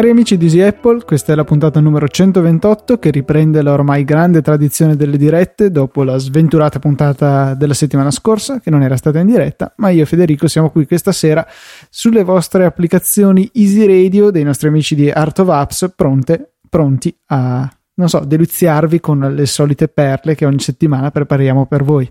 Cari 0.00 0.08
amici 0.08 0.36
di 0.36 0.44
Easy 0.44 0.60
Apple, 0.60 1.04
questa 1.04 1.32
è 1.32 1.34
la 1.34 1.44
puntata 1.44 1.80
numero 1.80 2.06
128 2.06 2.98
che 2.98 3.10
riprende 3.10 3.60
la 3.60 3.72
ormai 3.72 4.04
grande 4.04 4.40
tradizione 4.40 4.94
delle 4.94 5.16
dirette 5.16 5.70
dopo 5.70 6.04
la 6.04 6.16
sventurata 6.16 6.78
puntata 6.78 7.54
della 7.54 7.74
settimana 7.74 8.10
scorsa 8.10 8.60
che 8.60 8.70
non 8.70 8.82
era 8.82 8.96
stata 8.96 9.18
in 9.18 9.26
diretta, 9.26 9.72
ma 9.76 9.90
io 9.90 10.04
e 10.04 10.06
Federico 10.06 10.46
siamo 10.46 10.70
qui 10.70 10.86
questa 10.86 11.12
sera 11.12 11.46
sulle 11.90 12.22
vostre 12.22 12.66
applicazioni 12.66 13.50
Easy 13.52 13.84
Radio 13.84 14.30
dei 14.30 14.44
nostri 14.44 14.68
amici 14.68 14.94
di 14.94 15.10
Art 15.10 15.40
of 15.40 15.48
Apps 15.48 15.92
pronte, 15.96 16.49
pronti 16.70 17.14
a, 17.26 17.70
non 17.94 18.08
so, 18.08 18.20
deliziarvi 18.20 19.00
con 19.00 19.18
le 19.34 19.44
solite 19.44 19.88
perle 19.88 20.34
che 20.34 20.46
ogni 20.46 20.60
settimana 20.60 21.10
prepariamo 21.10 21.66
per 21.66 21.84
voi. 21.84 22.10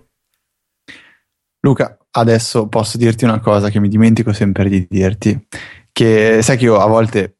Luca, 1.62 1.98
adesso 2.12 2.68
posso 2.68 2.96
dirti 2.96 3.24
una 3.24 3.40
cosa 3.40 3.70
che 3.70 3.80
mi 3.80 3.88
dimentico 3.88 4.32
sempre 4.32 4.68
di 4.68 4.86
dirti, 4.88 5.46
che 5.90 6.40
sai 6.42 6.56
che 6.56 6.64
io 6.64 6.78
a 6.78 6.86
volte 6.86 7.38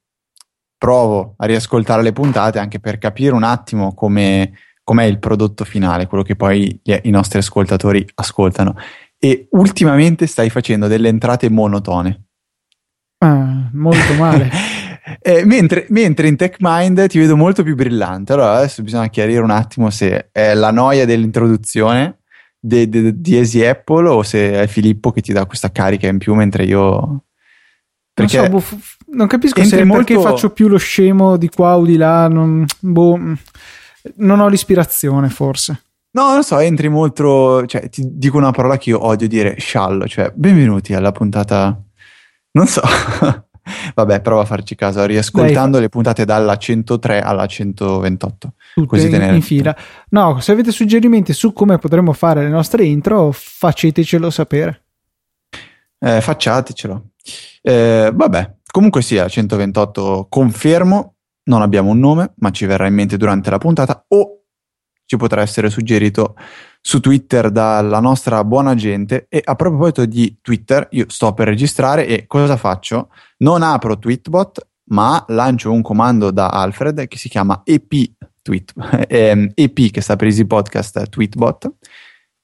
provo 0.76 1.34
a 1.36 1.46
riascoltare 1.46 2.02
le 2.02 2.12
puntate 2.12 2.58
anche 2.58 2.80
per 2.80 2.98
capire 2.98 3.34
un 3.34 3.42
attimo 3.42 3.94
come 3.94 4.52
com'è 4.82 5.04
il 5.04 5.20
prodotto 5.20 5.64
finale, 5.64 6.06
quello 6.06 6.24
che 6.24 6.34
poi 6.34 6.80
i 6.82 7.10
nostri 7.10 7.38
ascoltatori 7.38 8.04
ascoltano. 8.14 8.74
E 9.18 9.46
ultimamente 9.50 10.26
stai 10.26 10.50
facendo 10.50 10.88
delle 10.88 11.08
entrate 11.08 11.48
monotone. 11.48 12.24
Ah, 13.18 13.68
molto 13.72 14.14
male. 14.14 14.50
eh, 15.20 15.44
mentre, 15.44 15.86
mentre, 15.88 16.28
in 16.28 16.36
TechMind 16.36 17.08
ti 17.08 17.18
vedo 17.18 17.36
molto 17.36 17.62
più 17.62 17.74
brillante. 17.74 18.32
Allora 18.32 18.56
adesso 18.56 18.82
bisogna 18.82 19.08
chiarire 19.08 19.40
un 19.40 19.50
attimo 19.50 19.90
se 19.90 20.28
è 20.30 20.54
la 20.54 20.70
noia 20.70 21.04
dell'introduzione 21.04 22.18
di 22.58 22.88
de, 22.88 23.20
di 23.20 23.36
Easy 23.36 23.64
Apple 23.64 24.08
o 24.08 24.22
se 24.22 24.52
è 24.62 24.66
Filippo 24.66 25.10
che 25.10 25.22
ti 25.22 25.32
dà 25.32 25.46
questa 25.46 25.72
carica 25.72 26.06
in 26.06 26.18
più 26.18 26.34
mentre 26.34 26.64
io 26.64 27.24
perché 28.12 28.48
non, 28.48 28.60
so, 28.60 28.76
boh, 28.76 28.80
non 29.16 29.26
capisco 29.26 29.64
se 29.64 29.84
molto... 29.84 30.04
perché 30.04 30.20
faccio 30.20 30.50
più 30.50 30.68
lo 30.68 30.76
scemo 30.76 31.36
di 31.36 31.48
qua 31.48 31.76
o 31.76 31.84
di 31.84 31.96
là. 31.96 32.28
Non, 32.28 32.64
boh, 32.78 33.18
non 34.16 34.40
ho 34.40 34.48
l'ispirazione, 34.48 35.28
forse. 35.28 35.82
No, 36.12 36.32
non 36.32 36.42
so, 36.42 36.58
entri 36.58 36.88
molto. 36.88 37.64
Cioè, 37.66 37.88
ti 37.88 38.02
dico 38.06 38.36
una 38.36 38.50
parola 38.50 38.76
che 38.76 38.90
io 38.90 39.04
odio 39.04 39.28
dire 39.28 39.56
sciallo. 39.58 40.06
Cioè, 40.06 40.32
benvenuti 40.34 40.92
alla 40.92 41.12
puntata. 41.12 41.80
Non 42.52 42.66
so. 42.66 42.82
Vabbè, 43.94 44.20
prova 44.20 44.42
a 44.42 44.44
farci 44.44 44.74
caso, 44.74 45.04
riascoltando 45.04 45.72
Dai. 45.72 45.82
le 45.82 45.88
puntate 45.88 46.24
dalla 46.24 46.56
103 46.56 47.20
alla 47.20 47.46
128. 47.46 48.52
Tutte 48.74 48.86
così 48.86 49.08
in, 49.08 49.34
in 49.34 49.42
fila. 49.42 49.76
No, 50.10 50.40
se 50.40 50.52
avete 50.52 50.70
suggerimenti 50.72 51.32
su 51.32 51.52
come 51.52 51.78
potremmo 51.78 52.12
fare 52.12 52.42
le 52.42 52.48
nostre 52.48 52.84
intro, 52.84 53.30
facetecelo 53.32 54.30
sapere. 54.30 54.84
Eh, 55.98 56.20
facciatecelo. 56.20 57.10
Eh, 57.62 58.10
vabbè, 58.12 58.56
comunque 58.70 59.02
sia, 59.02 59.28
128 59.28 60.26
confermo, 60.28 61.16
non 61.44 61.62
abbiamo 61.62 61.90
un 61.90 61.98
nome, 61.98 62.32
ma 62.36 62.50
ci 62.50 62.66
verrà 62.66 62.86
in 62.86 62.94
mente 62.94 63.16
durante 63.16 63.50
la 63.50 63.58
puntata 63.58 64.04
o 64.08 64.40
ci 65.04 65.16
potrà 65.16 65.42
essere 65.42 65.70
suggerito 65.70 66.36
su 66.80 67.00
Twitter 67.00 67.50
dalla 67.50 68.00
nostra 68.00 68.42
buona 68.44 68.74
gente. 68.74 69.26
E 69.28 69.40
a 69.44 69.54
proposito 69.54 70.06
di 70.06 70.38
Twitter, 70.40 70.88
io 70.92 71.06
sto 71.08 71.32
per 71.34 71.48
registrare 71.48 72.06
e 72.06 72.26
cosa 72.26 72.56
faccio? 72.56 73.10
Non 73.38 73.62
apro 73.62 73.98
Tweetbot, 73.98 74.68
ma 74.90 75.24
lancio 75.28 75.70
un 75.70 75.82
comando 75.82 76.30
da 76.30 76.48
Alfred 76.48 77.06
che 77.06 77.18
si 77.18 77.28
chiama 77.28 77.62
EP 77.64 77.92
Tweet, 78.42 78.72
EP 79.06 79.10
ehm, 79.10 79.90
che 79.90 80.00
sta 80.00 80.16
per 80.16 80.26
Easy 80.26 80.44
Podcast 80.44 81.08
Tweetbot, 81.08 81.74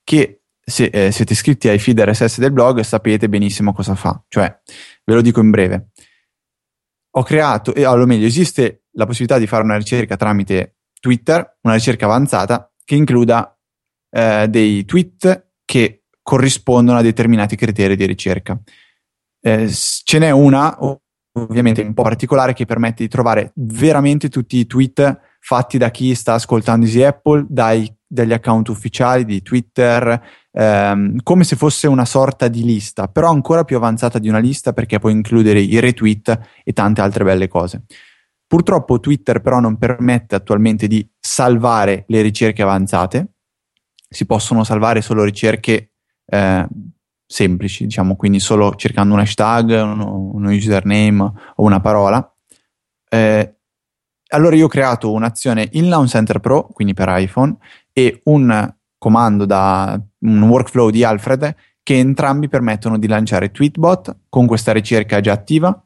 che 0.05 0.43
se 0.69 0.84
eh, 0.87 1.12
siete 1.12 1.33
iscritti 1.33 1.69
ai 1.69 1.78
feed 1.78 2.00
RSS 2.00 2.39
del 2.39 2.53
blog 2.53 2.81
sapete 2.81 3.28
benissimo 3.28 3.72
cosa 3.72 3.94
fa. 3.94 4.22
Cioè, 4.28 4.60
ve 5.05 5.15
lo 5.15 5.21
dico 5.21 5.41
in 5.41 5.50
breve. 5.50 5.89
Ho 7.16 7.22
creato, 7.22 7.72
e 7.72 7.87
o 7.87 8.05
meglio, 8.05 8.27
esiste 8.27 8.84
la 8.93 9.06
possibilità 9.06 9.39
di 9.39 9.47
fare 9.47 9.62
una 9.62 9.77
ricerca 9.77 10.16
tramite 10.16 10.77
Twitter, 11.00 11.59
una 11.62 11.75
ricerca 11.75 12.05
avanzata 12.05 12.71
che 12.84 12.94
includa 12.94 13.56
eh, 14.16 14.49
dei 14.49 14.87
tweet 14.87 15.49
che 15.66 16.04
corrispondono 16.22 16.99
a 16.99 17.03
determinati 17.03 17.54
criteri 17.54 17.97
di 17.97 18.06
ricerca. 18.06 18.59
Eh, 19.43 19.69
ce 19.71 20.19
n'è 20.19 20.31
una, 20.31 20.75
ovviamente 21.32 21.82
un 21.82 21.93
po' 21.93 22.03
particolare, 22.03 22.54
che 22.54 22.65
permette 22.65 23.03
di 23.03 23.10
trovare 23.10 23.53
veramente 23.56 24.31
tutti 24.31 24.56
i 24.56 24.66
tweet 24.66 25.21
fatti 25.38 25.77
da 25.77 25.91
chi 25.91 26.15
sta 26.15 26.32
ascoltando 26.32 26.87
Easy 26.87 27.03
Apple, 27.03 27.44
dai, 27.47 27.94
dagli 28.06 28.32
account 28.32 28.69
ufficiali 28.69 29.27
di 29.27 29.43
Twitter, 29.43 30.21
ehm, 30.50 31.19
come 31.22 31.44
se 31.44 31.54
fosse 31.56 31.87
una 31.87 32.06
sorta 32.06 32.48
di 32.48 32.65
lista, 32.65 33.09
però 33.09 33.31
ancora 33.31 33.65
più 33.65 33.77
avanzata 33.77 34.19
di 34.19 34.31
una 34.31 34.38
lista 34.38 34.72
perché 34.72 34.98
può 34.98 35.10
includere 35.10 35.60
i 35.60 35.78
retweet 35.78 36.62
e 36.65 36.72
tante 36.72 37.03
altre 37.03 37.22
belle 37.22 37.48
cose. 37.48 37.84
Purtroppo 38.47 38.98
Twitter 38.98 39.41
però 39.41 39.60
non 39.60 39.77
permette 39.77 40.37
attualmente 40.37 40.87
di 40.87 41.06
salvare 41.21 42.04
le 42.09 42.22
ricerche 42.22 42.62
avanzate, 42.62 43.35
si 44.09 44.27
possono 44.27 44.65
salvare 44.65 45.00
solo 45.03 45.25
ricerche 45.25 45.93
eh, 46.27 46.67
semplici, 47.27 47.84
diciamo, 47.84 48.17
quindi 48.17 48.41
solo 48.41 48.75
cercando 48.75 49.15
un 49.15 49.21
hashtag, 49.21 49.83
uno, 49.83 50.31
uno 50.33 50.50
username 50.50 51.21
o 51.21 51.62
una 51.62 51.81
parola. 51.81 52.34
Eh, 53.09 53.55
allora 54.28 54.56
io 54.56 54.66
ho 54.66 54.69
creato 54.69 55.12
un'azione 55.12 55.69
in 55.72 55.89
Launch 55.89 56.11
Center 56.11 56.41
Pro, 56.41 56.69
quindi 56.72 56.95
per 56.95 57.09
iPhone, 57.11 57.56
e 57.93 58.21
un 58.25 58.75
comando 58.99 59.45
da 59.45 60.00
un 60.21 60.43
workflow 60.43 60.91
di 60.91 61.05
Alfred 61.05 61.55
che 61.83 61.99
entrambi 61.99 62.49
permettono 62.49 62.99
di 62.99 63.06
lanciare 63.06 63.53
Tweetbot 63.53 64.16
con 64.28 64.47
questa 64.47 64.72
ricerca 64.72 65.21
già 65.21 65.33
attiva 65.33 65.81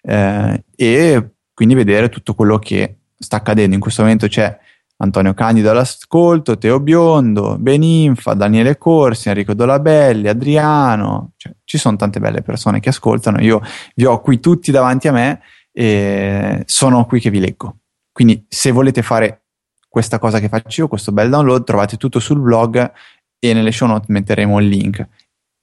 eh, 0.00 0.64
e 0.74 1.30
quindi 1.52 1.74
vedere 1.74 2.08
tutto 2.08 2.34
quello 2.34 2.58
che 2.58 3.00
sta 3.18 3.36
accadendo. 3.36 3.74
In 3.74 3.80
questo 3.80 4.02
momento 4.02 4.26
c'è 4.26 4.58
Antonio 5.02 5.34
Candido 5.34 5.70
all'ascolto, 5.70 6.58
Teo 6.58 6.78
Biondo, 6.78 7.56
Beninfa, 7.58 8.34
Daniele 8.34 8.78
Corsi, 8.78 9.28
Enrico 9.28 9.52
Dolabelli, 9.52 10.28
Adriano, 10.28 11.32
cioè, 11.36 11.52
ci 11.64 11.76
sono 11.76 11.96
tante 11.96 12.20
belle 12.20 12.42
persone 12.42 12.78
che 12.78 12.90
ascoltano, 12.90 13.40
io 13.40 13.60
vi 13.96 14.04
ho 14.04 14.20
qui 14.20 14.38
tutti 14.38 14.70
davanti 14.70 15.08
a 15.08 15.12
me 15.12 15.40
e 15.72 16.62
sono 16.66 17.04
qui 17.04 17.18
che 17.18 17.30
vi 17.30 17.40
leggo. 17.40 17.78
Quindi 18.12 18.46
se 18.48 18.70
volete 18.70 19.02
fare 19.02 19.46
questa 19.88 20.18
cosa 20.20 20.38
che 20.38 20.48
faccio 20.48 20.82
io, 20.82 20.88
questo 20.88 21.10
bel 21.10 21.30
download, 21.30 21.64
trovate 21.64 21.96
tutto 21.96 22.20
sul 22.20 22.40
blog 22.40 22.92
e 23.38 23.52
nelle 23.52 23.72
show 23.72 23.88
note 23.88 24.06
metteremo 24.08 24.60
il 24.60 24.68
link. 24.68 25.08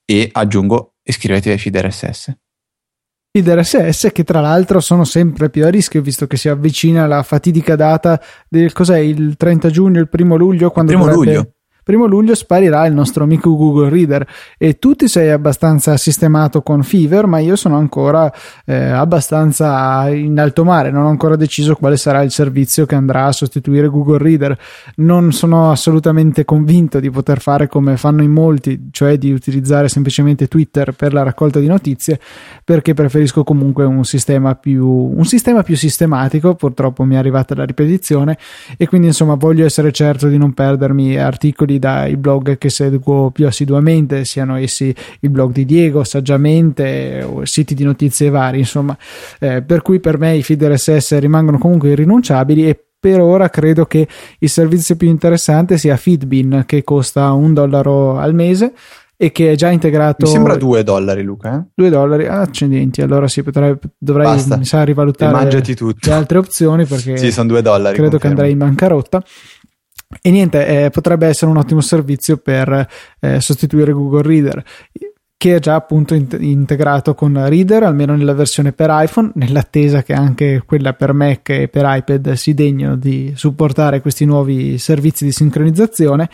E 0.03 0.29
aggiungo, 0.31 0.95
iscrivetevi 1.03 1.51
ai 1.51 1.59
feed 1.59 1.77
RSS. 1.77 2.37
Feed 3.31 3.47
RSS 3.47 4.09
che 4.11 4.23
tra 4.23 4.41
l'altro 4.41 4.79
sono 4.79 5.03
sempre 5.03 5.49
più 5.49 5.63
a 5.65 5.69
rischio 5.69 6.01
visto 6.01 6.25
che 6.25 6.35
si 6.35 6.49
avvicina 6.49 7.05
la 7.05 7.21
fatidica 7.21 7.75
data 7.75 8.19
del 8.47 8.73
cos'è 8.73 8.97
il 8.97 9.37
30 9.37 9.69
giugno, 9.69 9.99
il 9.99 10.09
primo 10.09 10.35
luglio, 10.35 10.71
quando 10.71 10.91
primo 10.91 11.05
dovrebbe... 11.05 11.37
luglio 11.37 11.53
primo 11.89 12.05
luglio 12.05 12.35
sparirà 12.35 12.85
il 12.85 12.93
nostro 12.93 13.23
amico 13.23 13.55
Google 13.57 13.89
Reader 13.89 14.27
e 14.59 14.77
tu 14.77 14.93
ti 14.93 15.07
sei 15.07 15.31
abbastanza 15.31 15.97
sistemato 15.97 16.61
con 16.61 16.83
Fever, 16.83 17.25
ma 17.25 17.39
io 17.39 17.55
sono 17.55 17.77
ancora 17.77 18.31
eh, 18.63 18.75
abbastanza 18.75 20.07
in 20.09 20.39
alto 20.39 20.63
mare, 20.63 20.91
non 20.91 21.05
ho 21.05 21.09
ancora 21.09 21.35
deciso 21.35 21.73
quale 21.73 21.97
sarà 21.97 22.21
il 22.21 22.29
servizio 22.29 22.85
che 22.85 22.93
andrà 22.93 23.25
a 23.25 23.31
sostituire 23.31 23.87
Google 23.87 24.19
Reader. 24.19 24.55
Non 24.97 25.31
sono 25.31 25.71
assolutamente 25.71 26.45
convinto 26.45 26.99
di 26.99 27.09
poter 27.09 27.41
fare 27.41 27.67
come 27.67 27.97
fanno 27.97 28.21
in 28.21 28.33
molti, 28.33 28.89
cioè 28.91 29.17
di 29.17 29.31
utilizzare 29.31 29.89
semplicemente 29.89 30.47
Twitter 30.47 30.91
per 30.91 31.11
la 31.11 31.23
raccolta 31.23 31.59
di 31.59 31.65
notizie, 31.65 32.19
perché 32.63 32.93
preferisco 32.93 33.43
comunque 33.43 33.85
un 33.85 34.05
sistema 34.05 34.53
più, 34.53 34.85
un 34.85 35.25
sistema 35.25 35.63
più 35.63 35.75
sistematico. 35.75 36.53
Purtroppo 36.53 37.03
mi 37.03 37.15
è 37.15 37.17
arrivata 37.17 37.55
la 37.55 37.65
ripetizione 37.65 38.37
e 38.77 38.87
quindi 38.87 39.07
insomma 39.07 39.33
voglio 39.33 39.65
essere 39.65 39.91
certo 39.91 40.27
di 40.27 40.37
non 40.37 40.53
perdermi 40.53 41.17
articoli 41.17 41.77
dai 41.79 42.17
blog 42.17 42.57
che 42.57 42.69
seguo 42.69 43.31
più 43.31 43.47
assiduamente, 43.47 44.25
siano 44.25 44.57
essi 44.57 44.93
il 45.21 45.29
blog 45.29 45.51
di 45.51 45.65
Diego, 45.65 46.03
Saggiamente 46.03 47.23
o 47.23 47.45
siti 47.45 47.73
di 47.73 47.83
notizie 47.83 48.29
vari, 48.29 48.59
insomma, 48.59 48.97
eh, 49.39 49.61
per 49.61 49.81
cui 49.81 49.99
per 49.99 50.19
me 50.19 50.35
i 50.35 50.43
feed 50.43 50.63
RSS 50.63 51.17
rimangono 51.19 51.57
comunque 51.57 51.89
irrinunciabili 51.89 52.67
e 52.67 52.83
per 52.99 53.21
ora 53.21 53.49
credo 53.49 53.85
che 53.85 54.07
il 54.39 54.49
servizio 54.49 54.97
più 54.97 55.07
interessante 55.07 55.77
sia 55.77 55.95
Feedbin 55.95 56.63
che 56.65 56.83
costa 56.83 57.31
un 57.31 57.53
dollaro 57.53 58.17
al 58.17 58.33
mese 58.33 58.73
e 59.21 59.33
che 59.33 59.51
è 59.51 59.55
già 59.55 59.69
integrato. 59.69 60.25
Mi 60.25 60.31
sembra 60.31 60.55
2 60.55 60.81
dollari, 60.83 61.23
Luca. 61.23 61.57
Eh? 61.57 61.71
2 61.75 61.89
dollari, 61.89 62.25
accidenti. 62.25 63.01
Allora 63.01 63.27
sì, 63.27 63.43
potrebbe, 63.43 63.79
dovrei 63.97 64.25
Basta. 64.25 64.55
mi 64.55 64.63
sa, 64.63 64.83
rivalutare 64.83 65.51
le 65.51 66.11
altre 66.13 66.37
opzioni 66.37 66.85
perché 66.85 67.17
sì, 67.17 67.29
sono 67.29 67.49
2 67.49 67.61
dollari. 67.61 67.95
Credo 67.95 68.11
confermo. 68.11 68.19
che 68.19 68.27
andrei 68.27 68.51
in 68.51 68.57
bancarotta. 68.57 69.21
E 70.21 70.31
niente, 70.31 70.85
eh, 70.85 70.89
potrebbe 70.89 71.27
essere 71.27 71.51
un 71.51 71.57
ottimo 71.57 71.81
servizio 71.81 72.37
per 72.37 72.87
eh, 73.19 73.39
sostituire 73.39 73.91
Google 73.91 74.23
Reader. 74.23 74.63
che 75.37 75.55
è 75.55 75.59
già 75.59 75.75
appunto 75.75 76.15
in- 76.15 76.27
integrato 76.39 77.15
con 77.15 77.47
Reader, 77.47 77.83
almeno 77.83 78.13
nella 78.13 78.33
versione 78.33 78.73
per 78.73 78.89
iPhone, 78.91 79.31
nell'attesa 79.35 80.03
che 80.03 80.11
anche 80.11 80.63
quella 80.65 80.91
per 80.91 81.13
Mac 81.13 81.47
e 81.49 81.69
per 81.69 81.85
iPad 81.87 82.33
si 82.33 82.53
degnino 82.53 82.97
di 82.97 83.31
supportare 83.35 84.01
questi 84.01 84.25
nuovi 84.25 84.77
servizi 84.77 85.23
di 85.23 85.31
sincronizzazione. 85.31 86.29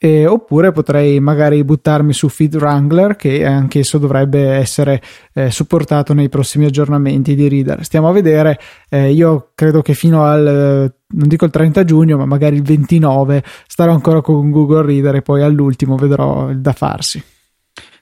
Eh, 0.00 0.26
oppure 0.26 0.70
potrei 0.70 1.18
magari 1.18 1.64
buttarmi 1.64 2.12
su 2.12 2.28
Feed 2.28 2.54
Wrangler 2.54 3.16
che 3.16 3.44
anch'esso 3.44 3.98
dovrebbe 3.98 4.50
essere 4.50 5.02
eh, 5.34 5.50
supportato 5.50 6.14
nei 6.14 6.28
prossimi 6.28 6.66
aggiornamenti 6.66 7.34
di 7.34 7.48
Reader. 7.48 7.84
Stiamo 7.84 8.08
a 8.08 8.12
vedere, 8.12 8.60
eh, 8.88 9.10
io 9.10 9.50
credo 9.56 9.82
che 9.82 9.94
fino 9.94 10.22
al 10.22 10.94
non 11.10 11.26
dico 11.26 11.46
il 11.46 11.50
30 11.50 11.84
giugno, 11.84 12.16
ma 12.16 12.26
magari 12.26 12.56
il 12.56 12.62
29 12.62 13.42
starò 13.66 13.92
ancora 13.92 14.20
con 14.20 14.50
Google 14.50 14.86
Reader 14.86 15.16
e 15.16 15.22
poi 15.22 15.42
all'ultimo 15.42 15.96
vedrò 15.96 16.48
il 16.50 16.60
da 16.60 16.72
farsi. 16.72 17.22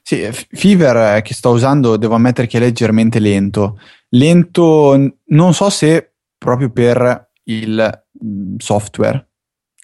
Sì, 0.01 0.25
Fever 0.31 1.21
che 1.21 1.33
sto 1.33 1.49
usando 1.49 1.97
devo 1.97 2.15
ammettere 2.15 2.47
che 2.47 2.57
è 2.57 2.61
leggermente 2.61 3.19
lento. 3.19 3.79
Lento, 4.09 5.15
non 5.25 5.53
so 5.53 5.69
se 5.69 6.13
proprio 6.37 6.69
per 6.69 7.31
il 7.43 8.03
mm, 8.23 8.55
software 8.57 9.26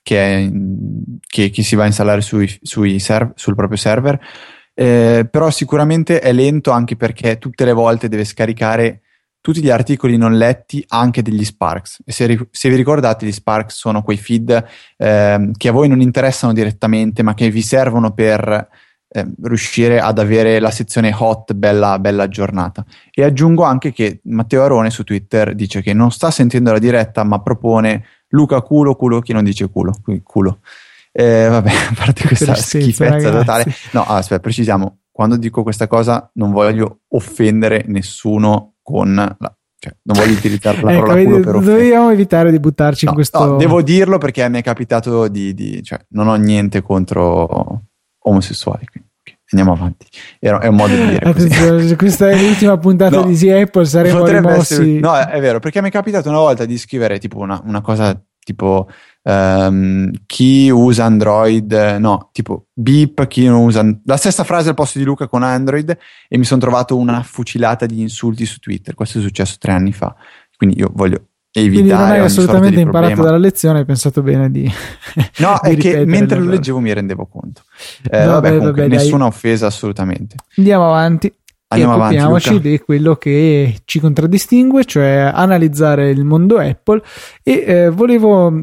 che, 0.03 0.38
è, 0.38 0.51
che, 1.25 1.50
che 1.50 1.63
si 1.63 1.75
va 1.75 1.83
a 1.83 1.88
installare 1.88 2.21
sui, 2.21 2.47
sui 2.61 3.00
serv, 3.00 3.31
sul 3.33 3.55
proprio 3.55 3.77
server, 3.77 4.19
eh, 4.75 5.27
però 5.29 5.50
sicuramente 5.50 6.19
è 6.19 6.31
lento 6.31 6.69
anche 6.69 6.95
perché 6.95 7.39
tutte 7.39 7.65
le 7.65 7.73
volte 7.73 8.09
deve 8.09 8.25
scaricare 8.25 9.01
tutti 9.44 9.61
gli 9.61 9.69
articoli 9.69 10.15
non 10.15 10.38
letti 10.38 10.85
anche 10.88 11.21
degli 11.21 11.44
Sparks. 11.44 12.03
E 12.05 12.13
se, 12.13 12.47
se 12.50 12.69
vi 12.69 12.77
ricordate, 12.77 13.25
gli 13.25 13.31
Sparks 13.33 13.75
sono 13.75 14.01
quei 14.01 14.15
feed 14.15 14.65
eh, 14.95 15.51
che 15.57 15.67
a 15.67 15.71
voi 15.73 15.89
non 15.89 16.00
interessano 16.00 16.53
direttamente, 16.53 17.23
ma 17.23 17.33
che 17.33 17.49
vi 17.49 17.61
servono 17.61 18.13
per 18.13 18.69
eh, 19.09 19.27
riuscire 19.44 19.99
ad 19.99 20.17
avere 20.17 20.59
la 20.59 20.71
sezione 20.71 21.13
hot 21.13 21.51
bella, 21.56 21.99
bella 21.99 22.23
aggiornata. 22.23 22.85
E 23.11 23.21
aggiungo 23.21 23.63
anche 23.63 23.91
che 23.91 24.21
Matteo 24.23 24.63
Arone 24.63 24.89
su 24.89 25.03
Twitter 25.03 25.53
dice 25.56 25.81
che 25.81 25.91
non 25.91 26.09
sta 26.09 26.31
sentendo 26.31 26.71
la 26.71 26.79
diretta, 26.79 27.25
ma 27.25 27.41
propone 27.41 28.06
Luca 28.33 28.62
culo, 28.62 28.95
culo, 28.95 29.19
chi 29.21 29.33
non 29.33 29.44
dice 29.44 29.69
culo, 29.69 29.95
culo. 30.24 30.59
Eh, 31.12 31.47
vabbè, 31.47 31.69
a 31.91 31.94
parte 31.95 32.27
questa 32.27 32.56
schifezza 32.56 33.30
ragazzi. 33.30 33.31
totale. 33.31 33.65
No, 33.91 34.03
aspetta, 34.03 34.41
precisiamo. 34.41 35.00
Quando 35.12 35.38
dico 35.38 35.62
questa 35.62 35.88
cosa 35.88 36.30
non 36.33 36.51
voglio 36.51 37.01
offendere 37.09 37.83
nessuno 37.88 38.74
con 38.81 39.13
la, 39.13 39.56
cioè, 39.77 39.95
non 40.03 40.18
voglio 40.18 40.33
utilizzare 40.33 40.81
la 40.81 40.91
ecco, 40.94 41.01
parola 41.01 41.19
ecco, 41.19 41.30
culo 41.30 41.44
per 41.44 41.56
offendere. 41.56 41.81
Dobbiamo 41.83 42.09
evitare 42.09 42.51
di 42.51 42.59
buttarci 42.59 43.06
no, 43.06 43.12
in 43.12 43.18
questo... 43.18 43.45
No, 43.45 43.57
devo 43.57 43.81
dirlo 43.83 44.18
perché 44.18 44.50
mi 44.50 44.59
è 44.59 44.63
capitato 44.63 45.27
di... 45.27 45.53
di 45.53 45.83
cioè, 45.83 46.03
non 46.09 46.27
ho 46.27 46.35
niente 46.35 46.81
contro 46.81 47.81
omosessuali. 48.18 48.85
Quindi. 48.88 49.12
Andiamo 49.53 49.73
avanti, 49.73 50.07
è 50.39 50.67
un 50.67 50.75
modo 50.75 50.95
di 50.95 51.07
dire. 51.09 51.29
Attenzione, 51.29 51.95
questa 51.95 52.29
è 52.29 52.41
l'ultima 52.41 52.77
puntata 52.79 53.17
no, 53.17 53.23
di 53.25 53.31
Easy 53.31 53.50
Apple. 53.50 53.85
Saremo 53.85 54.25
rimossi. 54.25 54.73
Essere, 54.73 55.00
no, 55.00 55.15
è, 55.15 55.39
vero, 55.39 55.59
perché 55.59 55.79
mi 55.81 55.89
è 55.89 55.91
capitato 55.91 56.29
una 56.29 56.39
volta 56.39 56.65
di 56.65 56.75
scrivere 56.77 57.19
tipo 57.19 57.38
una, 57.38 57.61
una 57.63 57.81
cosa 57.81 58.19
tipo 58.44 58.89
um, 59.21 60.11
chi 60.25 60.69
usa 60.69 61.05
Android, 61.05 61.71
no, 62.00 62.29
tipo 62.31 62.65
beep, 62.73 63.27
chi 63.27 63.45
non 63.45 63.61
usa 63.61 63.85
la 64.05 64.17
stessa 64.17 64.44
frase 64.44 64.69
al 64.69 64.75
posto 64.75 64.97
di 64.97 65.05
Luca 65.05 65.27
con 65.27 65.44
Android 65.44 65.97
e 66.27 66.38
mi 66.38 66.44
sono 66.44 66.59
trovato 66.59 66.97
una 66.97 67.21
fucilata 67.21 67.85
di 67.85 68.01
insulti 68.01 68.45
su 68.45 68.57
Twitter. 68.57 68.95
Questo 68.95 69.19
è 69.19 69.21
successo 69.21 69.57
tre 69.59 69.71
anni 69.71 69.94
fa. 69.94 70.15
Quindi 70.57 70.79
io 70.79 70.89
voglio 70.94 71.27
evitare. 71.53 71.69
Quindi 71.69 71.89
non 71.91 72.01
hai 72.01 72.19
assolutamente 72.19 72.79
imparato 72.79 73.21
dalla 73.21 73.38
lezione, 73.38 73.79
hai 73.79 73.85
pensato 73.85 74.21
bene 74.21 74.50
di. 74.50 74.71
No, 75.38 75.59
di 75.61 75.69
è 75.69 75.77
che 75.77 76.05
mentre 76.05 76.39
lo 76.39 76.50
leggevo 76.50 76.79
mi 76.79 76.94
rendevo 76.94 77.27
conto. 77.27 77.61
Eh, 78.09 78.17
vabbè, 78.17 78.25
vabbè, 78.25 78.47
comunque, 78.57 78.81
vabbè, 78.81 78.95
nessuna 78.95 79.17
dai. 79.19 79.27
offesa 79.27 79.67
assolutamente. 79.67 80.35
Andiamo 80.57 80.88
avanti. 80.88 81.33
Andiamo 81.67 81.95
e 81.95 82.00
occupiamoci 82.00 82.59
di 82.59 82.79
quello 82.79 83.15
che 83.15 83.81
ci 83.85 84.00
contraddistingue, 84.00 84.85
cioè 84.85 85.31
analizzare 85.33 86.09
il 86.09 86.23
mondo 86.23 86.57
Apple. 86.57 87.01
E 87.41 87.63
eh, 87.65 87.89
volevo 87.89 88.59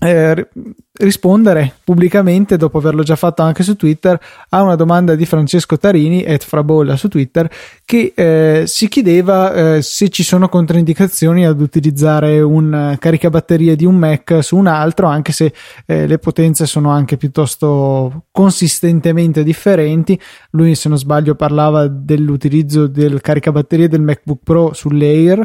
eh, 0.00 0.48
rispondere 0.96 1.74
pubblicamente, 1.82 2.56
dopo 2.56 2.78
averlo 2.78 3.02
già 3.02 3.16
fatto 3.16 3.42
anche 3.42 3.64
su 3.64 3.74
Twitter, 3.74 4.18
a 4.50 4.62
una 4.62 4.76
domanda 4.76 5.16
di 5.16 5.26
Francesco 5.26 5.76
Tarini, 5.76 6.22
et 6.22 6.44
Frabolla 6.44 6.96
su 6.96 7.08
Twitter, 7.08 7.50
che 7.84 8.12
eh, 8.14 8.62
si 8.66 8.88
chiedeva 8.88 9.52
eh, 9.52 9.82
se 9.82 10.08
ci 10.08 10.22
sono 10.22 10.48
controindicazioni 10.48 11.46
ad 11.46 11.60
utilizzare 11.60 12.40
un 12.40 12.96
caricabatterie 12.98 13.74
di 13.74 13.84
un 13.84 13.96
Mac 13.96 14.38
su 14.42 14.56
un 14.56 14.68
altro, 14.68 15.08
anche 15.08 15.32
se 15.32 15.52
eh, 15.86 16.06
le 16.06 16.18
potenze 16.18 16.66
sono 16.66 16.90
anche 16.90 17.16
piuttosto 17.16 18.26
consistentemente 18.30 19.42
differenti. 19.42 20.18
Lui, 20.50 20.76
se 20.76 20.88
non 20.88 20.98
sbaglio, 20.98 21.34
parlava 21.34 21.88
dell'utilizzo 21.88 22.86
del 22.86 23.20
caricabatterie 23.20 23.88
del 23.88 24.00
MacBook 24.00 24.40
Pro 24.44 24.72
sull'Air 24.72 25.44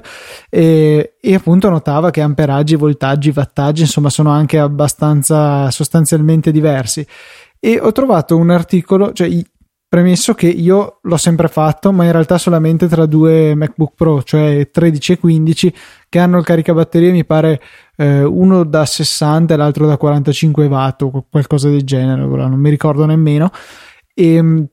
e, 0.50 1.16
e 1.21 1.33
appunto 1.33 1.69
notava 1.69 2.12
che 2.12 2.21
amperaggi, 2.21 2.75
voltaggi, 2.75 3.33
wattaggi, 3.36 3.81
insomma, 3.81 4.10
sono 4.10 4.30
anche 4.30 4.57
abbastanza 4.57 5.69
sostanzialmente 5.69 6.51
diversi. 6.51 7.06
E 7.60 7.80
ho 7.80 7.92
trovato 7.92 8.38
un 8.38 8.50
articolo, 8.50 9.12
cioè 9.12 9.30
premesso 9.89 10.33
che 10.36 10.48
io 10.48 11.00
l'ho 11.01 11.18
sempre 11.18 11.48
fatto, 11.48 11.92
ma 11.92 12.06
in 12.06 12.12
realtà 12.12 12.38
solamente 12.38 12.88
tra 12.88 13.06
due 13.06 13.54
MacBook 13.56 13.94
Pro, 13.95 14.24
cioè 14.24 14.69
13 14.71 15.13
e 15.13 15.18
15, 15.18 15.74
che 16.07 16.19
hanno 16.19 16.38
il 16.38 16.45
caricabatterie, 16.45 17.12
mi 17.12 17.25
pare 17.25 17.60
eh, 17.98 18.24
uno 18.24 18.63
da 18.63 18.86
60 18.86 19.54
e 19.54 19.57
l'altro 19.57 19.88
da 19.88 19.98
45 19.98 20.68
watt 20.68 21.01
o 21.01 21.25
qualcosa 21.30 21.69
del 21.69 21.83
genere, 21.83 22.22
non 22.22 22.60
mi 22.60 22.69
ricordo 22.69 23.06
nemmeno. 23.06 23.51
E 24.13 24.69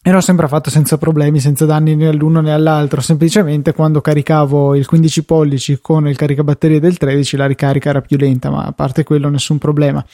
e 0.00 0.12
l'ho 0.12 0.20
sempre 0.20 0.46
fatto 0.46 0.70
senza 0.70 0.96
problemi, 0.96 1.40
senza 1.40 1.66
danni 1.66 1.96
né 1.96 2.06
all'uno 2.06 2.40
né 2.40 2.52
all'altro. 2.52 3.00
Semplicemente 3.00 3.72
quando 3.72 4.00
caricavo 4.00 4.76
il 4.76 4.86
15 4.86 5.24
pollici 5.24 5.80
con 5.82 6.06
il 6.06 6.16
caricabatterie 6.16 6.78
del 6.78 6.96
13, 6.96 7.36
la 7.36 7.46
ricarica 7.46 7.90
era 7.90 8.00
più 8.00 8.16
lenta, 8.16 8.48
ma 8.48 8.62
a 8.62 8.72
parte 8.72 9.02
quello, 9.02 9.28
nessun 9.28 9.58
problema. 9.58 10.04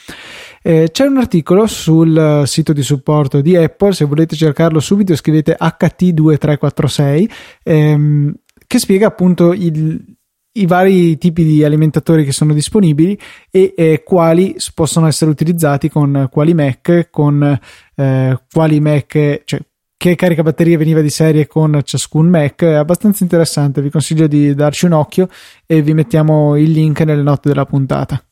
Eh, 0.63 0.89
c'è 0.91 1.05
un 1.05 1.19
articolo 1.19 1.67
sul 1.67 2.45
sito 2.47 2.73
di 2.73 2.83
supporto 2.83 3.43
di 3.43 3.57
Apple, 3.57 3.93
se 3.93 4.07
volete 4.07 4.35
cercarlo 4.37 4.81
subito 4.81 5.15
scrivete 5.15 5.55
HT2346, 5.61 7.31
ehm, 7.63 8.35
che 8.67 8.79
spiega 8.79 9.07
appunto 9.07 9.53
il, 9.53 10.03
i 10.53 10.67
vari 10.67 11.19
tipi 11.19 11.45
di 11.45 11.63
alimentatori 11.63 12.25
che 12.25 12.33
sono 12.33 12.55
disponibili 12.55 13.19
e 13.51 13.75
eh, 13.77 14.03
quali 14.03 14.57
possono 14.73 15.07
essere 15.07 15.31
utilizzati 15.31 15.91
con 15.91 16.29
quali 16.31 16.55
Mac, 16.55 17.09
con 17.11 17.61
eh, 17.97 18.41
quali 18.51 18.81
Mac, 18.81 19.43
cioè 19.45 19.61
che 20.05 20.17
caricabatterie 20.17 20.77
veniva 20.77 21.01
di 21.01 21.09
serie 21.09 21.47
con 21.47 21.81
ciascun 21.83 22.29
Mac. 22.29 22.63
È 22.63 22.75
abbastanza 22.75 23.23
interessante, 23.23 23.81
vi 23.81 23.89
consiglio 23.89 24.27
di 24.27 24.55
darci 24.55 24.85
un 24.85 24.93
occhio 24.93 25.31
e 25.65 25.81
vi 25.81 25.95
mettiamo 25.95 26.57
il 26.57 26.73
link 26.73 27.01
nelle 27.01 27.23
note 27.23 27.49
della 27.49 27.65
puntata. 27.65 28.23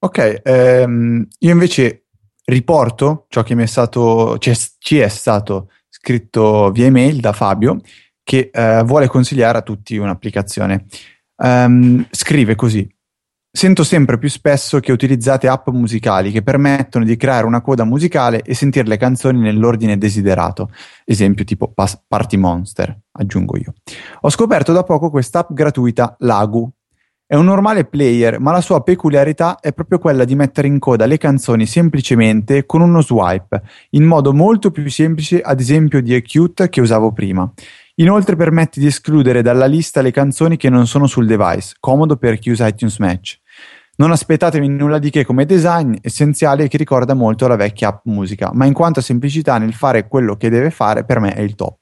Ok, 0.00 0.40
ehm, 0.44 1.26
io 1.40 1.50
invece 1.50 2.04
riporto 2.44 3.26
ciò 3.28 3.42
che 3.42 3.56
mi 3.56 3.64
è 3.64 3.66
stato, 3.66 4.38
ci 4.38 4.52
ci 4.78 4.98
è 4.98 5.08
stato 5.08 5.70
scritto 5.88 6.70
via 6.70 6.86
email 6.86 7.18
da 7.18 7.32
Fabio 7.32 7.80
che 8.22 8.50
eh, 8.52 8.84
vuole 8.84 9.08
consigliare 9.08 9.58
a 9.58 9.62
tutti 9.62 9.96
un'applicazione. 9.96 10.84
Um, 11.38 12.06
scrive 12.12 12.54
così: 12.54 12.88
Sento 13.50 13.82
sempre 13.82 14.18
più 14.18 14.28
spesso 14.28 14.78
che 14.78 14.92
utilizzate 14.92 15.48
app 15.48 15.68
musicali 15.68 16.30
che 16.30 16.42
permettono 16.42 17.04
di 17.04 17.16
creare 17.16 17.46
una 17.46 17.62
coda 17.62 17.84
musicale 17.84 18.42
e 18.42 18.54
sentire 18.54 18.86
le 18.86 18.98
canzoni 18.98 19.40
nell'ordine 19.40 19.96
desiderato, 19.96 20.70
esempio 21.04 21.44
tipo 21.44 21.72
Party 21.74 22.36
Monster, 22.36 22.96
aggiungo 23.12 23.56
io. 23.56 23.72
Ho 24.20 24.30
scoperto 24.30 24.72
da 24.72 24.84
poco 24.84 25.10
quest'app 25.10 25.52
gratuita 25.52 26.14
Lagu. 26.20 26.70
È 27.26 27.34
un 27.34 27.46
normale 27.46 27.86
player, 27.86 28.38
ma 28.38 28.52
la 28.52 28.60
sua 28.60 28.82
peculiarità 28.82 29.58
è 29.60 29.72
proprio 29.72 29.98
quella 29.98 30.24
di 30.24 30.34
mettere 30.34 30.68
in 30.68 30.78
coda 30.78 31.06
le 31.06 31.18
canzoni 31.18 31.66
semplicemente 31.66 32.64
con 32.64 32.82
uno 32.82 33.00
swipe, 33.00 33.62
in 33.90 34.04
modo 34.04 34.32
molto 34.32 34.70
più 34.70 34.88
semplice, 34.90 35.40
ad 35.40 35.58
esempio 35.58 36.00
di 36.00 36.14
Acute 36.14 36.68
che 36.68 36.80
usavo 36.80 37.12
prima. 37.12 37.50
Inoltre 38.00 38.36
permette 38.36 38.78
di 38.78 38.86
escludere 38.86 39.42
dalla 39.42 39.66
lista 39.66 40.02
le 40.02 40.12
canzoni 40.12 40.56
che 40.56 40.70
non 40.70 40.86
sono 40.86 41.08
sul 41.08 41.26
device, 41.26 41.74
comodo 41.80 42.16
per 42.16 42.38
chi 42.38 42.50
usa 42.50 42.68
iTunes 42.68 42.98
Match. 42.98 43.38
Non 43.96 44.12
aspettatevi 44.12 44.68
nulla 44.68 45.00
di 45.00 45.10
che 45.10 45.24
come 45.24 45.44
design, 45.44 45.94
essenziale 46.00 46.68
che 46.68 46.76
ricorda 46.76 47.14
molto 47.14 47.48
la 47.48 47.56
vecchia 47.56 47.88
app 47.88 48.04
musica, 48.04 48.50
ma 48.54 48.66
in 48.66 48.72
quanto 48.72 49.00
a 49.00 49.02
semplicità 49.02 49.58
nel 49.58 49.74
fare 49.74 50.06
quello 50.06 50.36
che 50.36 50.48
deve 50.48 50.70
fare, 50.70 51.04
per 51.04 51.18
me 51.18 51.34
è 51.34 51.40
il 51.40 51.56
top. 51.56 51.78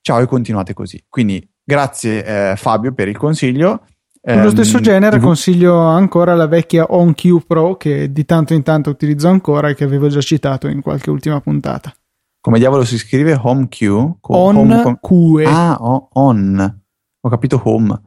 Ciao 0.00 0.18
e 0.20 0.26
continuate 0.26 0.74
così. 0.74 1.04
Quindi 1.08 1.48
grazie 1.62 2.24
eh, 2.24 2.56
Fabio 2.56 2.92
per 2.92 3.06
il 3.06 3.16
consiglio. 3.16 3.84
Nello 4.20 4.42
ehm, 4.42 4.50
stesso 4.50 4.80
genere 4.80 5.18
TV... 5.18 5.22
consiglio 5.22 5.78
ancora 5.78 6.34
la 6.34 6.48
vecchia 6.48 6.86
OnQ 6.88 7.46
Pro 7.46 7.76
che 7.76 8.10
di 8.10 8.24
tanto 8.24 8.54
in 8.54 8.64
tanto 8.64 8.90
utilizzo 8.90 9.28
ancora 9.28 9.68
e 9.68 9.76
che 9.76 9.84
avevo 9.84 10.08
già 10.08 10.20
citato 10.20 10.66
in 10.66 10.80
qualche 10.80 11.10
ultima 11.10 11.40
puntata. 11.40 11.94
Come 12.40 12.58
diavolo 12.58 12.84
si 12.84 12.98
scrive 12.98 13.38
HomeQ? 13.40 14.16
On 14.20 14.56
home, 14.56 14.82
con... 14.82 14.98
Ah, 15.44 15.76
oh, 15.80 16.08
on. 16.12 16.82
Ho 17.20 17.28
capito 17.28 17.60
home. 17.64 18.00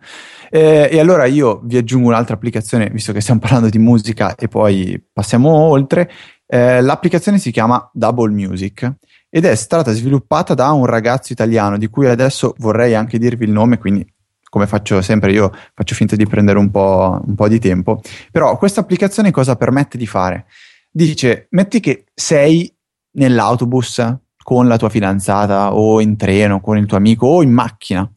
Eh, 0.50 0.90
e 0.92 1.00
allora 1.00 1.26
io 1.26 1.62
vi 1.64 1.78
aggiungo 1.78 2.08
un'altra 2.08 2.36
applicazione, 2.36 2.90
visto 2.90 3.12
che 3.14 3.22
stiamo 3.22 3.40
parlando 3.44 3.70
di 3.70 3.78
musica 3.78 4.36
e 4.36 4.48
poi 4.48 5.02
passiamo 5.12 5.50
oltre. 5.50 6.10
Eh, 6.48 6.82
l'applicazione 6.82 7.40
si 7.40 7.52
chiama 7.52 7.90
Double 7.94 8.32
Music 8.32 8.90
ed 9.30 9.46
è 9.46 9.56
stata 9.56 9.94
sviluppata 9.94 10.54
da 10.54 10.72
un 10.72 10.86
ragazzo 10.86 11.32
italiano 11.32 11.78
di 11.78 11.88
cui 11.88 12.08
adesso 12.08 12.54
vorrei 12.58 12.96
anche 12.96 13.18
dirvi 13.18 13.46
il 13.46 13.52
nome, 13.52 13.78
quindi 13.78 14.06
come 14.50 14.68
faccio 14.68 15.02
sempre 15.02 15.32
io 15.32 15.50
faccio 15.74 15.96
finta 15.96 16.18
di 16.18 16.26
prendere 16.26 16.60
un 16.60 16.70
po', 16.70 17.22
un 17.26 17.36
po 17.36 17.48
di 17.48 17.58
tempo, 17.58 18.02
però 18.32 18.58
questa 18.58 18.82
applicazione 18.82 19.32
cosa 19.32 19.56
permette 19.56 19.98
di 19.98 20.06
fare? 20.06 20.48
Dice, 20.92 21.48
metti 21.52 21.80
che 21.80 22.04
sei 22.14 22.70
nell'autobus 23.12 24.04
con 24.44 24.68
la 24.68 24.78
tua 24.78 24.90
fidanzata 24.90 25.74
o 25.74 26.02
in 26.02 26.18
treno 26.18 26.60
con 26.62 26.78
il 26.78 26.86
tuo 26.86 26.98
amico 26.98 27.28
o 27.28 27.42
in 27.44 27.52
macchina 27.52 28.10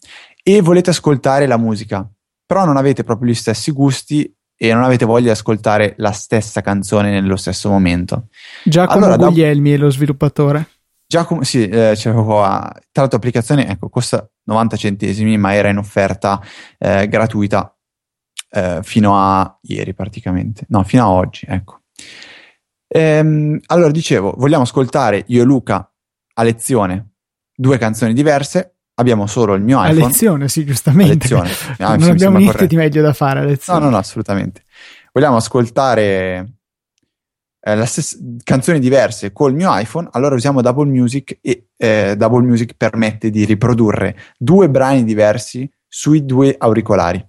e 0.42 0.60
volete 0.60 0.90
ascoltare 0.90 1.46
la 1.46 1.56
musica, 1.56 2.08
però 2.44 2.64
non 2.64 2.76
avete 2.76 3.04
proprio 3.04 3.30
gli 3.30 3.34
stessi 3.34 3.70
gusti 3.70 4.30
e 4.56 4.72
non 4.72 4.84
avete 4.84 5.04
voglia 5.04 5.24
di 5.24 5.30
ascoltare 5.30 5.94
la 5.98 6.12
stessa 6.12 6.60
canzone 6.60 7.10
nello 7.10 7.36
stesso 7.36 7.68
momento. 7.68 8.28
Giacomo 8.64 9.06
allora, 9.06 9.26
Guglielmi 9.26 9.70
da... 9.70 9.76
è 9.76 9.78
lo 9.78 9.90
sviluppatore. 9.90 10.68
Giacomo, 11.06 11.42
sì, 11.42 11.68
eh, 11.68 11.92
c'è 11.94 12.12
qua. 12.12 12.70
Tra 12.70 13.02
l'altro, 13.02 13.18
l'applicazione 13.18 13.68
ecco, 13.68 13.88
costa 13.88 14.28
90 14.44 14.76
centesimi, 14.76 15.36
ma 15.38 15.54
era 15.54 15.68
in 15.68 15.78
offerta 15.78 16.40
eh, 16.78 17.08
gratuita 17.08 17.76
eh, 18.50 18.80
fino 18.82 19.18
a 19.18 19.58
ieri 19.62 19.94
praticamente. 19.94 20.64
No, 20.68 20.82
fino 20.84 21.04
a 21.04 21.10
oggi, 21.10 21.46
ecco. 21.48 21.80
Ehm, 22.88 23.60
allora, 23.66 23.90
dicevo, 23.90 24.34
vogliamo 24.36 24.62
ascoltare 24.62 25.24
io 25.28 25.42
e 25.42 25.44
Luca 25.44 25.88
a 26.34 26.42
lezione 26.42 27.14
due 27.54 27.78
canzoni 27.78 28.12
diverse. 28.12 28.76
Abbiamo 28.96 29.26
solo 29.26 29.54
il 29.54 29.62
mio 29.62 29.82
iPhone. 29.82 30.04
A 30.04 30.06
lezione, 30.06 30.48
sì, 30.48 30.64
giustamente. 30.64 31.14
lezione. 31.14 31.50
Ah, 31.78 31.96
non 31.96 32.10
abbiamo 32.10 32.36
niente 32.36 32.58
corretto. 32.58 32.74
di 32.74 32.76
meglio 32.76 33.02
da 33.02 33.12
fare 33.12 33.40
a 33.40 33.44
lezione. 33.44 33.78
No, 33.78 33.84
no, 33.86 33.90
no, 33.90 33.96
assolutamente. 33.96 34.62
Vogliamo 35.12 35.36
ascoltare 35.36 36.54
eh, 37.60 37.86
stessa, 37.86 38.16
canzoni 38.44 38.78
diverse 38.78 39.32
col 39.32 39.54
mio 39.54 39.76
iPhone, 39.76 40.08
allora 40.12 40.34
usiamo 40.34 40.60
Double 40.60 40.88
Music 40.88 41.38
e 41.40 41.68
eh, 41.76 42.14
Double 42.16 42.44
Music 42.46 42.74
permette 42.76 43.30
di 43.30 43.44
riprodurre 43.44 44.16
due 44.38 44.68
brani 44.68 45.02
diversi 45.02 45.68
sui 45.88 46.24
due 46.24 46.54
auricolari 46.58 47.24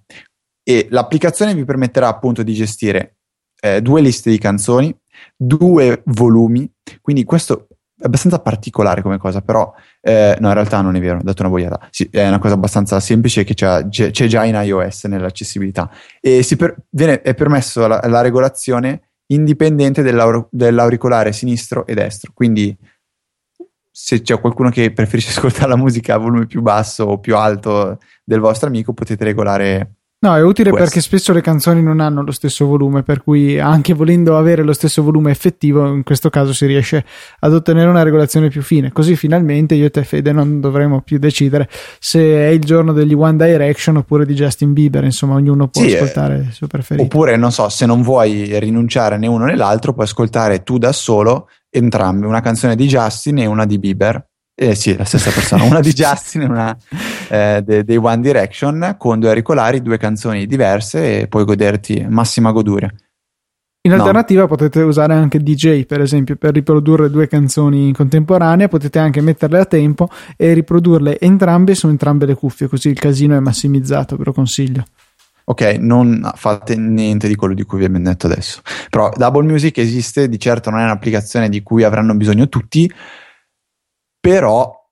e 0.62 0.88
l'applicazione 0.90 1.54
vi 1.54 1.64
permetterà 1.64 2.08
appunto 2.08 2.42
di 2.42 2.52
gestire 2.52 3.18
eh, 3.60 3.80
due 3.80 4.00
liste 4.00 4.30
di 4.30 4.38
canzoni, 4.38 4.94
due 5.36 6.02
volumi, 6.06 6.70
quindi 7.00 7.24
questo 7.24 7.68
abbastanza 8.00 8.40
particolare 8.40 9.02
come 9.02 9.18
cosa, 9.18 9.40
però 9.40 9.72
eh, 10.00 10.36
no, 10.38 10.48
in 10.48 10.54
realtà 10.54 10.80
non 10.80 10.96
è 10.96 11.00
vero, 11.00 11.18
ho 11.18 11.22
dato 11.22 11.42
una 11.42 11.50
boiata. 11.50 11.88
Sì, 11.90 12.08
è 12.10 12.26
una 12.26 12.38
cosa 12.38 12.54
abbastanza 12.54 13.00
semplice 13.00 13.44
che 13.44 13.54
c'è, 13.54 13.88
c'è 13.88 14.26
già 14.26 14.44
in 14.44 14.54
iOS 14.54 15.04
nell'accessibilità 15.04 15.90
e 16.20 16.46
per, 16.56 16.76
viene, 16.90 17.22
è 17.22 17.34
permesso 17.34 17.86
la, 17.86 18.00
la 18.06 18.20
regolazione 18.20 19.02
indipendente 19.28 20.02
dell'auricolare 20.02 21.32
sinistro 21.32 21.86
e 21.86 21.94
destro. 21.94 22.32
Quindi 22.34 22.76
se 23.90 24.20
c'è 24.20 24.38
qualcuno 24.38 24.68
che 24.68 24.92
preferisce 24.92 25.30
ascoltare 25.36 25.68
la 25.68 25.76
musica 25.76 26.14
a 26.14 26.18
volume 26.18 26.46
più 26.46 26.60
basso 26.60 27.04
o 27.04 27.18
più 27.18 27.36
alto 27.36 27.98
del 28.24 28.40
vostro 28.40 28.68
amico, 28.68 28.92
potete 28.92 29.24
regolare 29.24 29.95
No, 30.26 30.34
è 30.34 30.42
utile 30.42 30.70
questo. 30.70 30.88
perché 30.88 31.00
spesso 31.00 31.32
le 31.32 31.40
canzoni 31.40 31.82
non 31.82 32.00
hanno 32.00 32.20
lo 32.22 32.32
stesso 32.32 32.66
volume, 32.66 33.04
per 33.04 33.22
cui 33.22 33.60
anche 33.60 33.94
volendo 33.94 34.36
avere 34.36 34.64
lo 34.64 34.72
stesso 34.72 35.04
volume 35.04 35.30
effettivo, 35.30 35.86
in 35.86 36.02
questo 36.02 36.30
caso 36.30 36.52
si 36.52 36.66
riesce 36.66 37.04
ad 37.38 37.54
ottenere 37.54 37.88
una 37.88 38.02
regolazione 38.02 38.48
più 38.48 38.60
fine. 38.60 38.90
Così 38.90 39.14
finalmente 39.14 39.76
io 39.76 39.86
e 39.86 39.90
te, 39.90 40.02
Fede, 40.02 40.32
non 40.32 40.60
dovremo 40.60 41.00
più 41.00 41.18
decidere 41.18 41.68
se 42.00 42.20
è 42.20 42.48
il 42.48 42.60
giorno 42.60 42.92
degli 42.92 43.14
One 43.14 43.36
Direction 43.36 43.98
oppure 43.98 44.26
di 44.26 44.34
Justin 44.34 44.72
Bieber. 44.72 45.04
Insomma, 45.04 45.34
ognuno 45.34 45.68
può 45.68 45.82
sì, 45.82 45.90
eh, 45.90 45.94
ascoltare 45.94 46.36
il 46.38 46.52
suo 46.52 46.66
preferito. 46.66 47.04
Oppure, 47.04 47.36
non 47.36 47.52
so, 47.52 47.68
se 47.68 47.86
non 47.86 48.02
vuoi 48.02 48.58
rinunciare 48.58 49.18
né 49.18 49.28
uno 49.28 49.44
né 49.44 49.54
l'altro, 49.54 49.92
puoi 49.92 50.06
ascoltare 50.06 50.64
tu 50.64 50.76
da 50.76 50.90
solo 50.90 51.48
entrambe, 51.70 52.26
una 52.26 52.40
canzone 52.40 52.74
di 52.74 52.86
Justin 52.86 53.38
e 53.38 53.46
una 53.46 53.64
di 53.64 53.78
Bieber 53.78 54.26
eh 54.58 54.74
sì, 54.74 54.96
la 54.96 55.04
stessa 55.04 55.30
persona, 55.30 55.64
una 55.64 55.80
di 55.80 55.92
Justin 55.94 56.40
e 56.40 56.44
una 56.46 56.76
eh, 57.28 57.62
dei 57.62 57.84
de 57.84 57.96
One 57.98 58.22
Direction 58.22 58.94
con 58.98 59.20
due 59.20 59.28
auricolari, 59.28 59.82
due 59.82 59.98
canzoni 59.98 60.46
diverse 60.46 61.20
e 61.20 61.28
puoi 61.28 61.44
goderti 61.44 62.06
massima 62.08 62.52
goduria. 62.52 62.90
In 63.82 63.92
alternativa 63.92 64.40
no. 64.40 64.48
potete 64.48 64.80
usare 64.80 65.12
anche 65.12 65.40
DJ, 65.40 65.84
per 65.84 66.00
esempio, 66.00 66.36
per 66.36 66.54
riprodurre 66.54 67.10
due 67.10 67.28
canzoni 67.28 67.88
in 67.88 67.92
contemporanea, 67.92 68.66
potete 68.66 68.98
anche 68.98 69.20
metterle 69.20 69.60
a 69.60 69.64
tempo 69.66 70.08
e 70.36 70.54
riprodurle 70.54 71.20
entrambe 71.20 71.74
su 71.74 71.86
entrambe 71.86 72.24
le 72.26 72.34
cuffie, 72.34 72.66
così 72.66 72.88
il 72.88 72.98
casino 72.98 73.36
è 73.36 73.40
massimizzato, 73.40 74.16
ve 74.16 74.24
lo 74.24 74.32
consiglio. 74.32 74.84
Ok, 75.44 75.76
non 75.78 76.28
fate 76.34 76.76
niente 76.76 77.28
di 77.28 77.36
quello 77.36 77.54
di 77.54 77.62
cui 77.62 77.78
vi 77.78 77.84
abbiamo 77.84 78.06
detto 78.06 78.26
adesso. 78.26 78.62
Però 78.90 79.10
Double 79.14 79.44
Music 79.44 79.78
esiste, 79.78 80.28
di 80.28 80.38
certo 80.40 80.70
non 80.70 80.80
è 80.80 80.84
un'applicazione 80.84 81.48
di 81.48 81.62
cui 81.62 81.84
avranno 81.84 82.14
bisogno 82.14 82.48
tutti, 82.48 82.90
però 84.30 84.84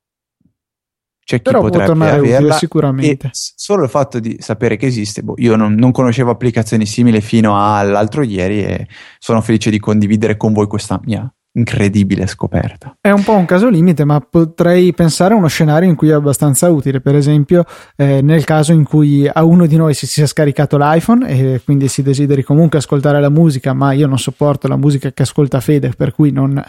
c'è 1.24 1.36
chi 1.36 1.42
però 1.42 1.62
potrebbe 1.62 2.10
averla 2.10 2.54
sicuramente. 2.54 3.30
solo 3.32 3.84
il 3.84 3.88
fatto 3.88 4.20
di 4.20 4.36
sapere 4.40 4.76
che 4.76 4.86
esiste, 4.86 5.22
boh, 5.22 5.34
io 5.38 5.56
non, 5.56 5.72
non, 5.74 5.90
conoscevo 5.90 6.30
applicazioni 6.30 6.84
simili 6.84 7.20
fino 7.22 7.56
all'altro 7.56 8.22
ieri 8.22 8.62
e 8.62 8.88
sono 9.18 9.40
felice 9.40 9.70
di 9.70 9.78
condividere 9.78 10.36
con 10.36 10.52
voi 10.52 10.66
questa 10.66 11.00
mia 11.04 11.32
incredibile 11.56 12.26
scoperta. 12.26 12.96
È 13.00 13.10
un 13.10 13.22
po' 13.22 13.34
un 13.34 13.44
caso 13.44 13.68
limite, 13.68 14.04
ma 14.04 14.20
potrei 14.20 14.92
pensare 14.92 15.34
a 15.34 15.36
uno 15.36 15.46
scenario 15.46 15.88
in 15.88 15.94
cui 15.94 16.08
è 16.08 16.12
abbastanza 16.12 16.68
utile. 16.68 17.00
Per 17.00 17.14
esempio, 17.14 17.64
eh, 17.96 18.22
nel 18.22 18.44
caso 18.44 18.72
in 18.72 18.82
cui 18.82 19.28
a 19.32 19.44
uno 19.44 19.66
di 19.66 19.76
noi 19.76 19.94
si 19.94 20.06
sia 20.06 20.26
scaricato 20.26 20.76
l'iPhone 20.76 21.28
e 21.28 21.60
quindi 21.64 21.88
si 21.88 22.02
desideri 22.02 22.42
comunque 22.42 22.78
ascoltare 22.78 23.20
la 23.20 23.28
musica, 23.28 23.72
ma 23.72 23.92
io 23.92 24.06
non 24.06 24.18
sopporto 24.18 24.66
la 24.66 24.76
musica 24.76 25.12
che 25.12 25.22
ascolta 25.22 25.60
Fede, 25.60 25.90
per 25.96 26.12
cui 26.12 26.32
non, 26.32 26.60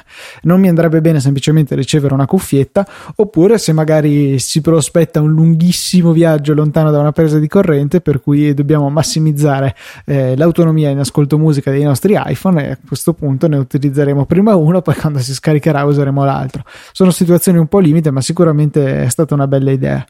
non 0.43 0.59
mi 0.59 0.67
andrebbe 0.67 1.01
bene 1.01 1.19
semplicemente 1.19 1.73
ricevere 1.73 2.13
una 2.13 2.27
cuffietta. 2.27 2.87
Oppure 3.15 3.57
se 3.57 3.73
magari 3.73 4.37
si 4.37 4.61
prospetta 4.61 5.19
un 5.19 5.31
lunghissimo 5.31 6.11
viaggio 6.11 6.53
lontano 6.53 6.91
da 6.91 6.99
una 6.99 7.11
presa 7.11 7.39
di 7.39 7.47
corrente, 7.47 8.01
per 8.01 8.21
cui 8.21 8.53
dobbiamo 8.53 8.89
massimizzare 8.89 9.75
eh, 10.05 10.37
l'autonomia 10.37 10.89
in 10.89 10.99
ascolto 10.99 11.39
musica 11.39 11.71
dei 11.71 11.83
nostri 11.83 12.15
iPhone, 12.23 12.67
e 12.67 12.71
a 12.71 12.77
questo 12.87 13.13
punto 13.13 13.47
ne 13.47 13.57
utilizzeremo 13.57 14.25
prima 14.25 14.55
uno 14.55 14.74
uno, 14.75 14.81
poi 14.81 14.95
quando 14.95 15.19
si 15.19 15.33
scaricherà 15.33 15.83
useremo 15.83 16.23
l'altro. 16.23 16.63
Sono 16.91 17.11
situazioni 17.11 17.57
un 17.57 17.67
po' 17.67 17.79
limite, 17.79 18.11
ma 18.11 18.21
sicuramente 18.21 19.03
è 19.03 19.09
stata 19.09 19.33
una 19.33 19.47
bella 19.47 19.71
idea. 19.71 20.05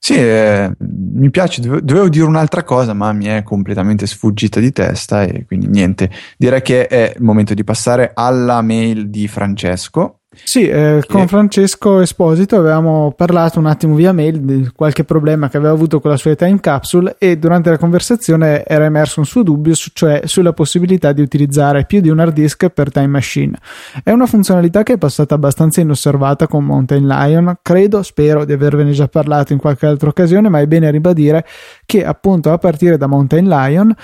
Sì, 0.00 0.14
eh, 0.14 0.70
mi 0.78 1.28
piace, 1.30 1.60
dovevo, 1.60 2.08
dire 2.08 2.24
un'altra 2.24 2.62
cosa, 2.62 2.92
ma 2.92 3.12
mi 3.12 3.26
è 3.26 3.42
completamente 3.42 4.06
sfuggita 4.06 4.60
di 4.60 4.70
testa 4.70 5.24
e 5.24 5.44
quindi 5.44 5.66
niente. 5.66 6.10
Direi 6.36 6.62
che 6.62 6.86
è 6.86 7.14
il 7.16 7.22
momento 7.22 7.52
di 7.52 7.64
passare 7.64 8.12
alla 8.14 8.62
mail 8.62 9.08
di 9.08 9.26
Francesco 9.26 10.20
sì, 10.44 10.66
eh, 10.66 11.02
con 11.06 11.28
Francesco 11.28 12.00
Esposito 12.00 12.56
avevamo 12.56 13.12
parlato 13.16 13.58
un 13.58 13.66
attimo 13.66 13.94
via 13.94 14.12
mail 14.12 14.40
di 14.40 14.70
qualche 14.74 15.04
problema 15.04 15.48
che 15.48 15.56
aveva 15.56 15.72
avuto 15.72 16.00
con 16.00 16.10
la 16.10 16.16
sua 16.16 16.34
time 16.34 16.60
capsule 16.60 17.16
e 17.18 17.38
durante 17.38 17.70
la 17.70 17.78
conversazione 17.78 18.64
era 18.64 18.84
emerso 18.84 19.20
un 19.20 19.26
suo 19.26 19.42
dubbio, 19.42 19.74
cioè 19.74 20.22
sulla 20.24 20.52
possibilità 20.52 21.12
di 21.12 21.20
utilizzare 21.20 21.84
più 21.84 22.00
di 22.00 22.08
un 22.08 22.18
hard 22.18 22.32
disk 22.32 22.68
per 22.68 22.90
Time 22.90 23.08
Machine. 23.08 23.56
È 24.02 24.10
una 24.10 24.26
funzionalità 24.26 24.82
che 24.82 24.94
è 24.94 24.98
passata 24.98 25.34
abbastanza 25.34 25.80
inosservata 25.80 26.46
con 26.46 26.64
Mountain 26.64 27.06
Lion, 27.06 27.58
credo, 27.62 28.02
spero 28.02 28.44
di 28.44 28.52
avervene 28.52 28.92
già 28.92 29.08
parlato 29.08 29.52
in 29.52 29.58
qualche 29.58 29.86
altra 29.86 30.08
occasione, 30.08 30.48
ma 30.48 30.60
è 30.60 30.66
bene 30.66 30.90
ribadire 30.90 31.44
che 31.84 32.04
appunto 32.04 32.52
a 32.52 32.58
partire 32.58 32.96
da 32.96 33.06
Mountain 33.06 33.48
Lion 33.48 33.94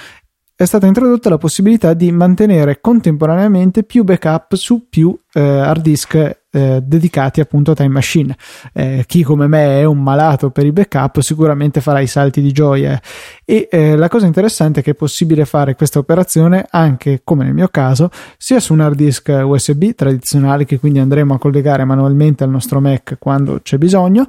è 0.57 0.65
stata 0.67 0.87
introdotta 0.87 1.29
la 1.29 1.39
possibilità 1.39 1.95
di 1.95 2.13
mantenere 2.13 2.81
contemporaneamente 2.81 3.83
più 3.83 4.05
backup 4.05 4.55
su 4.55 4.87
più 4.89 5.19
eh, 5.33 5.41
hard 5.41 5.83
disk 5.83 6.43
eh, 6.49 6.81
dedicati 6.81 7.41
appunto 7.41 7.73
a 7.73 7.75
Time 7.75 7.89
Machine. 7.89 8.37
Eh, 8.73 9.03
chi 9.09 9.25
come 9.25 9.49
me 9.49 9.81
è 9.81 9.85
un 9.85 10.01
malato 10.01 10.51
per 10.51 10.65
i 10.65 10.71
backup 10.71 11.19
sicuramente 11.19 11.81
farà 11.81 11.99
i 11.99 12.07
salti 12.07 12.41
di 12.41 12.53
gioia 12.53 13.01
e 13.45 13.67
eh, 13.69 13.97
la 13.97 14.07
cosa 14.07 14.27
interessante 14.27 14.79
è 14.79 14.83
che 14.85 14.93
è 14.93 14.95
possibile 14.95 15.45
fare 15.45 15.75
questa 15.75 15.99
operazione 15.99 16.67
anche 16.71 17.23
come 17.25 17.43
nel 17.43 17.55
mio 17.55 17.69
caso 17.69 18.11
sia 18.39 18.61
su 18.61 18.75
un 18.75 18.81
hard 18.81 18.95
disk 18.95 19.37
USB 19.43 19.91
tradizionale 19.97 20.65
che 20.65 20.79
quindi 20.79 21.01
andremo 21.01 21.35
a 21.35 21.39
collegare 21.39 21.85
manualmente 21.85 22.45
al 22.45 22.51
nostro 22.51 22.81
Mac 22.81 23.17
quando 23.19 23.59
c'è 23.61 23.77
bisogno 23.77 24.29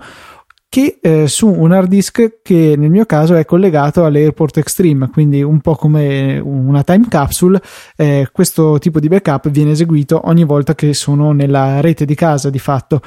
che 0.76 0.98
eh, 1.00 1.28
su 1.30 1.48
un 1.48 1.72
hard 1.72 1.88
disk 1.88 2.40
che 2.42 2.76
nel 2.76 2.90
mio 2.90 3.06
caso 3.06 3.34
è 3.36 3.46
collegato 3.46 4.04
all'Airport 4.04 4.58
Extreme, 4.58 5.10
quindi 5.10 5.42
un 5.42 5.62
po' 5.62 5.76
come 5.76 6.38
una 6.38 6.84
time 6.84 7.06
capsule, 7.08 7.62
eh, 7.96 8.28
questo 8.30 8.78
tipo 8.78 9.00
di 9.00 9.08
backup 9.08 9.50
viene 9.52 9.72
eseguito 9.72 10.20
ogni 10.26 10.44
volta 10.44 10.76
che 10.76 10.94
sono 10.94 11.32
nella 11.32 11.80
rete 11.80 12.04
di 12.04 12.14
casa 12.14 12.50
di 12.50 12.60
fatto 12.60 13.00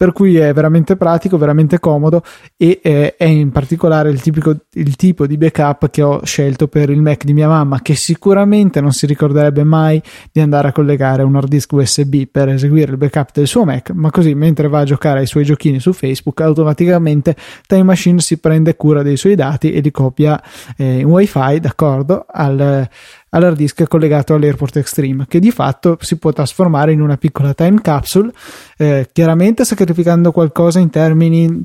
per 0.00 0.12
cui 0.12 0.38
è 0.38 0.54
veramente 0.54 0.96
pratico, 0.96 1.36
veramente 1.36 1.78
comodo 1.78 2.22
e 2.56 2.80
eh, 2.82 3.16
è 3.16 3.26
in 3.26 3.50
particolare 3.50 4.08
il, 4.08 4.22
tipico, 4.22 4.56
il, 4.72 4.96
tipo 4.96 5.26
di 5.26 5.36
backup 5.36 5.90
che 5.90 6.00
ho 6.00 6.24
scelto 6.24 6.68
per 6.68 6.88
il 6.88 7.02
Mac 7.02 7.24
di 7.24 7.34
mia 7.34 7.48
mamma 7.48 7.82
che 7.82 7.94
sicuramente 7.94 8.80
non 8.80 8.92
si 8.92 9.04
ricorderebbe 9.04 9.62
mai 9.62 10.02
di 10.32 10.40
andare 10.40 10.68
a 10.68 10.72
collegare 10.72 11.22
un 11.22 11.36
hard 11.36 11.48
disk 11.48 11.72
USB 11.72 12.22
per 12.32 12.48
eseguire 12.48 12.92
il 12.92 12.96
backup 12.96 13.28
del 13.34 13.46
suo 13.46 13.66
Mac, 13.66 13.90
ma 13.90 14.10
così 14.10 14.32
mentre 14.34 14.68
va 14.68 14.78
a 14.78 14.84
giocare 14.84 15.18
ai 15.18 15.26
suoi 15.26 15.44
giochini 15.44 15.80
su 15.80 15.92
Facebook 15.92 16.40
automaticamente 16.40 17.36
Time 17.66 17.82
Machine 17.82 18.20
si 18.20 18.38
prende 18.38 18.76
cura 18.76 19.02
dei 19.02 19.18
suoi 19.18 19.34
dati 19.34 19.70
e 19.70 19.80
li 19.80 19.90
copia 19.90 20.42
eh, 20.78 21.00
in 21.00 21.04
wifi, 21.04 21.60
d'accordo, 21.60 22.24
al 22.26 22.88
all'hard 23.30 23.56
disk 23.56 23.86
collegato 23.88 24.34
all'Airport 24.34 24.76
Extreme, 24.76 25.26
che 25.28 25.40
di 25.40 25.50
fatto 25.50 25.98
si 26.00 26.16
può 26.16 26.32
trasformare 26.32 26.92
in 26.92 27.00
una 27.00 27.16
piccola 27.16 27.54
time 27.54 27.80
capsule, 27.80 28.32
eh, 28.76 29.08
chiaramente 29.12 29.64
sacrificando 29.64 30.32
qualcosa 30.32 30.78
in 30.78 30.90
termini 30.90 31.64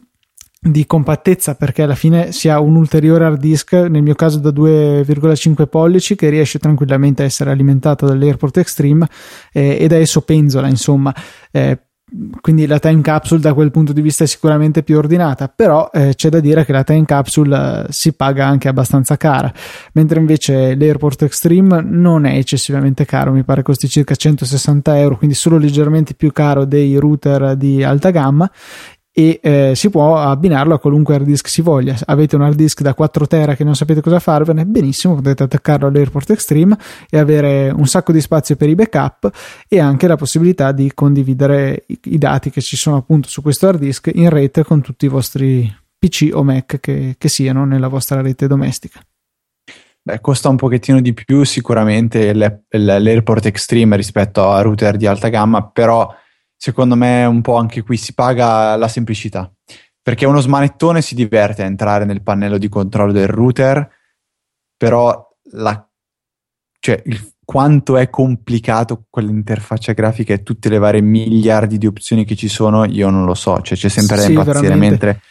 di 0.68 0.88
compattezza 0.88 1.54
perché 1.54 1.84
alla 1.84 1.94
fine 1.94 2.32
si 2.32 2.50
ha 2.50 2.60
un 2.60 2.76
ulteriore 2.76 3.26
hard 3.26 3.40
disk 3.40 3.74
nel 3.74 4.02
mio 4.02 4.16
caso 4.16 4.40
da 4.40 4.50
2,5 4.50 5.68
pollici 5.68 6.16
che 6.16 6.30
riesce 6.30 6.58
tranquillamente 6.58 7.22
a 7.22 7.26
essere 7.26 7.52
alimentato 7.52 8.08
dall'Airport 8.08 8.58
Extreme 8.58 9.08
eh, 9.52 9.78
e 9.80 9.88
da 9.88 9.98
esso 9.98 10.22
penzola 10.22 10.68
insomma. 10.68 11.14
Eh, 11.52 11.78
quindi 12.42 12.66
la 12.68 12.80
time 12.80 13.02
capsule 13.02 13.42
da 13.42 13.54
quel 13.54 13.72
punto 13.72 13.92
di 13.92 14.02
vista 14.02 14.24
è 14.24 14.28
sicuramente 14.28 14.84
più 14.84 14.98
ordinata, 14.98 15.48
però 15.48 15.90
eh, 15.92 16.14
c'è 16.16 16.30
da 16.30 16.40
dire 16.40 16.64
che 16.66 16.72
la 16.72 16.84
time 16.84 17.06
capsule 17.06 17.86
eh, 17.88 17.92
si 17.92 18.14
paga 18.14 18.46
anche 18.46 18.68
abbastanza 18.68 19.18
cara, 19.18 19.52
mentre 19.94 20.20
invece 20.20 20.76
l'Airport 20.76 21.24
Extreme 21.24 21.82
non 21.82 22.26
è 22.26 22.38
eccessivamente 22.38 23.06
caro, 23.06 23.32
mi 23.32 23.44
pare 23.44 23.64
costi 23.64 23.88
circa 23.90 24.16
160 24.16 25.00
euro, 25.00 25.18
quindi 25.18 25.36
solo 25.36 25.58
leggermente 25.58 26.14
più 26.14 26.32
caro 26.32 26.66
dei 26.66 26.96
router 26.98 27.56
di 27.56 27.84
alta 27.84 28.12
gamma 28.12 28.50
e 29.18 29.40
eh, 29.42 29.72
si 29.76 29.90
può 29.90 30.18
abbinarlo 30.18 30.74
a 30.74 30.80
qualunque 30.80 31.16
hard 31.16 31.24
disk 31.24 31.48
si 31.48 31.62
voglia. 31.62 31.96
Avete 32.08 32.36
un 32.36 32.42
hard 32.42 32.56
disk 32.56 32.82
da 32.82 32.94
4 32.94 33.28
tera 33.28 33.56
che 33.56 33.64
non 33.64 33.74
sapete 33.74 34.02
cosa 34.02 34.20
farvene, 34.20 34.66
benissimo, 34.66 35.16
potete 35.16 35.44
attaccarlo 35.44 35.88
all'Airport 35.88 36.32
Extreme 36.32 36.78
e 37.10 37.18
avere 37.18 37.70
un 37.74 37.88
sacco 37.88 38.12
di 38.12 38.20
spazio 38.20 38.58
per 38.58 38.68
i 38.68 38.76
backup 38.76 39.32
e 39.70 39.80
anche 39.80 40.08
la 40.08 40.18
possibilità 40.18 40.74
di 40.74 40.92
condividere 40.94 41.86
i, 41.88 41.98
i 42.04 42.18
dati 42.18 42.50
che 42.50 42.60
ci 42.60 42.76
sono 42.76 42.98
appunto 42.98 43.30
su 43.30 43.42
questo 43.42 43.70
hard 43.70 43.80
disk 43.80 44.12
in 44.14 44.30
rete 44.30 44.66
con 44.66 44.82
tutti 44.82 45.06
i 45.06 45.08
vostri 45.08 45.74
PC 45.98 46.32
o 46.34 46.44
Mac 46.44 46.82
che, 46.82 47.16
che 47.18 47.30
siano 47.30 47.64
nella 47.64 47.88
vostra 47.88 48.20
rete 48.20 48.48
domestica. 48.48 49.00
Beh, 50.02 50.20
costa 50.20 50.50
un 50.50 50.58
pochettino 50.58 51.00
di 51.00 51.14
più 51.14 51.46
sicuramente 51.46 52.34
l'Airport 52.34 53.46
Extreme 53.46 53.96
rispetto 53.96 54.52
a 54.52 54.60
router 54.60 54.98
di 54.98 55.08
alta 55.08 55.30
gamma, 55.30 55.66
però 55.66 56.14
secondo 56.56 56.96
me 56.96 57.26
un 57.26 57.42
po' 57.42 57.56
anche 57.56 57.82
qui 57.84 57.98
si 57.98 58.14
paga 58.14 58.76
la 58.76 58.88
semplicità. 58.88 59.52
Perché 60.02 60.26
uno 60.26 60.40
smanettone 60.40 61.02
si 61.02 61.16
diverte 61.16 61.64
a 61.64 61.66
entrare 61.66 62.06
nel 62.06 62.22
pannello 62.22 62.58
di 62.58 62.70
controllo 62.70 63.12
del 63.12 63.28
router, 63.28 63.90
però 64.78 65.28
la, 65.52 65.90
cioè, 66.80 67.02
il, 67.06 67.34
quanto 67.46 67.98
è 67.98 68.10
complicato 68.10 69.06
quell'interfaccia 69.10 69.94
grafica 69.94 70.34
e 70.34 70.44
tutte 70.44 70.70
le 70.70 70.80
varie 70.80 71.02
miliardi 71.02 71.78
di 71.78 71.86
opzioni 71.86 72.26
che 72.26 72.36
ci 72.36 72.48
sono, 72.48 72.86
io 72.86 73.10
non 73.10 73.26
lo 73.26 73.36
so, 73.36 73.62
cioè 73.62 73.78
c'è 73.78 73.90
sempre 73.90 74.18
sì, 74.18 74.24
da 74.24 74.30
impazzire, 74.30 74.62
veramente. 74.62 74.90
mentre 74.90 75.22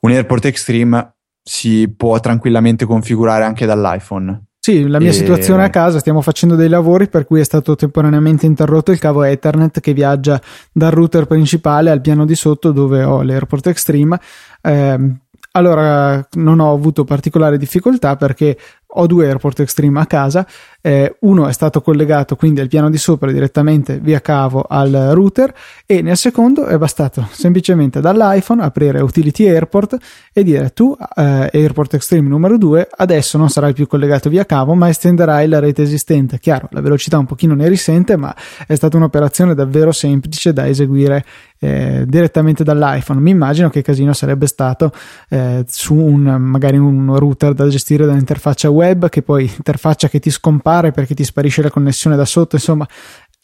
un 0.00 0.10
AirPort 0.10 0.44
Extreme 0.44 1.16
si 1.42 1.88
può 1.88 2.20
tranquillamente 2.20 2.84
configurare 2.84 3.44
anche 3.44 3.66
dall'iPhone. 3.66 4.44
Sì, 4.64 4.88
la 4.88 4.98
mia 4.98 5.10
e... 5.10 5.12
situazione 5.12 5.62
a 5.62 5.68
casa, 5.68 5.98
stiamo 5.98 6.22
facendo 6.22 6.54
dei 6.54 6.70
lavori 6.70 7.06
per 7.06 7.26
cui 7.26 7.38
è 7.38 7.44
stato 7.44 7.76
temporaneamente 7.76 8.46
interrotto 8.46 8.92
il 8.92 8.98
cavo 8.98 9.22
Ethernet 9.22 9.78
che 9.78 9.92
viaggia 9.92 10.40
dal 10.72 10.90
router 10.90 11.26
principale 11.26 11.90
al 11.90 12.00
piano 12.00 12.24
di 12.24 12.34
sotto 12.34 12.72
dove 12.72 13.04
ho 13.04 13.20
l'AirPort 13.20 13.66
Extreme. 13.66 14.18
Eh, 14.62 15.16
allora 15.50 16.26
non 16.36 16.60
ho 16.60 16.72
avuto 16.72 17.04
particolare 17.04 17.58
difficoltà 17.58 18.16
perché 18.16 18.56
ho 18.96 19.06
due 19.06 19.26
AirPort 19.26 19.60
Extreme 19.60 20.00
a 20.00 20.06
casa, 20.06 20.46
eh, 20.80 21.16
uno 21.20 21.48
è 21.48 21.52
stato 21.52 21.80
collegato 21.80 22.36
quindi 22.36 22.60
al 22.60 22.68
piano 22.68 22.90
di 22.90 22.98
sopra 22.98 23.32
direttamente 23.32 23.98
via 23.98 24.20
cavo 24.20 24.64
al 24.68 24.90
router 25.12 25.54
e 25.86 26.02
nel 26.02 26.16
secondo 26.16 26.66
è 26.66 26.76
bastato 26.76 27.26
semplicemente 27.30 28.00
dall'iPhone 28.00 28.62
aprire 28.62 29.00
Utility 29.00 29.48
Airport 29.48 29.96
e 30.32 30.42
dire 30.44 30.74
tu 30.74 30.94
eh, 31.16 31.48
AirPort 31.52 31.94
Extreme 31.94 32.28
numero 32.28 32.58
2 32.58 32.88
adesso 32.96 33.38
non 33.38 33.48
sarai 33.48 33.72
più 33.72 33.86
collegato 33.86 34.28
via 34.28 34.44
cavo 34.44 34.74
ma 34.74 34.88
estenderai 34.88 35.48
la 35.48 35.58
rete 35.58 35.82
esistente. 35.82 36.38
Chiaro, 36.38 36.68
la 36.72 36.82
velocità 36.82 37.18
un 37.18 37.26
pochino 37.26 37.54
ne 37.54 37.68
risente 37.68 38.16
ma 38.16 38.34
è 38.66 38.74
stata 38.74 38.96
un'operazione 38.96 39.54
davvero 39.54 39.90
semplice 39.90 40.52
da 40.52 40.68
eseguire 40.68 41.24
eh, 41.64 42.04
direttamente 42.06 42.64
dall'iPhone. 42.64 43.20
Mi 43.20 43.30
immagino 43.30 43.70
che 43.70 43.82
casino 43.82 44.12
sarebbe 44.12 44.46
stato 44.46 44.92
eh, 45.28 45.64
su 45.66 45.94
un 45.94 46.22
magari 46.38 46.76
un 46.76 47.16
router 47.18 47.54
da 47.54 47.68
gestire 47.68 48.06
dall'interfaccia 48.06 48.68
web 48.70 48.82
web, 48.84 49.08
che 49.08 49.22
poi 49.22 49.50
interfaccia 49.56 50.08
che 50.08 50.20
ti 50.20 50.30
scompare 50.30 50.92
perché 50.92 51.14
ti 51.14 51.24
sparisce 51.24 51.62
la 51.62 51.70
connessione 51.70 52.16
da 52.16 52.24
sotto, 52.24 52.56
insomma, 52.56 52.86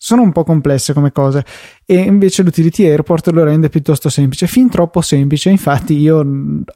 sono 0.02 0.22
un 0.22 0.32
po' 0.32 0.44
complesse 0.44 0.94
come 0.94 1.12
cose 1.12 1.44
e 1.84 1.96
invece 1.96 2.42
l'utility 2.42 2.86
airport 2.86 3.28
lo 3.32 3.44
rende 3.44 3.68
piuttosto 3.68 4.08
semplice, 4.08 4.46
fin 4.46 4.70
troppo 4.70 5.02
semplice. 5.02 5.50
Infatti, 5.50 5.98
io 5.98 6.24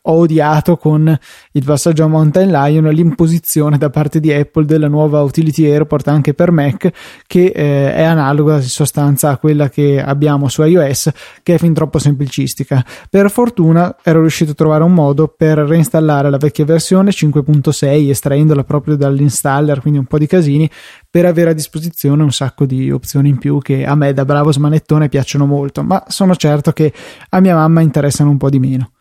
ho 0.02 0.12
odiato 0.12 0.76
con 0.76 1.18
il 1.52 1.64
passaggio 1.64 2.04
a 2.04 2.08
Mountain 2.08 2.50
Lion 2.50 2.84
l'imposizione 2.88 3.78
da 3.78 3.88
parte 3.88 4.20
di 4.20 4.30
Apple 4.30 4.66
della 4.66 4.88
nuova 4.88 5.22
utility 5.22 5.64
airport 5.70 6.08
anche 6.08 6.34
per 6.34 6.50
Mac, 6.50 6.90
che 7.26 7.44
eh, 7.46 7.94
è 7.94 8.02
analoga 8.02 8.56
in 8.56 8.62
sostanza 8.62 9.30
a 9.30 9.38
quella 9.38 9.70
che 9.70 10.02
abbiamo 10.02 10.48
su 10.48 10.62
iOS, 10.62 11.10
che 11.42 11.54
è 11.54 11.58
fin 11.58 11.72
troppo 11.72 11.98
semplicistica. 11.98 12.84
Per 13.08 13.30
fortuna 13.30 13.96
ero 14.02 14.20
riuscito 14.20 14.50
a 14.50 14.54
trovare 14.54 14.82
un 14.82 14.92
modo 14.92 15.28
per 15.28 15.58
reinstallare 15.58 16.28
la 16.28 16.38
vecchia 16.38 16.66
versione 16.66 17.10
5.6 17.10 18.10
estraendola 18.10 18.64
proprio 18.64 18.96
dall'installer, 18.96 19.80
quindi 19.80 20.00
un 20.00 20.06
po' 20.06 20.18
di 20.18 20.26
casini, 20.26 20.68
per 21.08 21.24
avere 21.24 21.50
a 21.50 21.54
disposizione 21.54 22.24
un 22.24 22.32
sacco 22.32 22.66
di 22.66 22.90
opzioni 22.90 23.12
in 23.22 23.38
più 23.38 23.58
che 23.58 23.84
a 23.84 23.94
me 23.94 24.12
da 24.12 24.24
bravo 24.24 24.52
smanettone 24.52 25.08
piacciono 25.08 25.46
molto, 25.46 25.82
ma 25.82 26.04
sono 26.08 26.34
certo 26.36 26.72
che 26.72 26.92
a 27.30 27.40
mia 27.40 27.54
mamma 27.54 27.80
interessano 27.80 28.30
un 28.30 28.36
po' 28.36 28.50
di 28.50 28.58
meno. 28.58 28.92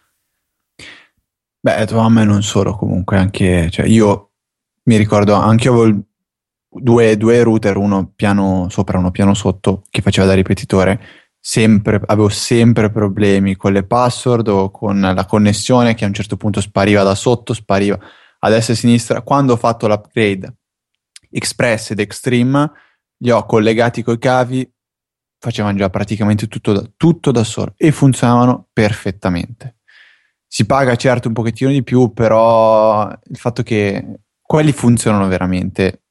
Beh, 1.59 1.85
tua 1.85 2.01
mamma 2.01 2.23
non 2.23 2.43
solo, 2.43 2.75
comunque, 2.75 3.17
anche 3.17 3.69
cioè 3.69 3.85
io 3.85 4.31
mi 4.83 4.97
ricordo, 4.97 5.33
anche 5.33 5.67
io 5.67 5.73
avevo 5.73 6.01
due, 6.69 7.15
due 7.15 7.43
router, 7.43 7.77
uno 7.77 8.11
piano 8.15 8.67
sopra, 8.69 8.97
uno 8.97 9.11
piano 9.11 9.33
sotto, 9.33 9.83
che 9.89 10.01
faceva 10.01 10.27
da 10.27 10.33
ripetitore. 10.33 10.99
Sempre, 11.39 12.01
avevo 12.05 12.29
sempre 12.29 12.89
problemi 12.89 13.55
con 13.55 13.73
le 13.73 13.83
password 13.83 14.47
o 14.47 14.71
con 14.71 14.99
la 14.99 15.25
connessione 15.25 15.93
che 15.93 16.05
a 16.05 16.07
un 16.07 16.13
certo 16.13 16.37
punto 16.37 16.61
spariva 16.61 17.03
da 17.03 17.15
sotto, 17.15 17.53
spariva 17.53 17.99
a 18.39 18.49
destra 18.49 18.73
e 18.73 18.75
a 18.77 18.79
sinistra. 18.79 19.21
Quando 19.21 19.53
ho 19.53 19.57
fatto 19.57 19.87
l'upgrade 19.87 20.53
Express 21.29 21.91
ed 21.91 21.99
Extreme, 21.99 22.71
li 23.17 23.31
ho 23.31 23.45
collegati 23.45 24.03
coi 24.03 24.17
cavi, 24.17 24.69
facevano 25.43 25.77
già 25.77 25.89
praticamente 25.89 26.47
tutto 26.47 26.71
da, 26.71 26.89
tutto 26.95 27.31
da 27.31 27.43
solo 27.43 27.73
e 27.75 27.91
funzionavano 27.91 28.67
perfettamente. 28.71 29.77
Si 30.47 30.65
paga 30.65 30.95
certo 30.95 31.27
un 31.27 31.33
pochettino 31.33 31.71
di 31.71 31.83
più, 31.83 32.13
però 32.13 33.09
il 33.09 33.37
fatto 33.37 33.63
che 33.63 34.19
quelli 34.39 34.71
funzionano 34.71 35.27
veramente. 35.27 36.03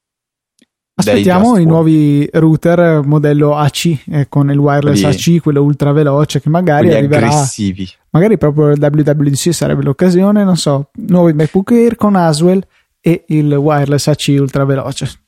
Aspettiamo 0.95 1.57
i 1.57 1.65
nuovi 1.65 2.29
router 2.33 3.03
modello 3.07 3.57
AC 3.57 4.03
eh, 4.09 4.29
con 4.29 4.51
il 4.51 4.59
wireless 4.59 5.01
quelli, 5.01 5.37
AC, 5.37 5.43
quello 5.43 5.62
ultra 5.62 5.93
veloce 5.93 6.41
che 6.41 6.51
magari 6.51 6.93
arriverà. 6.93 7.27
aggressivi. 7.29 7.88
Magari 8.11 8.37
proprio 8.37 8.71
il 8.71 8.79
WWDC 8.79 9.55
sarebbe 9.55 9.83
l'occasione, 9.83 10.45
non 10.45 10.57
so, 10.57 10.91
nuovi 10.95 11.33
MacBook 11.33 11.71
Air 11.71 11.95
con 11.97 12.17
Aswell 12.17 12.62
e 13.01 13.25
il 13.29 13.55
wireless 13.55 14.09
AC 14.09 14.37
ultra 14.38 14.65
veloce. 14.65 15.22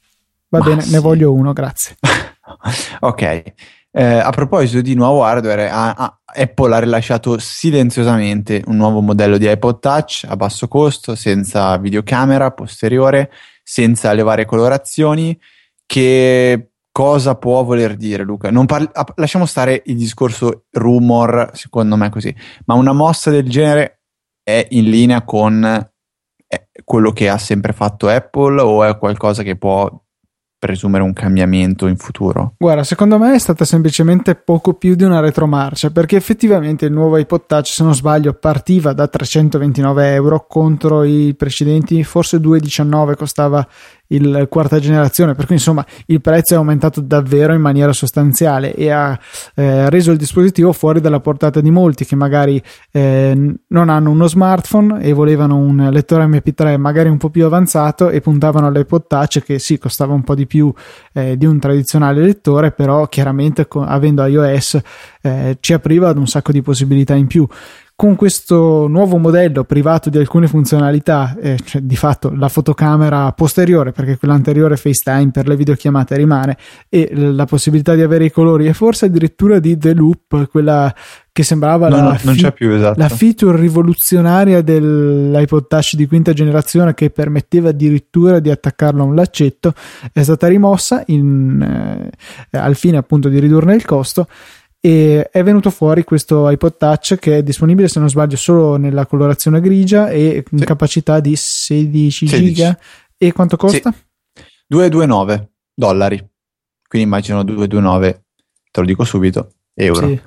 Va 0.54 0.60
Ma 0.60 0.64
bene, 0.66 0.82
sì. 0.82 0.92
ne 0.92 0.98
voglio 1.00 1.32
uno, 1.32 1.52
grazie. 1.52 1.96
ok. 3.00 3.42
Eh, 3.90 4.04
a 4.04 4.30
proposito 4.30 4.80
di 4.82 4.94
nuovo 4.94 5.24
hardware, 5.24 5.68
a, 5.68 5.90
a 5.90 6.20
Apple 6.24 6.74
ha 6.74 6.78
rilasciato 6.78 7.38
silenziosamente 7.38 8.62
un 8.66 8.76
nuovo 8.76 9.00
modello 9.00 9.36
di 9.36 9.50
iPod 9.50 9.80
Touch 9.80 10.24
a 10.28 10.36
basso 10.36 10.68
costo, 10.68 11.16
senza 11.16 11.76
videocamera 11.78 12.52
posteriore, 12.52 13.32
senza 13.64 14.12
le 14.12 14.22
varie 14.22 14.44
colorazioni. 14.44 15.36
Che 15.84 16.70
cosa 16.92 17.34
può 17.34 17.64
voler 17.64 17.96
dire, 17.96 18.22
Luca? 18.22 18.50
Parli- 18.64 18.90
lasciamo 19.16 19.46
stare 19.46 19.82
il 19.86 19.96
discorso 19.96 20.66
rumor, 20.70 21.50
secondo 21.52 21.96
me 21.96 22.10
così, 22.10 22.34
ma 22.66 22.74
una 22.74 22.92
mossa 22.92 23.30
del 23.30 23.48
genere 23.48 24.02
è 24.42 24.66
in 24.70 24.88
linea 24.88 25.22
con 25.22 25.64
eh, 25.64 26.68
quello 26.84 27.10
che 27.12 27.28
ha 27.28 27.38
sempre 27.38 27.72
fatto 27.72 28.08
Apple 28.08 28.60
o 28.60 28.84
è 28.84 28.96
qualcosa 28.98 29.42
che 29.42 29.56
può 29.56 29.90
presumere 30.64 31.04
un 31.04 31.12
cambiamento 31.12 31.86
in 31.86 31.96
futuro? 31.98 32.54
Guarda, 32.56 32.84
secondo 32.84 33.18
me 33.18 33.34
è 33.34 33.38
stata 33.38 33.66
semplicemente 33.66 34.34
poco 34.34 34.72
più 34.72 34.94
di 34.94 35.04
una 35.04 35.20
retromarcia, 35.20 35.90
perché 35.90 36.16
effettivamente 36.16 36.86
il 36.86 36.92
nuovo 36.92 37.18
iPod 37.18 37.44
Touch, 37.46 37.66
se 37.66 37.82
non 37.84 37.94
sbaglio, 37.94 38.32
partiva 38.32 38.94
da 38.94 39.06
329 39.06 40.14
euro 40.14 40.46
contro 40.48 41.02
i 41.02 41.34
precedenti, 41.36 42.02
forse 42.02 42.38
2,19 42.38 43.14
costava 43.14 43.66
il 44.08 44.46
quarta 44.50 44.78
generazione, 44.78 45.34
per 45.34 45.46
cui 45.46 45.54
insomma 45.54 45.84
il 46.06 46.20
prezzo 46.20 46.54
è 46.54 46.56
aumentato 46.56 47.00
davvero 47.00 47.54
in 47.54 47.60
maniera 47.60 47.92
sostanziale 47.92 48.74
e 48.74 48.90
ha 48.90 49.18
eh, 49.54 49.88
reso 49.90 50.10
il 50.10 50.18
dispositivo 50.18 50.72
fuori 50.72 51.00
dalla 51.00 51.20
portata 51.20 51.60
di 51.60 51.70
molti 51.70 52.04
che 52.04 52.16
magari 52.16 52.62
eh, 52.90 53.56
non 53.66 53.88
hanno 53.88 54.10
uno 54.10 54.26
smartphone 54.26 55.02
e 55.02 55.12
volevano 55.12 55.56
un 55.56 55.88
lettore 55.90 56.26
MP3 56.26 56.78
magari 56.78 57.08
un 57.08 57.16
po' 57.16 57.30
più 57.30 57.44
avanzato 57.44 58.10
e 58.10 58.20
puntavano 58.20 58.66
all'iPod 58.66 59.06
Touch 59.06 59.42
che 59.42 59.58
sì 59.58 59.78
costava 59.78 60.12
un 60.12 60.22
po' 60.22 60.34
di 60.34 60.46
più 60.46 60.72
eh, 61.12 61.36
di 61.36 61.46
un 61.46 61.58
tradizionale 61.58 62.20
lettore, 62.20 62.72
però 62.72 63.06
chiaramente 63.06 63.66
con, 63.66 63.84
avendo 63.88 64.24
iOS 64.24 64.80
eh, 65.22 65.56
ci 65.60 65.72
apriva 65.72 66.08
ad 66.08 66.18
un 66.18 66.26
sacco 66.26 66.52
di 66.52 66.62
possibilità 66.62 67.14
in 67.14 67.26
più. 67.26 67.46
Con 67.96 68.16
questo 68.16 68.88
nuovo 68.88 69.18
modello 69.18 69.62
privato 69.62 70.10
di 70.10 70.18
alcune 70.18 70.48
funzionalità, 70.48 71.36
eh, 71.40 71.58
cioè 71.64 71.80
di 71.80 71.94
fatto 71.94 72.32
la 72.34 72.48
fotocamera 72.48 73.30
posteriore, 73.32 73.92
perché 73.92 74.16
quella 74.18 74.34
anteriore 74.34 74.76
FaceTime 74.76 75.30
per 75.30 75.46
le 75.46 75.54
videochiamate 75.54 76.16
rimane, 76.16 76.56
e 76.88 77.10
la 77.14 77.44
possibilità 77.44 77.94
di 77.94 78.02
avere 78.02 78.24
i 78.24 78.32
colori, 78.32 78.66
e 78.66 78.72
forse 78.72 79.06
addirittura 79.06 79.60
di 79.60 79.78
The 79.78 79.94
Loop, 79.94 80.48
quella 80.50 80.92
che 81.30 81.42
sembrava 81.44 81.88
No, 81.88 81.96
la, 81.96 82.14
fi- 82.14 82.52
più, 82.52 82.70
esatto. 82.70 82.98
la 82.98 83.08
feature 83.08 83.58
rivoluzionaria 83.58 84.60
dell'iPod 84.62 85.66
Touch 85.66 85.94
di 85.94 86.06
quinta 86.06 86.32
generazione 86.32 86.94
che 86.94 87.10
permetteva 87.10 87.70
addirittura 87.70 88.38
di 88.38 88.50
attaccarlo 88.50 89.02
a 89.02 89.06
un 89.06 89.16
laccetto 89.16 89.72
è 90.12 90.22
stata 90.22 90.46
rimossa 90.46 91.02
in, 91.06 91.60
eh, 91.60 92.56
al 92.58 92.76
fine 92.76 92.98
appunto 92.98 93.28
di 93.28 93.40
ridurne 93.40 93.74
il 93.74 93.84
costo 93.84 94.28
e 94.86 95.30
è 95.32 95.42
venuto 95.42 95.70
fuori 95.70 96.04
questo 96.04 96.46
iPod 96.50 96.76
Touch 96.76 97.16
che 97.18 97.38
è 97.38 97.42
disponibile 97.42 97.88
se 97.88 98.00
non 98.00 98.10
sbaglio 98.10 98.36
solo 98.36 98.76
nella 98.76 99.06
colorazione 99.06 99.62
grigia 99.62 100.10
e 100.10 100.44
con 100.46 100.58
Sì. 100.58 100.64
capacità 100.66 101.20
di 101.20 101.34
16, 101.36 102.26
16. 102.26 102.52
giga 102.52 102.78
e 103.16 103.32
quanto 103.32 103.56
costa? 103.56 103.94
229 104.66 105.52
dollari. 105.74 106.18
Quindi 106.86 107.08
immagino 107.08 107.42
229, 107.44 108.24
te 108.70 108.80
lo 108.80 108.86
dico 108.86 109.04
subito, 109.04 109.52
euro. 109.72 110.06
Sì. 110.08 110.20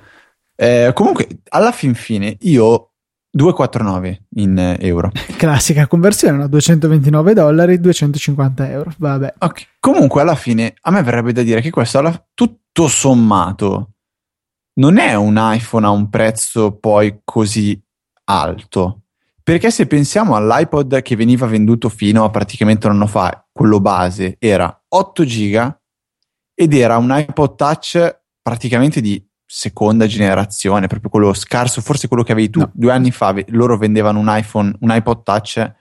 Eh, 0.55 0.91
comunque, 0.95 1.27
alla 1.49 1.71
fin 1.71 1.93
fine, 1.93 2.35
io 2.41 2.93
249 3.29 4.25
in 4.37 4.75
euro. 4.79 5.11
classica 5.37 5.85
conversione 5.85 6.35
no? 6.37 6.47
229 6.47 7.33
dollari 7.35 7.79
250 7.79 8.69
euro 8.71 8.91
vabbè 8.97 9.35
Ok. 9.37 9.67
Comunque, 9.79 10.21
alla 10.21 10.33
fine, 10.35 10.73
a 10.81 10.89
me 10.91 11.03
verrebbe 11.03 11.31
da 11.31 11.43
dire 11.43 11.61
che 11.61 11.69
questo, 11.69 11.99
alla- 11.99 12.25
tutto 12.33 12.87
sommato, 12.87 13.91
non 14.77 14.97
è 14.97 15.13
un 15.15 15.37
iPhone 15.37 15.85
a 15.85 15.89
un 15.89 16.09
prezzo 16.09 16.77
poi 16.77 17.21
così 17.23 17.79
alto. 18.25 19.01
Perché 19.43 19.71
se 19.71 19.87
pensiamo 19.87 20.35
all'iPod 20.35 21.01
che 21.01 21.15
veniva 21.15 21.45
venduto 21.45 21.87
fino 21.89 22.23
a 22.23 22.29
praticamente 22.29 22.87
un 22.87 22.93
anno 22.93 23.07
fa, 23.07 23.45
quello 23.51 23.79
base 23.79 24.35
era 24.39 24.83
8 24.89 25.25
giga 25.25 25.79
ed 26.53 26.73
era 26.73 26.97
un 26.97 27.09
iPod 27.11 27.55
Touch 27.55 28.19
praticamente 28.41 28.99
di 28.99 29.25
seconda 29.45 30.05
generazione, 30.05 30.87
proprio 30.87 31.09
quello 31.09 31.33
scarso, 31.33 31.81
forse 31.81 32.09
quello 32.09 32.23
che 32.23 32.33
avevi 32.33 32.49
tu. 32.49 32.59
No. 32.59 32.71
Due 32.73 32.91
anni 32.91 33.11
fa 33.11 33.33
loro 33.47 33.77
vendevano 33.77 34.19
un 34.19 34.27
iPhone, 34.29 34.75
un 34.81 34.89
iPod 34.91 35.23
Touch 35.23 35.73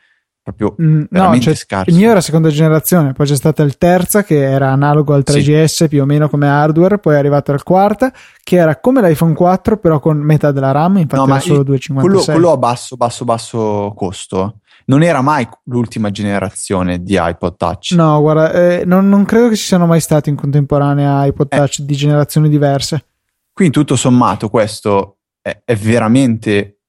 proprio 0.52 0.76
Mm, 0.80 0.98
no, 1.00 1.06
veramente 1.10 1.44
cioè, 1.46 1.54
scarso. 1.54 1.90
il 1.90 1.96
mio 1.96 2.10
era 2.10 2.20
seconda 2.20 2.48
generazione, 2.50 3.12
poi 3.12 3.26
c'è 3.26 3.34
stata 3.34 3.62
il 3.64 3.76
terza 3.78 4.22
che 4.22 4.40
era 4.40 4.70
analogo 4.70 5.12
al 5.12 5.24
3GS 5.26 5.88
più 5.88 6.02
o 6.02 6.04
meno 6.04 6.28
come 6.28 6.46
hardware, 6.46 6.98
poi 6.98 7.14
è 7.14 7.18
arrivato 7.18 7.50
il 7.52 7.62
quarta 7.64 8.12
che 8.44 8.56
era 8.56 8.76
come 8.78 9.00
l'iPhone 9.02 9.34
4 9.34 9.78
però 9.78 9.98
con 9.98 10.18
metà 10.18 10.52
della 10.52 10.70
RAM, 10.70 10.98
infatti 10.98 11.16
No, 11.16 11.24
era 11.24 11.34
ma 11.34 11.40
solo 11.40 11.58
il- 11.60 11.64
256. 11.64 12.24
quello, 12.24 12.24
quello 12.38 12.52
a 12.52 12.56
basso, 12.58 12.96
basso, 12.96 13.24
basso 13.24 13.92
costo 13.96 14.60
non 14.88 15.02
era 15.02 15.20
mai 15.20 15.48
l'ultima 15.64 16.12
generazione 16.12 17.02
di 17.02 17.18
iPod 17.20 17.56
Touch. 17.56 17.90
No, 17.96 18.20
guarda, 18.20 18.52
eh, 18.52 18.84
non, 18.84 19.08
non 19.08 19.24
credo 19.24 19.48
che 19.48 19.56
ci 19.56 19.64
siano 19.64 19.84
mai 19.86 19.98
stati 20.00 20.28
in 20.30 20.36
contemporanea 20.36 21.26
iPod 21.26 21.48
Eh. 21.50 21.56
Touch 21.56 21.80
di 21.80 21.96
generazioni 21.96 22.48
diverse. 22.48 23.04
Quindi 23.52 23.74
tutto 23.74 23.96
sommato 23.96 24.48
questo 24.48 25.16
è, 25.42 25.60
è 25.64 25.74
veramente 25.74 26.82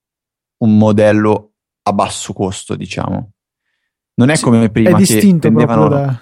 un 0.58 0.78
modello 0.78 1.54
a 1.84 1.93
basso 1.93 2.34
costo, 2.34 2.76
diciamo. 2.76 3.32
Non 4.17 4.30
è 4.30 4.39
come 4.39 4.69
prima 4.69 4.89
è 4.89 4.93
che 4.93 4.97
distinto 4.99 5.47
vendevano... 5.47 5.88
proprio 5.88 6.06
da... 6.08 6.19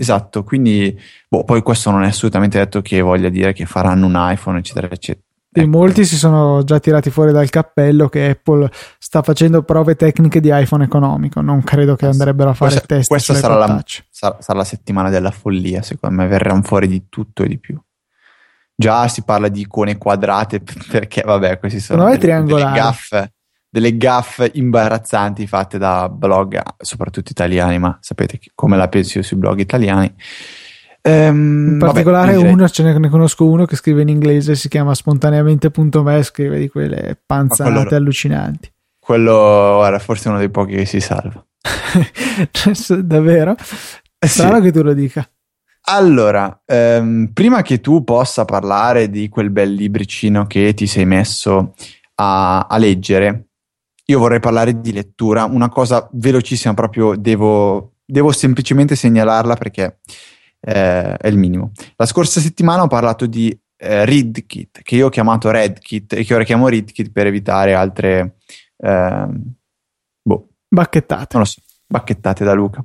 Esatto, 0.00 0.44
quindi 0.44 0.96
boh, 1.28 1.44
poi 1.44 1.60
questo 1.62 1.90
non 1.90 2.04
è 2.04 2.08
assolutamente 2.08 2.56
detto 2.58 2.80
che 2.82 3.00
voglia 3.00 3.28
dire 3.30 3.52
che 3.52 3.66
faranno 3.66 4.06
un 4.06 4.14
iPhone, 4.16 4.58
eccetera, 4.58 4.88
eccetera. 4.90 5.24
E 5.50 5.60
Ecco. 5.62 5.70
molti 5.70 6.04
si 6.04 6.16
sono 6.16 6.62
già 6.62 6.78
tirati 6.78 7.10
fuori 7.10 7.32
dal 7.32 7.48
cappello 7.48 8.08
che 8.08 8.28
Apple 8.28 8.70
sta 8.98 9.22
facendo 9.22 9.62
prove 9.62 9.96
tecniche 9.96 10.40
di 10.40 10.50
iPhone 10.52 10.84
economico. 10.84 11.40
Non 11.40 11.64
credo 11.64 11.96
che 11.96 12.06
andrebbero 12.06 12.50
a 12.50 12.54
fare 12.54 12.72
Questa- 12.72 12.94
test 12.94 13.08
questa 13.08 13.34
sarà 13.34 13.54
la- 13.56 13.82
sarà, 14.10 14.58
la 14.58 14.64
settimana 14.64 15.08
della 15.08 15.30
follia, 15.30 15.82
secondo 15.82 16.16
me 16.16 16.28
verranno 16.28 16.62
fuori 16.62 16.86
di 16.86 17.06
tutto 17.08 17.42
e 17.42 17.48
di 17.48 17.58
più. 17.58 17.80
Già 18.76 19.08
si 19.08 19.22
parla 19.24 19.48
di 19.48 19.62
icone 19.62 19.96
quadrate 19.98 20.60
perché, 20.90 21.22
vabbè, 21.24 21.58
questi 21.58 21.80
sono 21.80 22.02
Secondo 22.02 22.04
me 22.04 22.18
delle, 22.18 22.44
triangolari. 22.44 22.78
gaffe, 22.78 23.32
delle 23.70 23.96
gaffe 23.96 24.50
imbarazzanti 24.54 25.46
fatte 25.46 25.78
da 25.78 26.08
blog, 26.08 26.60
soprattutto 26.78 27.30
italiani, 27.30 27.78
ma 27.78 27.98
sapete 28.00 28.38
come 28.54 28.76
la 28.76 28.88
penso 28.88 29.18
io 29.18 29.24
sui 29.24 29.36
blog 29.36 29.58
italiani. 29.60 30.12
Ehm, 31.02 31.68
In 31.72 31.78
vabbè, 31.78 31.92
particolare 31.92 32.36
direi- 32.36 32.52
uno, 32.52 32.68
ce 32.68 32.82
ne 32.82 32.98
ne 32.98 33.08
conosco 33.08 33.46
uno 33.46 33.64
che 33.66 33.76
scrive 33.76 34.02
in 34.02 34.08
inglese, 34.08 34.54
si 34.56 34.68
chiama 34.68 34.94
spontaneamente.me, 34.94 36.22
scrive 36.22 36.58
di 36.58 36.68
quelle 36.68 37.18
panzate 37.24 37.70
quello- 37.72 37.96
allucinanti. 37.96 38.72
Quello, 38.98 39.32
guarda, 39.76 39.98
forse 40.00 40.28
uno 40.28 40.38
dei 40.38 40.50
pochi 40.50 40.74
che 40.76 40.84
si 40.84 41.00
salva. 41.00 41.42
Davvero? 43.02 43.54
Eh 44.18 44.26
sì. 44.26 44.42
Che 44.46 44.72
tu 44.72 44.82
lo 44.82 44.92
dica. 44.92 45.26
Allora, 45.90 46.60
ehm, 46.66 47.30
prima 47.32 47.62
che 47.62 47.80
tu 47.80 48.04
possa 48.04 48.44
parlare 48.44 49.08
di 49.08 49.28
quel 49.30 49.48
bel 49.50 49.72
libricino 49.72 50.46
che 50.46 50.74
ti 50.74 50.86
sei 50.86 51.06
messo 51.06 51.74
a, 52.16 52.66
a 52.68 52.76
leggere, 52.76 53.47
io 54.10 54.18
vorrei 54.18 54.40
parlare 54.40 54.80
di 54.80 54.92
lettura. 54.92 55.44
Una 55.44 55.68
cosa 55.68 56.08
velocissima, 56.12 56.72
proprio 56.74 57.14
devo, 57.16 57.96
devo 58.04 58.32
semplicemente 58.32 58.96
segnalarla 58.96 59.54
perché 59.56 60.00
eh, 60.60 61.16
è 61.16 61.28
il 61.28 61.36
minimo. 61.36 61.72
La 61.96 62.06
scorsa 62.06 62.40
settimana 62.40 62.82
ho 62.82 62.86
parlato 62.86 63.26
di 63.26 63.56
eh, 63.76 64.04
ReadKit, 64.04 64.80
che 64.82 64.96
io 64.96 65.06
ho 65.06 65.10
chiamato 65.10 65.50
RedKit 65.50 66.14
e 66.14 66.24
che 66.24 66.34
ora 66.34 66.44
chiamo 66.44 66.68
ReadKit 66.68 67.12
per 67.12 67.26
evitare 67.26 67.74
altre 67.74 68.38
ehm, 68.78 69.54
boh, 70.22 70.48
Bacchettate. 70.68 71.28
non 71.32 71.42
lo 71.42 71.48
so, 71.48 71.60
bacchettate 71.86 72.44
da 72.44 72.54
Luca. 72.54 72.82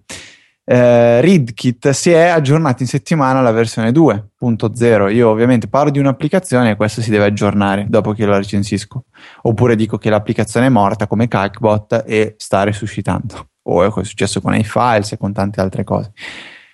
Eh, 0.65 1.19
ReadKit 1.19 1.89
si 1.89 2.11
è 2.11 2.27
aggiornato 2.27 2.83
in 2.83 2.87
settimana 2.87 3.39
alla 3.39 3.51
versione 3.51 3.91
2.0. 3.91 5.13
Io 5.13 5.29
ovviamente 5.29 5.67
parlo 5.67 5.91
di 5.91 5.99
un'applicazione 5.99 6.71
e 6.71 6.75
questo 6.75 7.01
si 7.01 7.09
deve 7.09 7.25
aggiornare 7.25 7.85
dopo 7.89 8.13
che 8.13 8.25
la 8.25 8.37
recensisco. 8.37 9.05
Oppure 9.43 9.75
dico 9.75 9.97
che 9.97 10.09
l'applicazione 10.09 10.67
è 10.67 10.69
morta 10.69 11.07
come 11.07 11.27
Calcbot 11.27 12.03
e 12.07 12.35
sta 12.37 12.63
resuscitando. 12.63 13.49
O 13.63 13.83
è 13.83 14.03
successo 14.03 14.41
con 14.41 14.55
iFiles 14.55 15.13
e 15.13 15.17
con 15.17 15.33
tante 15.33 15.59
altre 15.61 15.83
cose. 15.83 16.13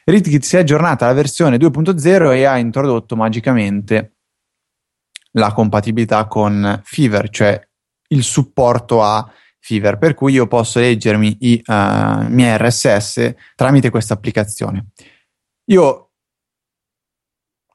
ReadKit 0.05 0.43
si 0.43 0.55
è 0.55 0.59
aggiornata 0.59 1.05
alla 1.05 1.13
versione 1.13 1.57
2.0 1.57 2.33
e 2.33 2.45
ha 2.45 2.57
introdotto 2.57 3.15
magicamente 3.15 4.15
la 5.33 5.51
compatibilità 5.53 6.25
con 6.25 6.81
Fever, 6.83 7.29
cioè 7.29 7.61
il 8.11 8.23
supporto 8.23 9.03
a 9.03 9.31
Fever, 9.59 9.97
per 9.97 10.13
cui 10.13 10.33
io 10.33 10.47
posso 10.47 10.79
leggermi 10.79 11.37
i 11.41 11.61
eh, 11.65 12.25
miei 12.29 12.57
RSS 12.57 13.35
tramite 13.55 13.89
questa 13.89 14.13
applicazione. 14.13 14.87
Io 15.65 16.09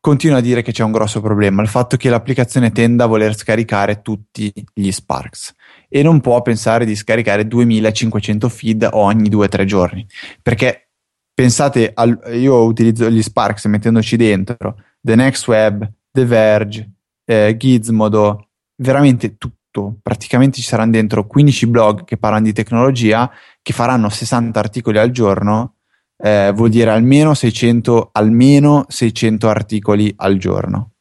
continuo 0.05 0.37
a 0.37 0.43
dire 0.43 0.61
che 0.61 0.73
c'è 0.73 0.85
un 0.85 0.93
grosso 0.93 1.23
problema, 1.23 1.63
il 1.63 1.69
fatto 1.69 1.97
che 1.97 2.11
l'applicazione 2.11 2.73
tenda 2.73 3.05
a 3.05 3.07
voler 3.07 3.35
scaricare 3.35 4.03
tutti 4.03 4.53
gli 4.75 4.91
Sparks 4.91 5.55
e 5.89 6.03
non 6.03 6.21
può 6.21 6.43
pensare 6.43 6.85
di 6.85 6.95
scaricare 6.95 7.47
2500 7.47 8.49
feed 8.51 8.89
ogni 8.93 9.31
2-3 9.31 9.65
giorni, 9.65 10.07
perché 10.43 10.91
pensate, 11.33 11.91
al, 11.95 12.21
io 12.35 12.65
utilizzo 12.65 13.09
gli 13.09 13.23
Sparks 13.23 13.65
mettendoci 13.65 14.17
dentro 14.17 14.77
The 15.01 15.15
Next 15.15 15.47
Web, 15.49 15.91
The 16.11 16.27
Verge, 16.27 16.91
eh, 17.25 17.57
Gizmodo, 17.57 18.51
veramente 18.77 19.37
tutto. 19.75 19.97
Praticamente 20.01 20.61
ci 20.61 20.67
saranno 20.67 20.93
dentro 20.93 21.27
15 21.27 21.67
blog 21.67 22.05
che 22.05 22.17
parlano 22.17 22.45
di 22.45 22.53
tecnologia, 22.53 23.29
che 23.61 23.73
faranno 23.73 24.09
60 24.09 24.59
articoli 24.59 24.99
al 24.99 25.11
giorno, 25.11 25.75
eh, 26.17 26.53
vuol 26.55 26.71
dire 26.71 26.91
almeno 26.91 27.35
600, 27.35 28.11
almeno 28.13 28.85
600 28.89 29.49
articoli 29.49 30.13
al 30.17 30.37
giorno. 30.37 30.93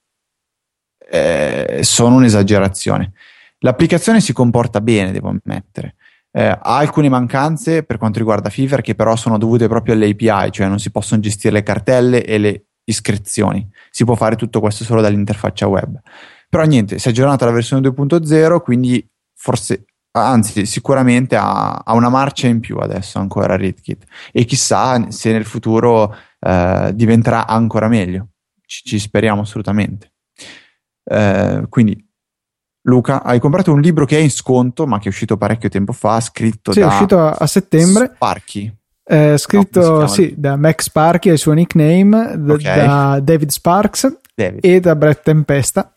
Eh, 1.08 1.82
sono 1.84 2.16
un'esagerazione. 2.16 3.12
L'applicazione 3.60 4.20
si 4.20 4.34
comporta 4.34 4.82
bene, 4.82 5.12
devo 5.12 5.30
ammettere. 5.30 5.96
Eh, 6.36 6.46
ha 6.46 6.78
alcune 6.78 7.10
mancanze 7.10 7.84
per 7.84 7.98
quanto 7.98 8.18
riguarda 8.18 8.50
Fever 8.50 8.82
che 8.82 8.96
però 8.96 9.16
sono 9.16 9.38
dovute 9.38 9.68
proprio 9.68 9.94
alle 9.94 10.10
API, 10.10 10.52
cioè 10.52 10.68
non 10.68 10.80
si 10.80 10.90
possono 10.90 11.22
gestire 11.22 11.54
le 11.54 11.64
cartelle 11.64 12.26
e 12.26 12.40
le 12.40 12.66
iscrizioni. 12.86 13.70
Si 13.92 14.04
può 14.04 14.16
fare 14.16 14.36
tutto 14.36 14.60
questo 14.60 14.84
solo 14.84 15.02
dall'interfaccia 15.02 15.68
web. 15.68 16.02
Però 16.54 16.66
niente, 16.66 17.00
si 17.00 17.08
è 17.08 17.12
aggiornata 17.12 17.46
la 17.46 17.52
versione 17.52 17.82
2.0, 17.88 18.62
quindi 18.62 19.04
forse, 19.36 19.86
anzi, 20.12 20.68
sicuramente 20.68 21.36
ha, 21.36 21.82
ha 21.84 21.94
una 21.94 22.10
marcia 22.10 22.46
in 22.46 22.60
più 22.60 22.78
adesso 22.78 23.18
ancora 23.18 23.56
ReadKit. 23.56 24.04
E 24.32 24.46
chissà 24.46 25.10
se 25.10 25.32
nel 25.32 25.46
futuro 25.46 26.16
eh, 26.40 26.92
diventerà 26.94 27.48
ancora 27.48 27.88
meglio. 27.88 28.28
Ci, 28.66 28.84
ci 28.84 29.00
speriamo 29.00 29.42
assolutamente. 29.42 30.12
Eh, 31.04 31.66
quindi, 31.70 32.08
Luca, 32.84 33.24
hai 33.24 33.40
comprato 33.40 33.74
un 33.74 33.82
libro 33.82 34.06
che 34.06 34.18
è 34.18 34.22
in 34.22 34.30
sconto, 34.30 34.86
ma 34.86 35.00
che 35.00 35.06
è 35.06 35.08
uscito 35.08 35.38
parecchio 35.38 35.70
tempo 35.70 35.92
fa, 35.92 36.20
scritto 36.20 36.72
Sì, 36.72 36.82
da 36.82 36.86
è 36.86 36.90
uscito 36.90 37.20
a, 37.20 37.32
a 37.32 37.48
settembre. 37.48 38.12
Sparky. 38.14 38.72
È 39.04 39.36
scritto 39.38 40.02
No, 40.02 40.08
sì, 40.08 40.36
da 40.38 40.56
Max 40.56 40.84
Sparky, 40.84 41.30
è 41.30 41.34
il 41.34 41.38
suo 41.40 41.54
nickname, 41.54 42.36
d- 42.38 42.50
Ok. 42.52 42.62
da 42.62 43.20
David 43.22 43.50
Sparks 43.50 44.18
David. 44.34 44.60
e 44.64 44.80
da 44.80 44.96
Brett 44.96 45.24
Tempesta. 45.24 45.92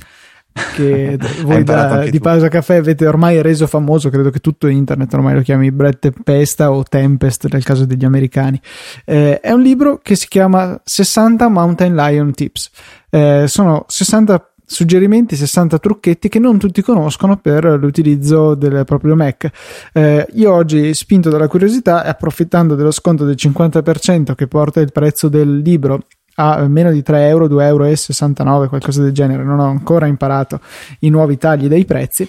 Che 0.75 1.19
voi 1.43 1.65
da, 1.65 2.05
di 2.09 2.19
Pausa 2.19 2.49
Caffè 2.49 2.77
avete 2.77 3.07
ormai 3.07 3.43
reso 3.43 3.67
famoso, 3.67 4.11
credo 4.11 4.31
che 4.31 4.41
tutto 4.41 4.67
internet 4.67 5.13
ormai 5.15 5.35
lo 5.35 5.43
chiami 5.43 5.71
Brett 5.71 6.01
Tempesta 6.01 6.73
o 6.73 6.83
Tempest 6.83 7.49
nel 7.51 7.65
caso 7.65 7.85
degli 7.85 8.05
americani. 8.05 8.61
Eh, 9.05 9.41
è 9.41 9.53
un 9.53 9.63
libro 9.63 9.99
che 10.03 10.17
si 10.17 10.29
chiama 10.29 10.81
60 10.83 11.49
Mountain 11.49 11.95
Lion 11.95 12.33
Tips. 12.33 12.71
Eh, 13.11 13.45
sono 13.47 13.85
60 13.87 14.51
suggerimenti, 14.67 15.37
60 15.37 15.79
trucchetti 15.79 16.29
che 16.29 16.41
non 16.41 16.59
tutti 16.59 16.83
conoscono 16.83 17.37
per 17.37 17.65
l'utilizzo 17.65 18.55
del 18.55 18.85
proprio 18.85 19.15
Mac. 19.15 19.49
Eh, 19.93 20.27
io 20.35 20.53
oggi, 20.53 20.93
spinto 20.93 21.31
dalla 21.31 21.47
curiosità 21.47 22.05
e 22.05 22.09
approfittando 22.09 22.75
dello 22.75 22.91
sconto 22.91 23.25
del 23.25 23.37
50% 23.39 24.35
che 24.35 24.49
porta 24.49 24.81
il 24.81 24.91
prezzo 24.93 25.29
del 25.29 25.59
libro 25.59 26.03
a 26.37 26.67
meno 26.69 26.91
di 26.91 27.03
3 27.03 27.29
euro, 27.29 27.47
2,69 27.47 28.47
euro, 28.47 28.69
qualcosa 28.69 29.03
del 29.03 29.13
genere, 29.13 29.43
non 29.43 29.59
ho 29.59 29.69
ancora 29.69 30.07
imparato 30.07 30.61
i 31.01 31.11
nuovi 31.11 31.37
tagli 31.37 31.69
dei 31.69 31.85
prezzi. 31.85 32.29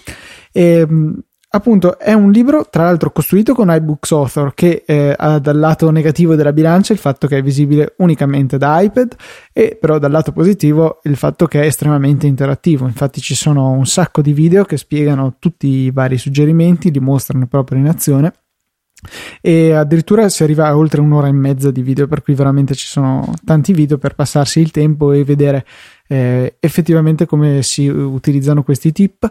E, 0.52 0.63
ehm, 0.63 1.22
appunto 1.50 1.98
è 1.98 2.13
un 2.13 2.32
libro 2.32 2.67
tra 2.70 2.84
l'altro 2.84 3.12
costruito 3.12 3.54
con 3.54 3.74
iBooks 3.74 4.12
Author 4.12 4.54
che 4.54 4.84
eh, 4.86 5.13
ha 5.17 5.39
dal 5.39 5.58
lato 5.58 5.89
negativo 5.91 6.36
della 6.36 6.52
bilancia 6.52 6.91
il 6.91 7.00
fatto 7.00 7.26
che 7.26 7.38
è 7.38 7.41
visibile 7.41 7.93
unicamente 7.98 8.58
da 8.58 8.82
iPad 8.82 9.15
e 9.54 9.78
però 9.80 9.98
dal 9.98 10.12
lato 10.12 10.34
positivo 10.34 11.00
il 11.04 11.15
fatto 11.15 11.48
che 11.48 11.62
è 11.62 11.65
estremamente 11.65 12.28
interattivo. 12.28 12.86
Infatti 12.86 13.22
ci 13.22 13.36
sono 13.36 13.72
un 13.72 13.86
sacco 13.86 14.22
di 14.22 14.34
video 14.34 14.65
che 14.65 14.78
spiegano 14.78 15.36
tutti 15.39 15.67
i 15.67 15.91
vari 15.91 16.17
suggerimenti 16.17 16.91
li 16.91 17.00
mostrano 17.00 17.48
proprio 17.48 17.80
in 17.80 17.88
azione 17.88 18.34
e 19.42 19.74
addirittura 19.74 20.28
si 20.30 20.44
arriva 20.44 20.68
a 20.68 20.78
oltre 20.78 21.02
un'ora 21.02 21.28
e 21.28 21.32
mezza 21.32 21.72
di 21.72 21.82
video 21.82 22.08
per 22.08 22.24
cui 22.24 22.34
veramente 22.34 22.74
ci 22.74 22.88
sono 22.88 23.32
tanti 23.46 23.74
video 23.74 23.98
per 23.98 24.16
passarsi 24.16 24.60
il 24.60 24.72
tempo 24.72 25.12
e 25.12 25.24
vedere 25.24 25.66
eh, 26.08 26.56
effettivamente 26.60 27.26
come 27.26 27.62
si 27.62 27.88
utilizzano 27.88 28.64
questi 28.64 28.92
tip 28.92 29.30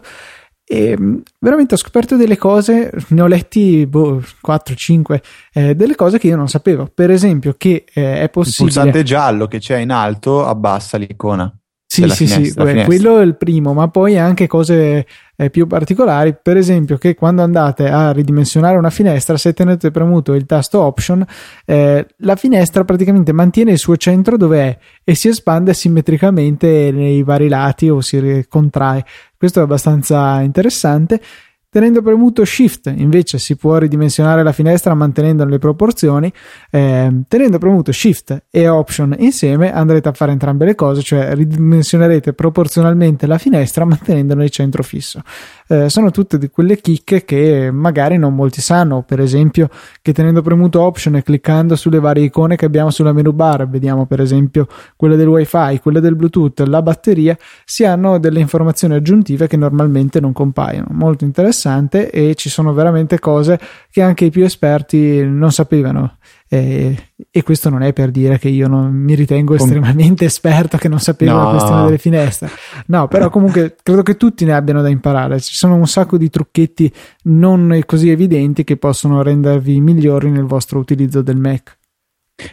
e 0.69 0.97
mm, 0.99 1.19
veramente 1.39 1.75
ho 1.75 1.77
scoperto 1.77 2.17
delle 2.17 2.35
cose, 2.35 2.91
ne 3.09 3.21
ho 3.21 3.27
letti 3.27 3.85
boh, 3.85 4.21
4-5, 4.45 5.21
eh, 5.53 5.75
delle 5.75 5.95
cose 5.95 6.19
che 6.19 6.27
io 6.27 6.35
non 6.35 6.49
sapevo. 6.49 6.91
Per 6.93 7.09
esempio, 7.09 7.55
che 7.57 7.85
eh, 7.93 8.19
è 8.19 8.29
possibile. 8.29 8.67
Il 8.67 8.73
pulsante 8.73 9.03
giallo 9.03 9.47
che 9.47 9.59
c'è 9.59 9.77
in 9.77 9.91
alto 9.91 10.45
abbassa 10.45 10.97
l'icona. 10.97 11.49
Sì, 11.85 12.07
sì, 12.09 12.27
finestra, 12.27 12.67
sì, 12.67 12.73
beh, 12.73 12.83
quello 12.83 13.19
è 13.19 13.23
il 13.23 13.37
primo, 13.37 13.73
ma 13.73 13.87
poi 13.87 14.17
anche 14.17 14.45
cose 14.45 15.07
eh, 15.37 15.49
più 15.49 15.67
particolari. 15.67 16.35
Per 16.41 16.57
esempio, 16.57 16.97
che 16.97 17.15
quando 17.15 17.43
andate 17.43 17.87
a 17.89 18.11
ridimensionare 18.11 18.77
una 18.77 18.89
finestra, 18.89 19.37
se 19.37 19.53
tenete 19.53 19.91
premuto 19.91 20.33
il 20.33 20.45
tasto 20.45 20.81
Option, 20.81 21.25
eh, 21.65 22.05
la 22.17 22.35
finestra 22.35 22.83
praticamente 22.83 23.31
mantiene 23.31 23.71
il 23.71 23.77
suo 23.77 23.95
centro 23.95 24.35
dove 24.35 24.59
è 24.59 24.77
e 25.03 25.15
si 25.15 25.29
espande 25.29 25.73
simmetricamente 25.73 26.91
nei 26.91 27.23
vari 27.23 27.47
lati 27.47 27.87
o 27.87 28.01
si 28.01 28.45
contrae. 28.49 29.05
Questo 29.37 29.59
è 29.59 29.63
abbastanza 29.63 30.41
interessante. 30.41 31.21
Tenendo 31.69 32.01
premuto 32.01 32.45
Shift 32.45 32.93
invece 32.95 33.37
si 33.39 33.57
può 33.57 33.77
ridimensionare 33.77 34.41
la 34.41 34.53
finestra 34.53 34.93
mantenendo 34.93 35.43
le 35.43 35.59
proporzioni. 35.59 36.31
Eh, 36.71 37.23
tenendo 37.27 37.57
premuto 37.57 37.91
Shift 37.91 38.45
e 38.49 38.69
Option 38.69 39.13
insieme 39.19 39.73
andrete 39.73 40.07
a 40.07 40.13
fare 40.13 40.31
entrambe 40.31 40.63
le 40.63 40.75
cose, 40.75 41.01
cioè 41.01 41.35
ridimensionerete 41.35 42.31
proporzionalmente 42.33 43.27
la 43.27 43.37
finestra 43.37 43.83
mantenendone 43.83 44.45
il 44.45 44.49
centro 44.49 44.81
fisso 44.81 45.21
eh, 45.67 45.89
sono 45.89 46.11
tutte 46.11 46.37
di 46.37 46.49
quelle 46.49 46.77
chicche 46.77 47.25
che 47.25 47.69
magari 47.71 48.17
non 48.17 48.33
molti 48.33 48.61
sanno, 48.61 49.03
per 49.03 49.19
esempio 49.19 49.69
che 50.01 50.13
tenendo 50.13 50.41
premuto 50.41 50.81
option 50.81 51.15
e 51.15 51.23
cliccando 51.23 51.75
sulle 51.75 51.99
varie 51.99 52.25
icone 52.25 52.55
che 52.55 52.65
abbiamo 52.65 52.89
sulla 52.89 53.11
menu 53.11 53.33
bar, 53.33 53.67
vediamo 53.67 54.05
per 54.05 54.21
esempio 54.21 54.67
quelle 54.95 55.15
del 55.15 55.27
wifi, 55.27 55.79
quelle 55.81 55.99
del 55.99 56.15
bluetooth, 56.15 56.61
la 56.61 56.81
batteria, 56.81 57.37
si 57.65 57.83
hanno 57.83 58.17
delle 58.17 58.39
informazioni 58.39 58.95
aggiuntive 58.95 59.47
che 59.47 59.57
normalmente 59.57 60.19
non 60.19 60.31
compaiono. 60.31 60.87
Molto 60.91 61.25
interessante 61.25 61.65
e 62.09 62.35
ci 62.35 62.49
sono 62.49 62.73
veramente 62.73 63.19
cose 63.19 63.59
che 63.91 64.01
anche 64.01 64.25
i 64.25 64.29
più 64.29 64.43
esperti 64.43 65.23
non 65.25 65.51
sapevano. 65.51 66.17
Eh, 66.49 66.95
e 67.29 67.43
questo 67.43 67.69
non 67.69 67.81
è 67.81 67.91
per 67.91 68.09
dire 68.09 68.39
che 68.39 68.47
io 68.47 68.69
non 68.69 68.93
mi 68.93 69.15
ritengo 69.15 69.55
estremamente 69.55 70.23
esperto 70.23 70.77
che 70.77 70.87
non 70.87 70.99
sapevo 70.99 71.33
no. 71.33 71.43
la 71.43 71.49
questione 71.49 71.83
delle 71.83 71.97
finestre 71.97 72.49
no 72.85 73.09
però 73.09 73.29
comunque 73.29 73.75
credo 73.83 74.01
che 74.01 74.15
tutti 74.15 74.45
ne 74.45 74.53
abbiano 74.53 74.81
da 74.81 74.87
imparare 74.87 75.41
ci 75.41 75.53
sono 75.53 75.75
un 75.75 75.87
sacco 75.87 76.17
di 76.17 76.29
trucchetti 76.29 76.89
non 77.23 77.81
così 77.85 78.11
evidenti 78.11 78.63
che 78.63 78.77
possono 78.77 79.21
rendervi 79.21 79.81
migliori 79.81 80.29
nel 80.31 80.45
vostro 80.45 80.79
utilizzo 80.79 81.21
del 81.21 81.35
Mac 81.35 81.77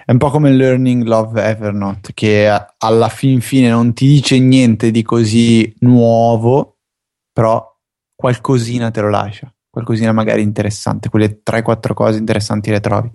è 0.04 0.10
un 0.10 0.18
po' 0.18 0.30
come 0.30 0.50
il 0.50 0.56
Learning 0.56 1.04
Love 1.04 1.44
Evernote 1.44 2.10
che 2.14 2.50
alla 2.78 3.08
fin 3.08 3.40
fine 3.40 3.68
non 3.68 3.92
ti 3.92 4.06
dice 4.06 4.40
niente 4.40 4.90
di 4.90 5.02
così 5.02 5.72
nuovo 5.80 6.78
però 7.32 7.73
qualcosina 8.24 8.90
te 8.90 9.02
lo 9.02 9.10
lascia 9.10 9.52
qualcosina 9.68 10.12
magari 10.12 10.40
interessante 10.40 11.10
quelle 11.10 11.42
3-4 11.44 11.92
cose 11.92 12.18
interessanti 12.18 12.70
le 12.70 12.80
trovi 12.80 13.12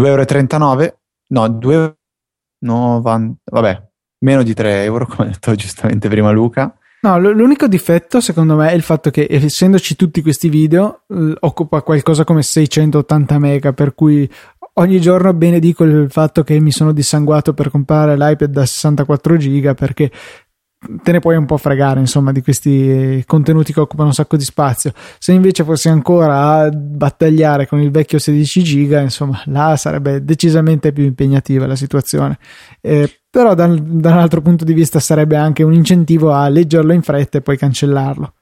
2,39 0.00 0.80
euro, 0.80 0.98
no, 1.28 1.46
2,90 1.46 3.32
vabbè, 3.44 3.88
meno 4.24 4.42
di 4.42 4.54
3 4.54 4.84
euro, 4.84 5.06
come 5.06 5.28
ha 5.28 5.30
detto 5.32 5.54
giustamente 5.54 6.08
prima 6.08 6.30
Luca. 6.30 6.74
No, 7.02 7.18
l'unico 7.18 7.66
difetto 7.66 8.20
secondo 8.20 8.54
me 8.54 8.70
è 8.70 8.74
il 8.74 8.82
fatto 8.82 9.10
che 9.10 9.26
essendoci 9.28 9.96
tutti 9.96 10.22
questi 10.22 10.48
video 10.48 11.02
eh, 11.08 11.34
occupa 11.40 11.82
qualcosa 11.82 12.22
come 12.22 12.42
680 12.42 13.38
mega, 13.40 13.72
per 13.72 13.94
cui 13.94 14.30
ogni 14.74 15.00
giorno 15.00 15.34
benedico 15.34 15.82
il 15.82 16.06
fatto 16.08 16.44
che 16.44 16.58
mi 16.60 16.70
sono 16.70 16.92
dissanguato 16.92 17.54
per 17.54 17.70
comprare 17.70 18.16
l'iPad 18.16 18.50
da 18.50 18.64
64 18.64 19.36
giga 19.36 19.74
perché 19.74 20.10
te 21.02 21.12
ne 21.12 21.20
puoi 21.20 21.36
un 21.36 21.46
po' 21.46 21.56
fregare 21.56 22.00
insomma 22.00 22.32
di 22.32 22.42
questi 22.42 23.22
contenuti 23.26 23.72
che 23.72 23.80
occupano 23.80 24.08
un 24.08 24.14
sacco 24.14 24.36
di 24.36 24.44
spazio. 24.44 24.92
Se 25.18 25.32
invece 25.32 25.64
fossi 25.64 25.88
ancora 25.88 26.60
a 26.60 26.70
battagliare 26.70 27.66
con 27.66 27.80
il 27.80 27.90
vecchio 27.90 28.18
16 28.18 28.62
giga 28.62 29.00
insomma 29.00 29.40
là 29.46 29.76
sarebbe 29.76 30.24
decisamente 30.24 30.92
più 30.92 31.04
impegnativa 31.04 31.66
la 31.66 31.76
situazione. 31.76 32.38
Eh, 32.80 33.22
però 33.30 33.54
da, 33.54 33.66
da 33.66 34.12
un 34.12 34.18
altro 34.18 34.42
punto 34.42 34.64
di 34.64 34.72
vista 34.72 35.00
sarebbe 35.00 35.36
anche 35.36 35.62
un 35.62 35.72
incentivo 35.72 36.32
a 36.32 36.48
leggerlo 36.48 36.92
in 36.92 37.02
fretta 37.02 37.38
e 37.38 37.42
poi 37.42 37.56
cancellarlo. 37.56 38.34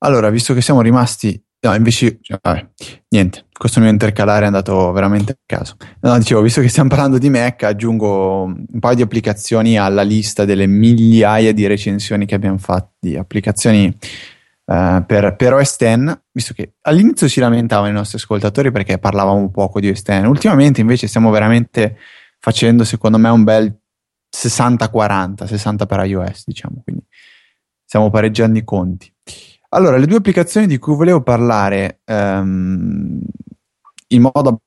Allora 0.00 0.30
visto 0.30 0.54
che 0.54 0.60
siamo 0.60 0.80
rimasti 0.80 1.40
No, 1.60 1.74
invece, 1.74 2.18
cioè, 2.20 2.38
vabbè, 2.40 2.68
niente, 3.08 3.46
questo 3.52 3.80
mio 3.80 3.90
intercalare 3.90 4.44
è 4.44 4.46
andato 4.46 4.92
veramente 4.92 5.32
a 5.32 5.36
caso. 5.44 5.74
No, 6.00 6.16
dicevo, 6.16 6.40
visto 6.40 6.60
che 6.60 6.68
stiamo 6.68 6.88
parlando 6.88 7.18
di 7.18 7.28
Mac, 7.30 7.64
aggiungo 7.64 8.44
un 8.44 8.78
paio 8.78 8.94
di 8.94 9.02
applicazioni 9.02 9.76
alla 9.76 10.02
lista 10.02 10.44
delle 10.44 10.66
migliaia 10.68 11.52
di 11.52 11.66
recensioni 11.66 12.26
che 12.26 12.36
abbiamo 12.36 12.58
fatto, 12.58 12.92
di 13.00 13.16
applicazioni 13.16 13.86
uh, 13.86 15.04
per, 15.04 15.34
per 15.34 15.54
OS 15.54 15.76
X, 15.76 16.20
visto 16.30 16.54
che 16.54 16.74
all'inizio 16.82 17.26
si 17.26 17.40
lamentavano 17.40 17.90
i 17.90 17.92
nostri 17.92 18.18
ascoltatori 18.18 18.70
perché 18.70 18.98
parlavamo 18.98 19.50
poco 19.50 19.80
di 19.80 19.90
OS 19.90 20.02
X, 20.02 20.22
ultimamente 20.26 20.80
invece 20.80 21.08
stiamo 21.08 21.30
veramente 21.30 21.96
facendo, 22.38 22.84
secondo 22.84 23.18
me, 23.18 23.30
un 23.30 23.42
bel 23.42 23.76
60-40, 24.30 25.44
60 25.44 25.86
per 25.86 26.04
iOS, 26.04 26.44
diciamo, 26.46 26.82
quindi 26.84 27.02
stiamo 27.84 28.10
pareggiando 28.10 28.58
i 28.60 28.64
conti. 28.64 29.12
Allora, 29.70 29.98
le 29.98 30.06
due 30.06 30.16
applicazioni 30.16 30.66
di 30.66 30.78
cui 30.78 30.96
volevo 30.96 31.22
parlare 31.22 32.00
um, 32.06 33.20
in 34.08 34.20
modo 34.22 34.62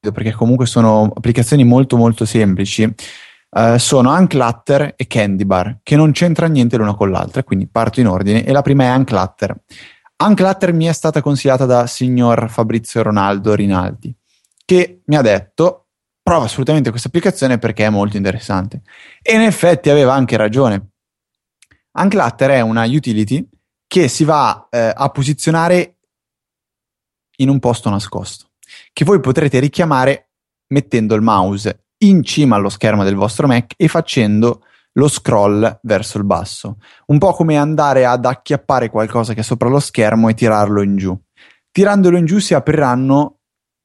perché 0.00 0.32
comunque 0.32 0.66
sono 0.66 1.10
applicazioni 1.12 1.64
molto 1.64 1.96
molto 1.96 2.24
semplici 2.24 2.82
uh, 2.84 3.76
sono 3.78 4.12
Unclutter 4.12 4.94
e 4.96 5.06
Candy 5.08 5.44
Bar 5.44 5.80
che 5.82 5.96
non 5.96 6.12
c'entra 6.12 6.46
niente 6.46 6.76
l'una 6.76 6.94
con 6.94 7.10
l'altra 7.10 7.42
quindi 7.42 7.66
parto 7.66 7.98
in 7.98 8.06
ordine 8.06 8.44
e 8.44 8.52
la 8.52 8.62
prima 8.62 8.84
è 8.84 8.94
Unclutter. 8.94 9.60
Unclutter 10.24 10.72
mi 10.72 10.86
è 10.86 10.92
stata 10.92 11.20
consigliata 11.20 11.66
da 11.66 11.88
signor 11.88 12.48
Fabrizio 12.48 13.02
Ronaldo 13.02 13.54
Rinaldi 13.54 14.14
che 14.64 15.00
mi 15.06 15.16
ha 15.16 15.22
detto 15.22 15.86
prova 16.22 16.44
assolutamente 16.44 16.90
questa 16.90 17.08
applicazione 17.08 17.58
perché 17.58 17.86
è 17.86 17.90
molto 17.90 18.16
interessante 18.16 18.82
e 19.20 19.34
in 19.34 19.40
effetti 19.40 19.90
aveva 19.90 20.14
anche 20.14 20.36
ragione. 20.36 20.90
Unclutter 21.90 22.50
è 22.50 22.60
una 22.60 22.84
utility 22.84 23.48
che 23.88 24.06
si 24.06 24.22
va 24.22 24.68
eh, 24.70 24.92
a 24.94 25.08
posizionare 25.08 25.96
in 27.38 27.48
un 27.48 27.58
posto 27.58 27.90
nascosto, 27.90 28.50
che 28.92 29.04
voi 29.04 29.18
potrete 29.18 29.58
richiamare 29.58 30.30
mettendo 30.68 31.14
il 31.14 31.22
mouse 31.22 31.86
in 32.02 32.22
cima 32.22 32.56
allo 32.56 32.68
schermo 32.68 33.02
del 33.02 33.14
vostro 33.14 33.46
Mac 33.46 33.72
e 33.76 33.88
facendo 33.88 34.62
lo 34.92 35.08
scroll 35.08 35.80
verso 35.82 36.18
il 36.18 36.24
basso, 36.24 36.78
un 37.06 37.18
po' 37.18 37.32
come 37.32 37.56
andare 37.56 38.04
ad 38.04 38.24
acchiappare 38.24 38.90
qualcosa 38.90 39.32
che 39.32 39.40
è 39.40 39.44
sopra 39.44 39.68
lo 39.68 39.80
schermo 39.80 40.28
e 40.28 40.34
tirarlo 40.34 40.82
in 40.82 40.96
giù. 40.96 41.18
Tirandolo 41.70 42.18
in 42.18 42.26
giù 42.26 42.38
si 42.40 42.54
apriranno, 42.54 43.38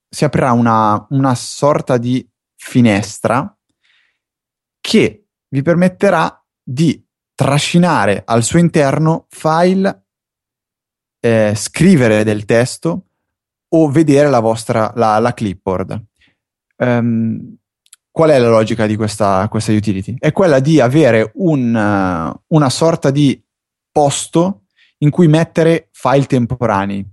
si 0.10 0.26
aprirà 0.26 0.52
una, 0.52 1.06
una 1.10 1.36
sorta 1.36 1.98
di 1.98 2.28
finestra 2.56 3.56
che 4.82 5.28
vi 5.48 5.62
permetterà 5.62 6.44
di 6.62 7.03
trascinare 7.36 8.24
al 8.26 8.44
suo 8.44 8.60
interno 8.60 9.26
file, 9.30 10.06
eh, 11.20 11.54
scrivere 11.56 12.24
del 12.24 12.46
testo 12.46 13.06
o 13.70 13.90
vedere 13.90 14.30
la 14.30 14.40
vostra 14.40 14.92
la, 14.96 15.18
la 15.20 15.34
clipboard. 15.34 16.04
Um, 16.78 17.58
qual 18.12 18.30
è 18.30 18.38
la 18.38 18.50
logica 18.50 18.86
di 18.86 18.96
questa, 18.96 19.48
questa 19.50 19.72
utility? 19.72 20.16
È 20.20 20.32
quella 20.32 20.60
di 20.60 20.80
avere 20.80 21.32
un, 21.36 21.74
uh, 21.74 22.42
una 22.56 22.70
sorta 22.70 23.10
di 23.10 23.42
posto 23.92 24.64
in 25.00 25.10
cui 25.10 25.28
mettere 25.28 25.90
file 25.92 26.26
temporanei. 26.26 27.06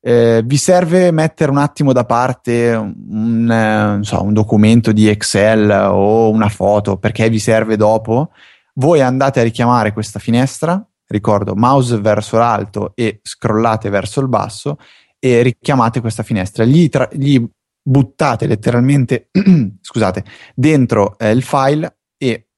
Eh, 0.00 0.42
vi 0.44 0.56
serve 0.56 1.10
mettere 1.10 1.50
un 1.50 1.58
attimo 1.58 1.92
da 1.92 2.04
parte 2.04 2.72
un, 2.74 3.50
eh, 3.50 4.04
so, 4.04 4.22
un, 4.22 4.32
documento 4.32 4.92
di 4.92 5.08
Excel 5.08 5.68
o 5.70 6.30
una 6.30 6.48
foto 6.48 6.98
perché 6.98 7.28
vi 7.28 7.40
serve 7.40 7.76
dopo, 7.76 8.30
voi 8.78 9.00
andate 9.00 9.40
a 9.40 9.42
richiamare 9.42 9.92
questa 9.92 10.18
finestra, 10.18 10.84
ricordo 11.06 11.54
mouse 11.54 12.00
verso 12.00 12.38
l'alto 12.38 12.92
e 12.94 13.20
scrollate 13.22 13.88
verso 13.88 14.20
il 14.20 14.28
basso 14.28 14.78
e 15.18 15.42
richiamate 15.42 16.00
questa 16.00 16.22
finestra. 16.22 16.64
Gli, 16.64 16.88
tra- 16.88 17.08
gli 17.12 17.44
buttate 17.82 18.46
letteralmente, 18.46 19.30
scusate, 19.80 20.24
dentro 20.54 21.18
eh, 21.18 21.30
il 21.30 21.42
file 21.42 21.98
e 22.16 22.48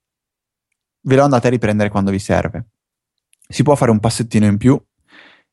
ve 1.02 1.16
lo 1.16 1.22
andate 1.22 1.46
a 1.46 1.50
riprendere 1.50 1.88
quando 1.88 2.11
vi 2.11 2.18
serve. 2.18 2.68
Si 3.48 3.62
può 3.62 3.74
fare 3.74 3.90
un 3.90 4.00
passettino 4.00 4.46
in 4.46 4.59
più 4.59 4.80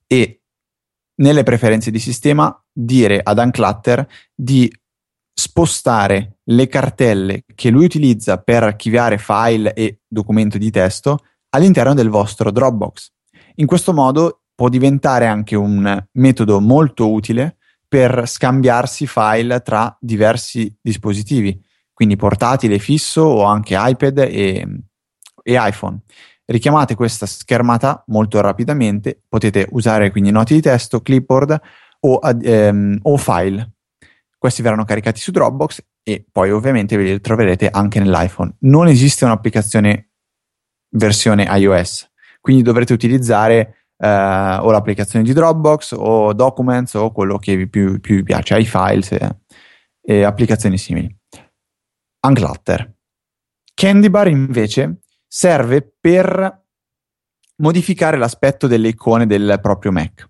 e 0.06 0.42
nelle 1.16 1.44
preferenze 1.44 1.92
di 1.92 2.00
sistema 2.00 2.64
dire 2.72 3.22
ad 3.24 3.38
Unclutter 3.38 4.08
di 4.36 4.72
spostare 5.40 6.40
le 6.46 6.68
cartelle 6.68 7.44
che 7.54 7.70
lui 7.70 7.86
utilizza 7.86 8.40
per 8.40 8.64
archiviare 8.64 9.20
file 9.20 9.74
e 9.74 10.00
documento 10.08 10.58
di 10.58 10.72
testo 10.72 11.20
all'interno 11.50 11.94
del 11.94 12.10
vostro 12.10 12.52
Dropbox. 12.52 13.12
In 13.58 13.68
questo 13.68 13.94
modo 13.94 14.42
può 14.56 14.68
diventare 14.68 15.28
anche 15.28 15.56
un 15.56 16.06
metodo 16.14 16.60
molto 16.60 17.12
utile 17.12 17.58
per 17.88 18.28
scambiarsi 18.28 19.06
file 19.06 19.62
tra 19.62 19.96
diversi 20.02 20.76
dispositivi, 20.82 21.62
quindi 21.94 22.16
portatile, 22.16 22.80
fisso 22.80 23.22
o 23.22 23.44
anche 23.44 23.76
iPad 23.78 24.18
e, 24.18 24.68
e 25.44 25.56
iPhone. 25.56 26.00
Richiamate 26.46 26.96
questa 26.96 27.28
schermata 27.28 28.04
molto 28.08 28.42
rapidamente, 28.42 29.22
potete 29.28 29.68
usare 29.72 30.10
quindi 30.10 30.32
noti 30.32 30.56
di 30.56 30.62
testo, 30.62 31.02
clipboard 31.02 31.62
o, 32.00 32.20
ehm, 32.24 33.00
o 33.04 33.18
file. 33.18 33.77
Questi 34.48 34.64
verranno 34.64 34.86
caricati 34.86 35.20
su 35.20 35.32
Dropbox 35.32 35.84
e 36.02 36.26
poi 36.32 36.52
ovviamente 36.52 36.96
ve 36.96 37.04
li 37.04 37.20
troverete 37.20 37.68
anche 37.68 38.00
nell'iPhone. 38.00 38.56
Non 38.60 38.88
esiste 38.88 39.26
un'applicazione 39.26 40.12
versione 40.92 41.46
iOS, 41.50 42.10
quindi 42.40 42.62
dovrete 42.62 42.94
utilizzare 42.94 43.90
eh, 43.98 44.08
o 44.08 44.72
l'applicazione 44.72 45.26
di 45.26 45.34
Dropbox 45.34 45.94
o 45.98 46.32
Documents 46.32 46.94
o 46.94 47.12
quello 47.12 47.38
che 47.38 47.58
vi 47.58 47.68
più, 47.68 48.00
più 48.00 48.16
vi 48.16 48.24
piace, 48.24 48.58
iFiles 48.58 49.12
e, 49.12 49.38
e 50.02 50.24
applicazioni 50.24 50.78
simili. 50.78 51.14
Unclutter. 52.26 52.96
Candy 53.74 54.10
Bar 54.10 54.30
invece 54.30 55.02
serve 55.28 55.94
per 56.00 56.64
modificare 57.58 58.16
l'aspetto 58.16 58.68
delle 58.68 58.88
icone 58.88 59.26
del 59.26 59.60
proprio 59.62 59.92
Mac. 59.92 60.26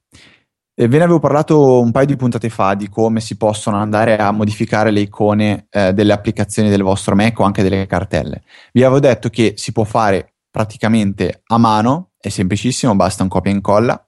E 0.79 0.87
ve 0.87 0.99
ne 0.99 1.05
avevo 1.05 1.17
parlato 1.17 1.81
un 1.81 1.89
paio 1.89 2.05
di 2.05 2.15
puntate 2.15 2.49
fa 2.49 2.75
di 2.75 2.87
come 2.87 3.19
si 3.19 3.35
possono 3.35 3.77
andare 3.77 4.15
a 4.17 4.29
modificare 4.29 4.91
le 4.91 4.99
icone 4.99 5.65
eh, 5.71 5.91
delle 5.91 6.13
applicazioni 6.13 6.69
del 6.69 6.83
vostro 6.83 7.15
Mac 7.15 7.39
o 7.39 7.45
anche 7.45 7.63
delle 7.63 7.87
cartelle. 7.87 8.43
Vi 8.71 8.83
avevo 8.83 8.99
detto 8.99 9.29
che 9.29 9.53
si 9.57 9.71
può 9.71 9.85
fare 9.85 10.35
praticamente 10.51 11.41
a 11.47 11.57
mano, 11.57 12.11
è 12.19 12.29
semplicissimo, 12.29 12.95
basta 12.95 13.23
un 13.23 13.29
copia 13.29 13.49
e 13.51 13.55
incolla. 13.55 14.07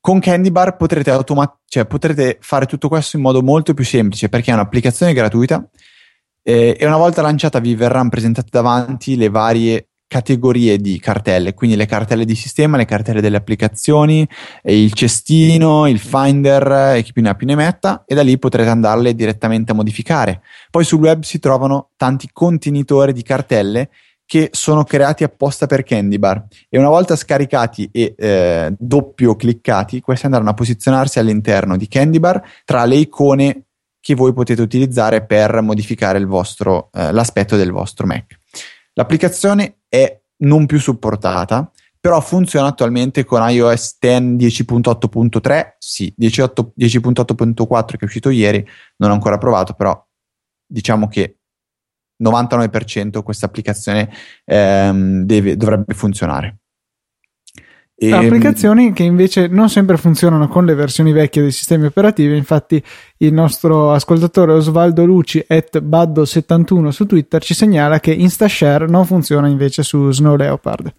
Con 0.00 0.18
Candy 0.18 0.50
Bar 0.50 0.76
potrete, 0.76 1.12
automa- 1.12 1.60
cioè, 1.64 1.86
potrete 1.86 2.38
fare 2.40 2.66
tutto 2.66 2.88
questo 2.88 3.16
in 3.16 3.22
modo 3.22 3.40
molto 3.40 3.72
più 3.72 3.84
semplice 3.84 4.28
perché 4.28 4.50
è 4.50 4.54
un'applicazione 4.54 5.12
gratuita 5.12 5.64
eh, 6.42 6.76
e 6.76 6.86
una 6.86 6.96
volta 6.96 7.22
lanciata 7.22 7.60
vi 7.60 7.76
verranno 7.76 8.08
presentate 8.08 8.48
davanti 8.50 9.16
le 9.16 9.28
varie 9.28 9.90
categorie 10.08 10.78
di 10.78 10.98
cartelle, 10.98 11.54
quindi 11.54 11.76
le 11.76 11.86
cartelle 11.86 12.24
di 12.24 12.34
sistema, 12.34 12.76
le 12.76 12.84
cartelle 12.84 13.20
delle 13.20 13.36
applicazioni, 13.36 14.26
il 14.64 14.92
cestino, 14.92 15.88
il 15.88 15.98
finder 15.98 16.94
e 16.96 17.02
chi 17.02 17.12
più 17.12 17.22
ne 17.22 17.30
ha 17.30 17.34
più 17.34 17.46
ne 17.46 17.56
metta 17.56 18.04
e 18.06 18.14
da 18.14 18.22
lì 18.22 18.38
potrete 18.38 18.70
andarle 18.70 19.14
direttamente 19.14 19.72
a 19.72 19.74
modificare. 19.74 20.42
Poi 20.70 20.84
sul 20.84 21.00
web 21.00 21.22
si 21.22 21.38
trovano 21.38 21.90
tanti 21.96 22.30
contenitori 22.32 23.12
di 23.12 23.22
cartelle 23.22 23.90
che 24.24 24.48
sono 24.52 24.82
creati 24.82 25.22
apposta 25.22 25.66
per 25.66 25.84
Candy 25.84 26.18
Bar 26.18 26.46
e 26.68 26.78
una 26.78 26.88
volta 26.88 27.14
scaricati 27.14 27.88
e 27.92 28.14
eh, 28.16 28.74
doppio 28.76 29.36
cliccati, 29.36 30.00
questi 30.00 30.26
andranno 30.26 30.50
a 30.50 30.54
posizionarsi 30.54 31.20
all'interno 31.20 31.76
di 31.76 31.86
Candy 31.86 32.18
Bar 32.18 32.42
tra 32.64 32.84
le 32.84 32.96
icone 32.96 33.66
che 34.00 34.14
voi 34.14 34.32
potete 34.32 34.62
utilizzare 34.62 35.24
per 35.24 35.60
modificare 35.62 36.24
vostro, 36.24 36.90
eh, 36.92 37.10
l'aspetto 37.12 37.56
del 37.56 37.72
vostro 37.72 38.06
Mac. 38.06 38.38
L'applicazione 38.98 39.80
è 39.88 40.22
non 40.38 40.64
più 40.64 40.80
supportata, 40.80 41.70
però 42.00 42.20
funziona 42.20 42.68
attualmente 42.68 43.24
con 43.24 43.46
iOS 43.46 43.98
10 43.98 44.62
10.8.3, 44.64 45.74
sì, 45.78 46.14
10.8.4 46.18 47.86
che 47.86 47.96
è 47.98 48.04
uscito 48.04 48.30
ieri, 48.30 48.66
non 48.96 49.10
ho 49.10 49.12
ancora 49.12 49.38
provato, 49.38 49.74
però 49.74 50.02
diciamo 50.66 51.08
che 51.08 51.40
99% 52.22 53.22
questa 53.22 53.46
applicazione 53.46 54.10
ehm, 54.44 55.24
dovrebbe 55.24 55.92
funzionare. 55.92 56.60
E... 57.98 58.12
Applicazioni 58.12 58.92
che 58.92 59.04
invece 59.04 59.46
non 59.46 59.70
sempre 59.70 59.96
funzionano 59.96 60.48
con 60.48 60.66
le 60.66 60.74
versioni 60.74 61.12
vecchie 61.12 61.40
dei 61.40 61.50
sistemi 61.50 61.86
operativi. 61.86 62.36
Infatti, 62.36 62.82
il 63.18 63.32
nostro 63.32 63.90
ascoltatore 63.92 64.52
Osvaldo 64.52 65.06
Luci 65.06 65.42
at 65.48 65.82
Baddo71 65.82 66.88
su 66.88 67.06
Twitter 67.06 67.42
ci 67.42 67.54
segnala 67.54 67.98
che 67.98 68.12
InstaShare 68.12 68.86
non 68.86 69.06
funziona 69.06 69.48
invece 69.48 69.82
su 69.82 70.10
Snow 70.10 70.36
Leopard. 70.36 70.94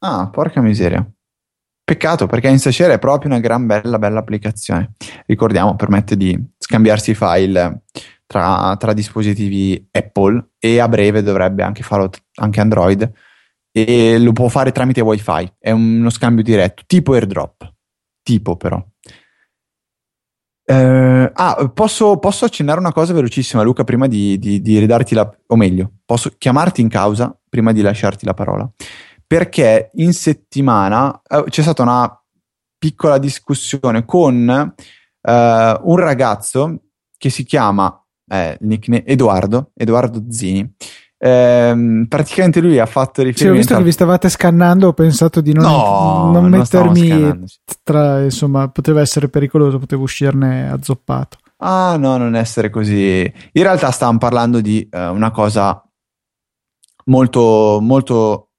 Ah, 0.00 0.28
porca 0.28 0.60
miseria. 0.60 1.04
Peccato 1.82 2.26
perché 2.26 2.48
InstaShare 2.48 2.94
è 2.94 2.98
proprio 2.98 3.30
una 3.30 3.40
gran 3.40 3.64
bella 3.64 3.98
bella 3.98 4.18
applicazione. 4.18 4.92
Ricordiamo, 5.24 5.76
permette 5.76 6.14
di 6.14 6.38
scambiarsi 6.58 7.14
file 7.14 7.84
tra, 8.26 8.76
tra 8.78 8.92
dispositivi 8.92 9.88
Apple 9.92 10.50
e 10.58 10.78
a 10.78 10.88
breve 10.88 11.22
dovrebbe 11.22 11.62
anche 11.62 11.82
farlo 11.82 12.10
anche 12.34 12.60
Android 12.60 13.10
e 13.76 14.18
lo 14.18 14.32
può 14.32 14.48
fare 14.48 14.72
tramite 14.72 15.02
wifi. 15.02 15.52
È 15.58 15.70
uno 15.70 16.08
scambio 16.08 16.42
diretto 16.42 16.82
tipo 16.86 17.12
airdrop. 17.12 17.74
Tipo 18.22 18.56
però. 18.56 18.82
Eh, 20.64 21.30
ah 21.32 21.70
posso, 21.72 22.16
posso, 22.18 22.46
accennare 22.46 22.80
una 22.80 22.92
cosa 22.92 23.12
velocissima 23.12 23.62
Luca 23.62 23.84
prima 23.84 24.08
di, 24.08 24.38
di, 24.38 24.62
di 24.62 24.78
ridarti 24.80 25.14
la 25.14 25.30
o 25.46 25.54
meglio 25.54 25.92
posso 26.04 26.32
chiamarti 26.36 26.80
in 26.80 26.88
causa 26.88 27.38
prima 27.48 27.72
di 27.72 27.82
lasciarti 27.82 28.24
la 28.24 28.32
parola. 28.32 28.68
Perché 29.26 29.90
in 29.96 30.14
settimana 30.14 31.20
eh, 31.28 31.44
c'è 31.48 31.60
stata 31.60 31.82
una 31.82 32.24
piccola 32.78 33.18
discussione 33.18 34.06
con 34.06 34.48
eh, 34.48 35.80
un 35.82 35.96
ragazzo 35.96 36.80
che 37.18 37.28
si 37.28 37.44
chiama 37.44 38.02
eh, 38.26 38.58
Edoardo, 39.04 39.72
Edoardo 39.74 40.24
Zini. 40.30 40.74
Eh, 41.26 42.06
praticamente 42.08 42.60
lui 42.60 42.78
ha 42.78 42.86
fatto 42.86 43.22
riferimento. 43.22 43.38
Sì, 43.38 43.48
ho 43.48 43.52
visto 43.52 43.76
che 43.76 43.82
vi 43.82 43.92
stavate 43.92 44.28
scannando, 44.28 44.88
ho 44.88 44.92
pensato 44.92 45.40
di 45.40 45.52
non, 45.52 45.64
no, 45.64 46.30
non 46.32 46.48
mettermi 46.48 47.44
tra, 47.82 48.22
insomma, 48.22 48.68
poteva 48.68 49.00
essere 49.00 49.28
pericoloso, 49.28 49.80
potevo 49.80 50.04
uscirne 50.04 50.70
azzoppato. 50.70 51.38
Ah, 51.58 51.96
no, 51.98 52.16
non 52.16 52.36
essere 52.36 52.70
così. 52.70 53.20
In 53.22 53.62
realtà 53.62 53.90
stavamo 53.90 54.18
parlando 54.18 54.60
di 54.60 54.88
uh, 54.88 54.98
una 54.98 55.32
cosa 55.32 55.82
molto, 57.06 57.78
molto, 57.80 58.50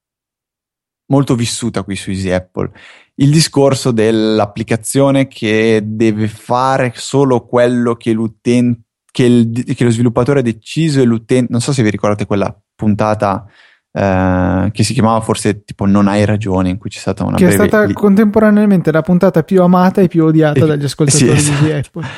molto 1.11 1.35
vissuta 1.35 1.83
qui 1.83 1.95
su 1.95 2.09
Easy 2.09 2.31
Apple. 2.31 2.71
Il 3.15 3.31
discorso 3.31 3.91
dell'applicazione 3.91 5.27
che 5.27 5.81
deve 5.85 6.27
fare 6.27 6.91
solo 6.95 7.45
quello 7.45 7.95
che 7.95 8.11
l'utente 8.11 8.86
che, 9.17 9.23
il, 9.23 9.73
che 9.73 9.83
lo 9.83 9.89
sviluppatore 9.89 10.41
ha 10.41 10.43
deciso 10.43 11.01
e 11.01 11.03
l'utente, 11.03 11.51
non 11.51 11.59
so 11.59 11.73
se 11.73 11.81
vi 11.81 11.89
ricordate 11.89 12.27
quella 12.27 12.55
puntata 12.75 13.47
eh, 13.91 14.69
che 14.71 14.83
si 14.83 14.93
chiamava 14.93 15.21
forse 15.21 15.63
tipo 15.63 15.87
Non 15.87 16.07
hai 16.07 16.23
ragione, 16.23 16.69
in 16.69 16.77
cui 16.77 16.91
c'è 16.91 16.99
stata 16.99 17.23
una 17.23 17.35
che 17.35 17.47
breve... 17.47 17.63
è 17.63 17.67
stata 17.67 17.93
contemporaneamente 17.93 18.91
la 18.91 19.01
puntata 19.01 19.41
più 19.41 19.63
amata 19.63 20.01
e 20.01 20.07
più 20.07 20.23
odiata 20.25 20.65
e, 20.65 20.67
dagli 20.67 20.83
ascoltatori 20.83 21.39
sì, 21.39 21.49
esatto. 21.49 21.65
di 21.65 21.71
Apple. 21.71 22.05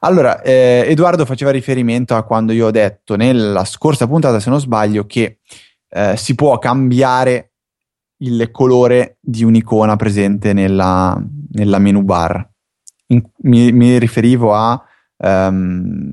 Allora, 0.00 0.40
eh, 0.40 0.86
Edoardo 0.86 1.26
faceva 1.26 1.50
riferimento 1.50 2.14
a 2.14 2.22
quando 2.22 2.52
io 2.52 2.66
ho 2.66 2.70
detto 2.70 3.16
nella 3.16 3.64
scorsa 3.64 4.06
puntata, 4.06 4.38
se 4.38 4.48
non 4.48 4.60
sbaglio, 4.60 5.04
che 5.06 5.40
eh, 5.88 6.16
si 6.16 6.34
può 6.36 6.56
cambiare 6.58 7.50
il 8.18 8.48
colore 8.52 9.18
di 9.20 9.42
un'icona 9.42 9.96
presente 9.96 10.52
nella, 10.52 11.20
nella 11.50 11.78
menu 11.78 12.04
bar. 12.04 12.48
In, 13.08 13.22
mi, 13.38 13.72
mi, 13.72 13.98
riferivo 13.98 14.54
a 14.54 14.80
um, 15.16 16.12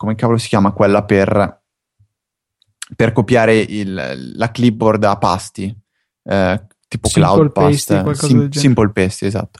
come 0.00 0.14
cavolo 0.14 0.38
si 0.38 0.48
chiama 0.48 0.72
quella 0.72 1.04
per, 1.04 1.60
per 2.96 3.12
copiare 3.12 3.58
il, 3.58 4.32
la 4.34 4.50
clipboard 4.50 5.04
a 5.04 5.18
pasti, 5.18 5.64
eh, 6.24 6.66
tipo 6.88 7.06
Simple 7.06 7.30
Cloud 7.30 7.52
Paste, 7.52 8.14
Sim, 8.14 8.48
Simple 8.48 8.92
Paste, 8.92 9.26
esatto. 9.26 9.58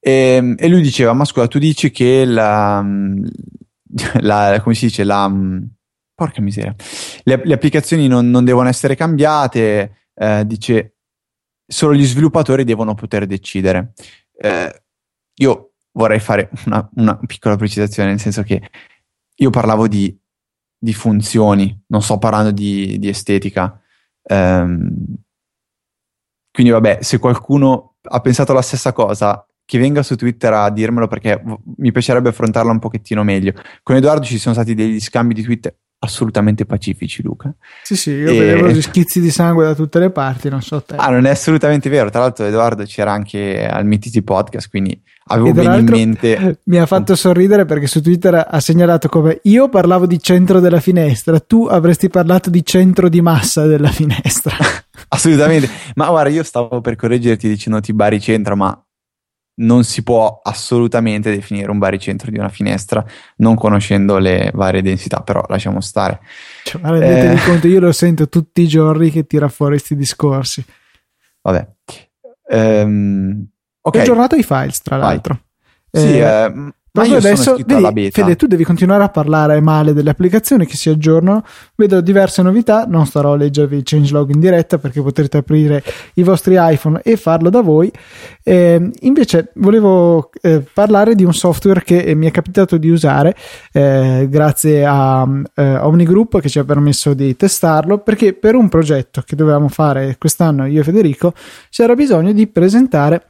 E, 0.00 0.10
ehm, 0.10 0.56
e, 0.58 0.66
lui 0.66 0.82
diceva, 0.82 1.12
ma 1.12 1.24
scusa, 1.24 1.46
tu 1.46 1.60
dici 1.60 1.92
che 1.92 2.24
la, 2.24 2.84
la 4.22 4.60
come 4.60 4.74
si 4.74 4.86
dice, 4.86 5.04
la, 5.04 5.32
porca 6.16 6.40
miseria, 6.40 6.74
le, 7.22 7.42
le 7.44 7.54
applicazioni 7.54 8.08
non, 8.08 8.28
non, 8.28 8.44
devono 8.44 8.68
essere 8.68 8.96
cambiate, 8.96 10.08
eh, 10.16 10.44
dice 10.46 10.96
solo 11.64 11.94
gli 11.94 12.04
sviluppatori 12.04 12.64
devono 12.64 12.94
poter 12.94 13.24
decidere. 13.26 13.92
Eh, 14.36 14.82
io 15.34 15.74
vorrei 15.92 16.18
fare 16.18 16.50
una, 16.66 16.90
una, 16.96 17.16
piccola 17.24 17.54
precisazione, 17.54 18.08
nel 18.08 18.18
senso 18.18 18.42
che 18.42 18.68
io 19.36 19.50
parlavo 19.50 19.88
di, 19.88 20.16
di 20.78 20.92
funzioni, 20.92 21.84
non 21.88 22.02
sto 22.02 22.18
parlando 22.18 22.50
di, 22.50 22.98
di 22.98 23.08
estetica. 23.08 23.80
Um, 24.22 25.16
quindi 26.50 26.72
vabbè, 26.72 26.98
se 27.02 27.18
qualcuno 27.18 27.96
ha 28.02 28.20
pensato 28.20 28.52
la 28.52 28.62
stessa 28.62 28.92
cosa, 28.92 29.46
che 29.66 29.78
venga 29.78 30.02
su 30.02 30.16
Twitter 30.16 30.52
a 30.52 30.70
dirmelo 30.70 31.08
perché 31.08 31.42
mi 31.76 31.90
piacerebbe 31.90 32.28
affrontarla 32.28 32.70
un 32.70 32.78
pochettino 32.78 33.24
meglio. 33.24 33.52
Con 33.82 33.96
Edoardo 33.96 34.24
ci 34.24 34.38
sono 34.38 34.54
stati 34.54 34.74
degli 34.74 35.00
scambi 35.00 35.34
di 35.34 35.42
tweet 35.42 35.76
assolutamente 35.98 36.66
pacifici, 36.66 37.22
Luca. 37.22 37.54
Sì, 37.82 37.96
sì, 37.96 38.10
io 38.10 38.30
e... 38.30 38.38
vedevo 38.38 38.68
gli 38.68 38.82
schizzi 38.82 39.20
di 39.20 39.30
sangue 39.30 39.64
da 39.64 39.74
tutte 39.74 39.98
le 39.98 40.10
parti, 40.10 40.48
non 40.48 40.62
so 40.62 40.82
te. 40.82 40.96
Ah, 40.96 41.10
non 41.10 41.26
è 41.26 41.30
assolutamente 41.30 41.88
vero. 41.88 42.10
Tra 42.10 42.20
l'altro, 42.20 42.44
Edoardo 42.44 42.84
c'era 42.84 43.12
anche 43.12 43.66
al 43.66 43.86
Mititi 43.86 44.22
Podcast, 44.22 44.68
quindi 44.68 45.00
avevo 45.28 45.52
bene 45.52 45.78
in 45.78 45.86
mente. 45.86 46.60
Mi 46.64 46.78
ha 46.78 46.86
fatto 46.86 47.14
sorridere 47.14 47.64
perché 47.64 47.86
su 47.86 48.00
Twitter 48.02 48.46
ha 48.48 48.60
segnalato 48.60 49.08
come 49.08 49.40
io 49.44 49.68
parlavo 49.68 50.06
di 50.06 50.20
centro 50.20 50.60
della 50.60 50.80
finestra, 50.80 51.40
tu 51.40 51.66
avresti 51.66 52.08
parlato 52.08 52.50
di 52.50 52.64
centro 52.64 53.08
di 53.08 53.20
massa 53.20 53.66
della 53.66 53.90
finestra. 53.90 54.56
assolutamente. 55.08 55.68
Ma 55.94 56.08
guarda, 56.08 56.30
io 56.30 56.42
stavo 56.42 56.80
per 56.80 56.96
correggerti 56.96 57.48
dicendo 57.48 57.80
ti 57.80 57.92
baricentro, 57.92 58.56
ma 58.56 58.85
non 59.58 59.84
si 59.84 60.02
può 60.02 60.40
assolutamente 60.42 61.30
definire 61.30 61.70
un 61.70 61.78
baricentro 61.78 62.30
di 62.30 62.38
una 62.38 62.48
finestra 62.48 63.04
non 63.36 63.54
conoscendo 63.54 64.18
le 64.18 64.50
varie 64.52 64.82
densità, 64.82 65.20
però 65.20 65.44
lasciamo 65.48 65.80
stare. 65.80 66.20
Cioè, 66.64 67.32
eh... 67.32 67.36
conto, 67.44 67.66
io 67.66 67.80
lo 67.80 67.92
sento 67.92 68.28
tutti 68.28 68.62
i 68.62 68.68
giorni 68.68 69.10
che 69.10 69.26
tira 69.26 69.48
fuori 69.48 69.76
questi 69.76 69.96
discorsi. 69.96 70.64
Vabbè. 71.42 71.68
Um, 72.48 73.46
okay. 73.80 74.00
Ho 74.00 74.04
aggiornato 74.04 74.36
i 74.36 74.42
files, 74.42 74.82
tra 74.82 74.96
l'altro. 74.96 75.40
Sì, 75.90 76.18
eh, 76.18 76.24
eh 76.24 76.72
Proprio 76.96 77.18
adesso, 77.18 77.58
vedi, 77.66 78.10
Fede, 78.10 78.36
tu 78.36 78.46
devi 78.46 78.64
continuare 78.64 79.04
a 79.04 79.10
parlare 79.10 79.60
male 79.60 79.92
delle 79.92 80.08
applicazioni 80.08 80.64
che 80.64 80.76
si 80.76 80.88
aggiornano. 80.88 81.44
Vedo 81.74 82.00
diverse 82.00 82.40
novità. 82.40 82.86
Non 82.88 83.04
starò 83.04 83.34
a 83.34 83.36
leggervi 83.36 83.76
il 83.76 83.82
changelog 83.84 84.32
in 84.32 84.40
diretta 84.40 84.78
perché 84.78 85.02
potrete 85.02 85.36
aprire 85.36 85.82
i 86.14 86.22
vostri 86.22 86.56
iPhone 86.58 87.02
e 87.02 87.18
farlo 87.18 87.50
da 87.50 87.60
voi. 87.60 87.92
Eh, 88.42 88.90
invece, 89.00 89.50
volevo 89.56 90.30
eh, 90.40 90.64
parlare 90.72 91.14
di 91.14 91.24
un 91.24 91.34
software 91.34 91.82
che 91.84 92.14
mi 92.14 92.26
è 92.26 92.30
capitato 92.30 92.78
di 92.78 92.88
usare 92.88 93.36
eh, 93.72 94.26
grazie 94.30 94.86
a 94.86 95.28
eh, 95.54 95.76
Omnigroup 95.76 96.40
che 96.40 96.48
ci 96.48 96.58
ha 96.58 96.64
permesso 96.64 97.12
di 97.12 97.36
testarlo. 97.36 97.98
Perché 97.98 98.32
per 98.32 98.54
un 98.54 98.70
progetto 98.70 99.22
che 99.22 99.36
dovevamo 99.36 99.68
fare 99.68 100.16
quest'anno 100.18 100.64
io 100.64 100.80
e 100.80 100.84
Federico 100.84 101.34
c'era 101.68 101.94
bisogno 101.94 102.32
di 102.32 102.46
presentare 102.46 103.26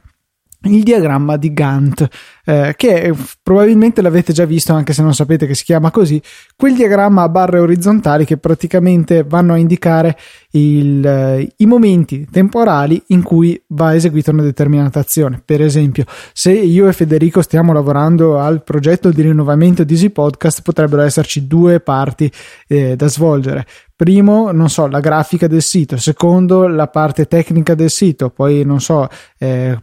il 0.63 0.83
diagramma 0.83 1.37
di 1.37 1.53
Gantt, 1.53 2.05
eh, 2.45 2.73
che 2.75 3.13
probabilmente 3.43 4.01
l'avete 4.01 4.33
già 4.33 4.45
visto 4.45 4.73
anche 4.73 4.93
se 4.93 5.01
non 5.01 5.13
sapete 5.13 5.45
che 5.45 5.55
si 5.55 5.63
chiama 5.63 5.91
così, 5.91 6.21
quel 6.55 6.75
diagramma 6.75 7.23
a 7.23 7.29
barre 7.29 7.59
orizzontali 7.59 8.25
che 8.25 8.37
praticamente 8.37 9.23
vanno 9.23 9.53
a 9.53 9.57
indicare 9.57 10.17
il, 10.51 11.05
eh, 11.05 11.53
i 11.57 11.65
momenti 11.65 12.27
temporali 12.29 13.01
in 13.07 13.21
cui 13.21 13.61
va 13.67 13.93
eseguita 13.95 14.31
una 14.31 14.43
determinata 14.43 14.99
azione. 14.99 15.41
Per 15.43 15.61
esempio, 15.61 16.05
se 16.33 16.51
io 16.51 16.87
e 16.87 16.93
Federico 16.93 17.41
stiamo 17.41 17.73
lavorando 17.73 18.39
al 18.39 18.63
progetto 18.63 19.11
di 19.11 19.21
rinnovamento 19.21 19.83
di 19.83 19.93
Easy 19.93 20.09
Podcast, 20.09 20.61
potrebbero 20.61 21.03
esserci 21.03 21.47
due 21.47 21.79
parti 21.79 22.31
eh, 22.67 22.95
da 22.95 23.07
svolgere. 23.07 23.65
Primo, 23.95 24.51
non 24.51 24.69
so, 24.69 24.85
la 24.87 24.99
grafica 24.99 25.47
del 25.47 25.63
sito, 25.63 25.97
secondo, 25.97 26.67
la 26.67 26.87
parte 26.87 27.25
tecnica 27.25 27.73
del 27.73 27.89
sito, 27.89 28.29
poi 28.29 28.63
non 28.63 28.79
so, 28.79 29.07
eh, 29.39 29.75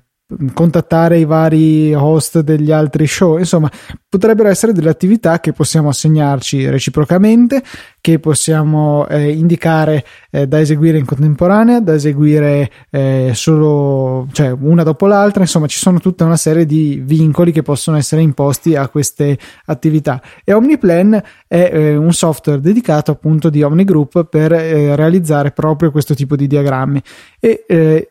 contattare 0.54 1.18
i 1.18 1.24
vari 1.26 1.92
host 1.94 2.40
degli 2.40 2.72
altri 2.72 3.06
show, 3.06 3.36
insomma, 3.36 3.70
potrebbero 4.08 4.48
essere 4.48 4.72
delle 4.72 4.88
attività 4.88 5.38
che 5.38 5.52
possiamo 5.52 5.90
assegnarci 5.90 6.68
reciprocamente, 6.70 7.62
che 8.00 8.18
possiamo 8.18 9.06
eh, 9.08 9.30
indicare 9.30 10.04
eh, 10.30 10.46
da 10.46 10.60
eseguire 10.60 10.98
in 10.98 11.04
contemporanea, 11.04 11.80
da 11.80 11.94
eseguire 11.94 12.70
eh, 12.90 13.32
solo, 13.34 14.26
cioè 14.32 14.50
una 14.50 14.82
dopo 14.82 15.06
l'altra, 15.06 15.42
insomma, 15.42 15.66
ci 15.66 15.78
sono 15.78 16.00
tutta 16.00 16.24
una 16.24 16.36
serie 16.36 16.64
di 16.64 17.02
vincoli 17.04 17.52
che 17.52 17.62
possono 17.62 17.98
essere 17.98 18.22
imposti 18.22 18.76
a 18.76 18.88
queste 18.88 19.38
attività. 19.66 20.22
E 20.42 20.54
OmniPlan 20.54 21.22
è 21.46 21.70
eh, 21.72 21.96
un 21.96 22.12
software 22.14 22.60
dedicato 22.60 23.10
appunto 23.10 23.50
di 23.50 23.62
OmniGroup 23.62 24.24
per 24.24 24.52
eh, 24.52 24.96
realizzare 24.96 25.50
proprio 25.50 25.90
questo 25.90 26.14
tipo 26.14 26.34
di 26.34 26.46
diagrammi. 26.46 27.02
E 27.38 27.64
eh, 27.68 28.08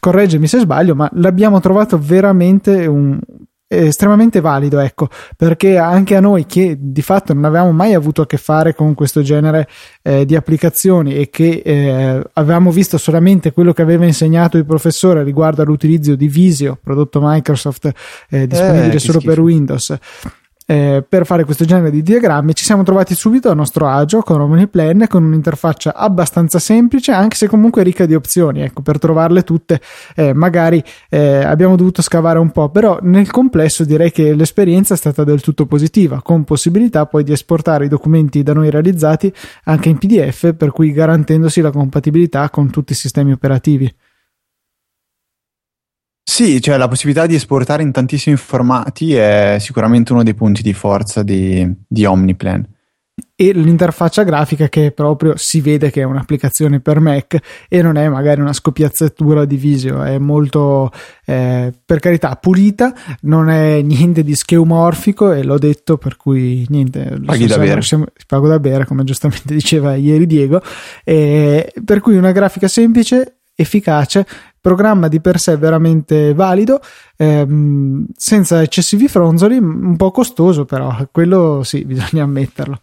correggimi 0.00 0.46
se 0.46 0.58
sbaglio, 0.58 0.94
ma 0.94 1.08
l'abbiamo 1.14 1.60
trovato 1.60 1.98
veramente 1.98 2.86
un, 2.86 3.18
estremamente 3.68 4.40
valido, 4.40 4.78
ecco, 4.78 5.08
perché 5.36 5.78
anche 5.78 6.16
a 6.16 6.20
noi 6.20 6.46
che 6.46 6.76
di 6.78 7.02
fatto 7.02 7.32
non 7.32 7.44
avevamo 7.44 7.72
mai 7.72 7.94
avuto 7.94 8.22
a 8.22 8.26
che 8.26 8.36
fare 8.36 8.74
con 8.74 8.94
questo 8.94 9.22
genere 9.22 9.68
eh, 10.02 10.24
di 10.24 10.36
applicazioni 10.36 11.14
e 11.14 11.30
che 11.30 11.62
eh, 11.64 12.22
avevamo 12.34 12.70
visto 12.70 12.98
solamente 12.98 13.52
quello 13.52 13.72
che 13.72 13.82
aveva 13.82 14.04
insegnato 14.04 14.56
il 14.56 14.66
professore 14.66 15.22
riguardo 15.22 15.62
all'utilizzo 15.62 16.14
di 16.14 16.28
Visio, 16.28 16.78
prodotto 16.82 17.20
Microsoft 17.22 17.90
eh, 18.28 18.46
disponibile 18.46 18.98
solo 18.98 19.18
schifo. 19.18 19.34
per 19.34 19.40
Windows 19.40 19.98
eh, 20.66 21.04
per 21.06 21.26
fare 21.26 21.44
questo 21.44 21.64
genere 21.64 21.90
di 21.90 22.02
diagrammi 22.02 22.54
ci 22.54 22.64
siamo 22.64 22.82
trovati 22.82 23.14
subito 23.14 23.50
a 23.50 23.54
nostro 23.54 23.86
agio 23.86 24.22
con 24.22 24.40
OmniPlan 24.40 25.06
con 25.08 25.22
un'interfaccia 25.22 25.94
abbastanza 25.94 26.58
semplice 26.58 27.12
anche 27.12 27.36
se 27.36 27.48
comunque 27.48 27.82
ricca 27.82 28.06
di 28.06 28.14
opzioni 28.14 28.62
ecco 28.62 28.80
per 28.80 28.98
trovarle 28.98 29.42
tutte 29.42 29.80
eh, 30.14 30.32
magari 30.32 30.82
eh, 31.10 31.44
abbiamo 31.44 31.76
dovuto 31.76 32.00
scavare 32.00 32.38
un 32.38 32.50
po' 32.50 32.70
però 32.70 32.98
nel 33.02 33.30
complesso 33.30 33.84
direi 33.84 34.10
che 34.10 34.34
l'esperienza 34.34 34.94
è 34.94 34.96
stata 34.96 35.22
del 35.22 35.42
tutto 35.42 35.66
positiva 35.66 36.22
con 36.22 36.44
possibilità 36.44 37.04
poi 37.06 37.24
di 37.24 37.32
esportare 37.32 37.84
i 37.84 37.88
documenti 37.88 38.42
da 38.42 38.54
noi 38.54 38.70
realizzati 38.70 39.32
anche 39.64 39.90
in 39.90 39.98
PDF 39.98 40.54
per 40.54 40.70
cui 40.70 40.92
garantendosi 40.92 41.60
la 41.60 41.70
compatibilità 41.70 42.48
con 42.48 42.70
tutti 42.70 42.92
i 42.92 42.96
sistemi 42.96 43.32
operativi 43.32 43.92
sì, 46.26 46.60
cioè 46.62 46.78
la 46.78 46.88
possibilità 46.88 47.26
di 47.26 47.34
esportare 47.34 47.82
in 47.82 47.92
tantissimi 47.92 48.36
formati 48.36 49.14
è 49.14 49.58
sicuramente 49.60 50.12
uno 50.12 50.22
dei 50.22 50.34
punti 50.34 50.62
di 50.62 50.72
forza 50.72 51.22
di, 51.22 51.70
di 51.86 52.04
Omniplan. 52.06 52.66
E 53.36 53.52
l'interfaccia 53.52 54.22
grafica 54.22 54.68
che 54.68 54.90
proprio 54.90 55.36
si 55.36 55.60
vede 55.60 55.90
che 55.90 56.00
è 56.00 56.04
un'applicazione 56.04 56.80
per 56.80 56.98
Mac 56.98 57.36
e 57.68 57.82
non 57.82 57.96
è 57.96 58.08
magari 58.08 58.40
una 58.40 58.52
scopiazzatura 58.52 59.44
di 59.44 59.56
Visio, 59.56 60.02
è 60.02 60.18
molto, 60.18 60.90
eh, 61.26 61.72
per 61.84 62.00
carità, 62.00 62.34
pulita, 62.36 62.94
non 63.22 63.50
è 63.50 63.82
niente 63.82 64.24
di 64.24 64.34
scheomorfico 64.34 65.30
e 65.32 65.44
l'ho 65.44 65.58
detto, 65.58 65.98
per 65.98 66.16
cui 66.16 66.64
niente, 66.70 67.20
paghi 67.24 67.46
da 67.46 67.58
bere. 67.58 67.82
Siamo, 67.82 68.06
pago 68.26 68.48
da 68.48 68.58
bere, 68.58 68.86
come 68.86 69.04
giustamente 69.04 69.52
diceva 69.54 69.94
ieri 69.94 70.26
Diego, 70.26 70.62
per 71.04 72.00
cui 72.00 72.16
una 72.16 72.32
grafica 72.32 72.66
semplice 72.66 73.40
efficace, 73.54 74.26
programma 74.60 75.08
di 75.08 75.20
per 75.20 75.38
sé 75.38 75.56
veramente 75.56 76.32
valido, 76.34 76.80
ehm, 77.16 78.06
senza 78.16 78.62
eccessivi 78.62 79.08
fronzoli, 79.08 79.58
un 79.58 79.96
po' 79.96 80.10
costoso 80.10 80.64
però, 80.64 81.06
quello 81.12 81.62
sì, 81.62 81.84
bisogna 81.86 82.24
ammetterlo. 82.24 82.80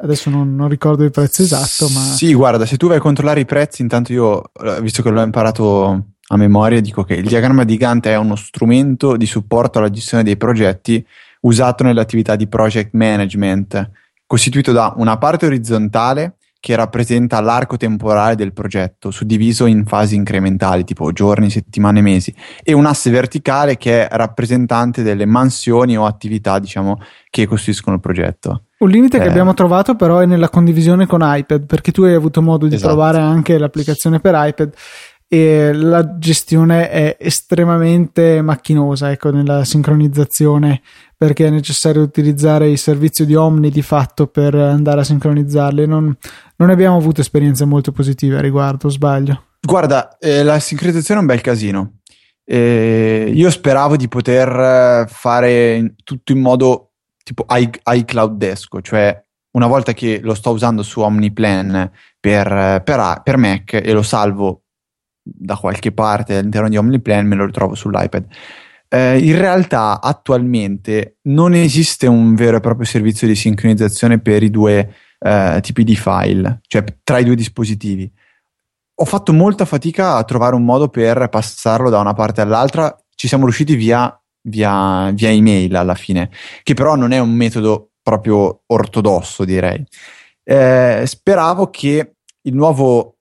Adesso 0.00 0.30
non, 0.30 0.54
non, 0.54 0.68
ricordo 0.68 1.02
il 1.02 1.10
prezzo 1.10 1.42
esatto, 1.42 1.92
ma... 1.92 2.00
Sì, 2.00 2.32
guarda, 2.32 2.64
se 2.64 2.76
tu 2.76 2.86
vai 2.86 2.98
a 2.98 3.00
controllare 3.00 3.40
i 3.40 3.44
prezzi, 3.44 3.82
intanto 3.82 4.12
io, 4.12 4.52
eh, 4.62 4.80
visto 4.80 5.02
che 5.02 5.10
l'ho 5.10 5.22
imparato 5.22 6.04
a 6.28 6.36
memoria, 6.36 6.80
dico 6.80 7.02
che 7.02 7.14
il 7.14 7.26
diagramma 7.26 7.64
di 7.64 7.76
Gantt 7.76 8.06
è 8.06 8.16
uno 8.16 8.36
strumento 8.36 9.16
di 9.16 9.26
supporto 9.26 9.78
alla 9.78 9.90
gestione 9.90 10.22
dei 10.22 10.36
progetti 10.36 11.04
usato 11.40 11.82
nelle 11.82 12.00
attività 12.00 12.36
di 12.36 12.46
project 12.46 12.90
management, 12.92 13.90
costituito 14.24 14.70
da 14.70 14.94
una 14.96 15.18
parte 15.18 15.46
orizzontale 15.46 16.37
che 16.68 16.76
rappresenta 16.76 17.40
l'arco 17.40 17.78
temporale 17.78 18.34
del 18.34 18.52
progetto, 18.52 19.10
suddiviso 19.10 19.64
in 19.64 19.86
fasi 19.86 20.16
incrementali, 20.16 20.84
tipo 20.84 21.10
giorni, 21.12 21.48
settimane, 21.48 22.02
mesi, 22.02 22.34
e 22.62 22.74
un 22.74 22.84
asse 22.84 23.08
verticale 23.08 23.78
che 23.78 24.06
è 24.06 24.14
rappresentante 24.14 25.02
delle 25.02 25.24
mansioni 25.24 25.96
o 25.96 26.04
attività, 26.04 26.58
diciamo, 26.58 27.00
che 27.30 27.46
costituiscono 27.46 27.96
il 27.96 28.02
progetto. 28.02 28.64
Un 28.80 28.90
limite 28.90 29.16
eh. 29.16 29.20
che 29.20 29.28
abbiamo 29.28 29.54
trovato 29.54 29.96
però 29.96 30.18
è 30.18 30.26
nella 30.26 30.50
condivisione 30.50 31.06
con 31.06 31.20
iPad, 31.22 31.64
perché 31.64 31.90
tu 31.90 32.02
hai 32.02 32.12
avuto 32.12 32.42
modo 32.42 32.66
di 32.66 32.74
esatto. 32.74 32.92
trovare 32.92 33.16
anche 33.16 33.56
l'applicazione 33.56 34.20
per 34.20 34.34
iPad 34.36 34.74
e 35.26 35.72
la 35.72 36.18
gestione 36.18 36.90
è 36.90 37.16
estremamente 37.18 38.42
macchinosa, 38.42 39.10
ecco, 39.10 39.30
nella 39.30 39.64
sincronizzazione 39.64 40.82
perché 41.18 41.48
è 41.48 41.50
necessario 41.50 42.00
utilizzare 42.00 42.70
il 42.70 42.78
servizio 42.78 43.24
di 43.24 43.34
Omni 43.34 43.70
di 43.70 43.82
fatto 43.82 44.28
per 44.28 44.54
andare 44.54 45.00
a 45.00 45.04
sincronizzarli. 45.04 45.84
Non, 45.84 46.16
non 46.58 46.70
abbiamo 46.70 46.96
avuto 46.96 47.20
esperienze 47.20 47.64
molto 47.64 47.92
positive 47.92 48.36
a 48.36 48.40
riguardo, 48.40 48.88
sbaglio. 48.88 49.44
Guarda, 49.60 50.18
eh, 50.18 50.42
la 50.42 50.58
sincronizzazione 50.58 51.20
è 51.20 51.22
un 51.22 51.28
bel 51.28 51.40
casino. 51.40 52.00
Eh, 52.44 53.30
io 53.32 53.50
speravo 53.50 53.96
di 53.96 54.08
poter 54.08 55.06
fare 55.08 55.94
tutto 56.02 56.32
in 56.32 56.40
modo 56.40 56.92
tipo 57.22 57.44
iCloud 57.48 58.36
desco, 58.36 58.80
cioè 58.80 59.22
una 59.50 59.66
volta 59.66 59.92
che 59.92 60.20
lo 60.22 60.34
sto 60.34 60.50
usando 60.50 60.82
su 60.82 61.00
OmniPlan 61.00 61.90
per, 62.18 62.82
per, 62.84 63.20
per 63.22 63.36
Mac 63.36 63.74
e 63.74 63.92
lo 63.92 64.02
salvo 64.02 64.62
da 65.22 65.56
qualche 65.56 65.92
parte 65.92 66.38
all'interno 66.38 66.68
di 66.68 66.76
OmniPlan, 66.76 67.26
me 67.26 67.36
lo 67.36 67.44
ritrovo 67.44 67.74
sull'iPad. 67.74 68.26
Eh, 68.88 69.18
in 69.18 69.36
realtà 69.36 70.00
attualmente 70.00 71.18
non 71.24 71.52
esiste 71.52 72.06
un 72.06 72.34
vero 72.34 72.56
e 72.56 72.60
proprio 72.60 72.86
servizio 72.86 73.26
di 73.26 73.34
sincronizzazione 73.34 74.18
per 74.18 74.42
i 74.42 74.50
due 74.50 74.94
eh, 75.18 75.58
tipi 75.62 75.84
di 75.84 75.96
file, 75.96 76.60
cioè 76.66 76.84
tra 77.02 77.18
i 77.18 77.24
due 77.24 77.34
dispositivi. 77.34 78.10
Ho 79.00 79.04
fatto 79.04 79.32
molta 79.32 79.64
fatica 79.64 80.16
a 80.16 80.24
trovare 80.24 80.54
un 80.54 80.64
modo 80.64 80.88
per 80.88 81.28
passarlo 81.28 81.90
da 81.90 82.00
una 82.00 82.14
parte 82.14 82.40
all'altra, 82.40 82.96
ci 83.14 83.28
siamo 83.28 83.44
riusciti 83.44 83.76
via, 83.76 84.20
via, 84.42 85.10
via 85.12 85.30
email 85.30 85.74
alla 85.76 85.94
fine, 85.94 86.30
che 86.62 86.74
però 86.74 86.96
non 86.96 87.12
è 87.12 87.18
un 87.18 87.32
metodo 87.32 87.90
proprio 88.02 88.62
ortodosso, 88.66 89.44
direi. 89.44 89.84
Eh, 90.42 91.02
speravo 91.06 91.70
che 91.70 92.14
il 92.42 92.54
nuovo, 92.54 93.18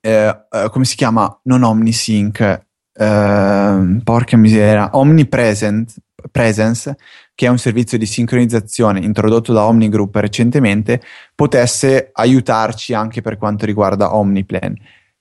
eh, 0.00 0.46
eh 0.50 0.68
come 0.70 0.84
si 0.84 0.96
chiama? 0.96 1.38
Non 1.44 1.62
OmniSync, 1.62 2.66
Ehm, 3.00 4.00
porca 4.02 4.36
miseria, 4.36 4.90
Omnipresence, 4.92 6.00
Presence, 6.32 6.96
che 7.38 7.46
è 7.46 7.50
un 7.50 7.58
servizio 7.58 7.96
di 7.98 8.04
sincronizzazione 8.04 8.98
introdotto 8.98 9.52
da 9.52 9.64
OmniGroup 9.66 10.12
recentemente, 10.16 11.00
potesse 11.36 12.10
aiutarci 12.12 12.94
anche 12.94 13.20
per 13.20 13.36
quanto 13.36 13.64
riguarda 13.64 14.16
OmniPlan. 14.16 14.76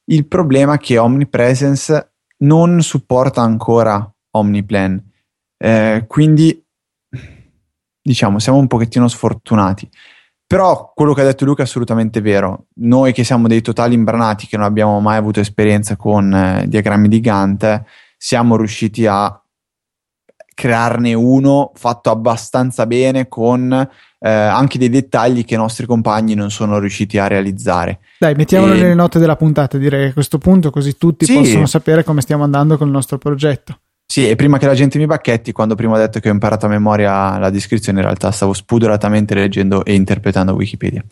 Il 0.05 0.26
problema 0.26 0.74
è 0.74 0.78
che 0.80 0.97
Omnipresence 0.97 2.13
non 2.38 2.82
supporta 2.82 3.41
ancora 3.41 4.11
OmniPlan, 4.32 4.99
eh, 5.59 6.05
quindi 6.07 6.59
diciamo 8.01 8.39
siamo 8.39 8.57
un 8.57 8.65
pochettino 8.65 9.07
sfortunati. 9.07 9.88
Però 10.47 10.93
quello 10.95 11.13
che 11.13 11.22
ha 11.22 11.26
detto 11.26 11.45
Luca 11.45 11.61
è 11.61 11.65
assolutamente 11.65 12.20
vero. 12.20 12.65
Noi 12.78 13.13
che 13.13 13.24
siamo 13.24 13.47
dei 13.47 13.61
totali 13.61 13.93
imbranati, 13.93 14.47
che 14.47 14.57
non 14.57 14.65
abbiamo 14.65 14.99
mai 15.01 15.18
avuto 15.18 15.39
esperienza 15.39 15.95
con 15.95 16.34
eh, 16.34 16.65
diagrammi 16.68 17.09
di 17.09 17.20
Gantt, 17.20 17.84
siamo 18.18 18.57
riusciti 18.57 19.05
a 19.05 19.39
crearne 20.58 21.14
uno 21.14 21.72
fatto 21.76 22.10
abbastanza 22.10 22.88
bene 22.88 23.28
con 23.28 23.72
eh, 23.72 24.30
anche 24.30 24.80
dei 24.80 24.89
dettagli 24.89 25.45
che 25.45 25.53
i 25.53 25.58
nostri 25.58 25.86
compagni 25.86 26.34
non 26.34 26.49
sono 26.49 26.80
riusciti 26.80 27.20
a 27.20 27.28
realizzare. 27.28 27.99
Dai, 28.18 28.34
mettiamolo 28.34 28.74
e... 28.74 28.78
nelle 28.80 28.95
note 28.95 29.20
della 29.20 29.36
puntata, 29.36 29.78
direi 29.78 30.08
a 30.08 30.14
questo 30.14 30.39
punto, 30.39 30.72
così 30.72 30.97
tutti 30.97 31.26
sì. 31.26 31.36
possono 31.36 31.68
sapere 31.68 32.03
come 32.03 32.22
stiamo 32.22 32.43
andando 32.43 32.76
con 32.76 32.88
il 32.88 32.93
nostro 32.93 33.20
progetto. 33.20 33.82
Sì, 34.03 34.28
e 34.28 34.36
prima 34.36 34.58
che 34.58 34.66
la 34.66 34.74
gente 34.74 34.97
mi 34.97 35.05
bacchetti, 35.05 35.51
quando 35.51 35.76
prima 35.76 35.93
ho 35.93 35.97
detto 35.97 36.20
che 36.20 36.30
ho 36.30 36.34
imparato 36.34 36.66
a 36.66 36.70
memoria 36.70 37.38
la 37.38 37.51
descrizione, 37.51 37.99
in 37.99 38.05
realtà 38.05 38.32
stavo 38.32 38.53
spudoratamente 38.53 39.36
leggendo 39.36 39.86
e 39.86 39.93
interpretando 39.93 40.53
Wikipedia. 40.53 41.03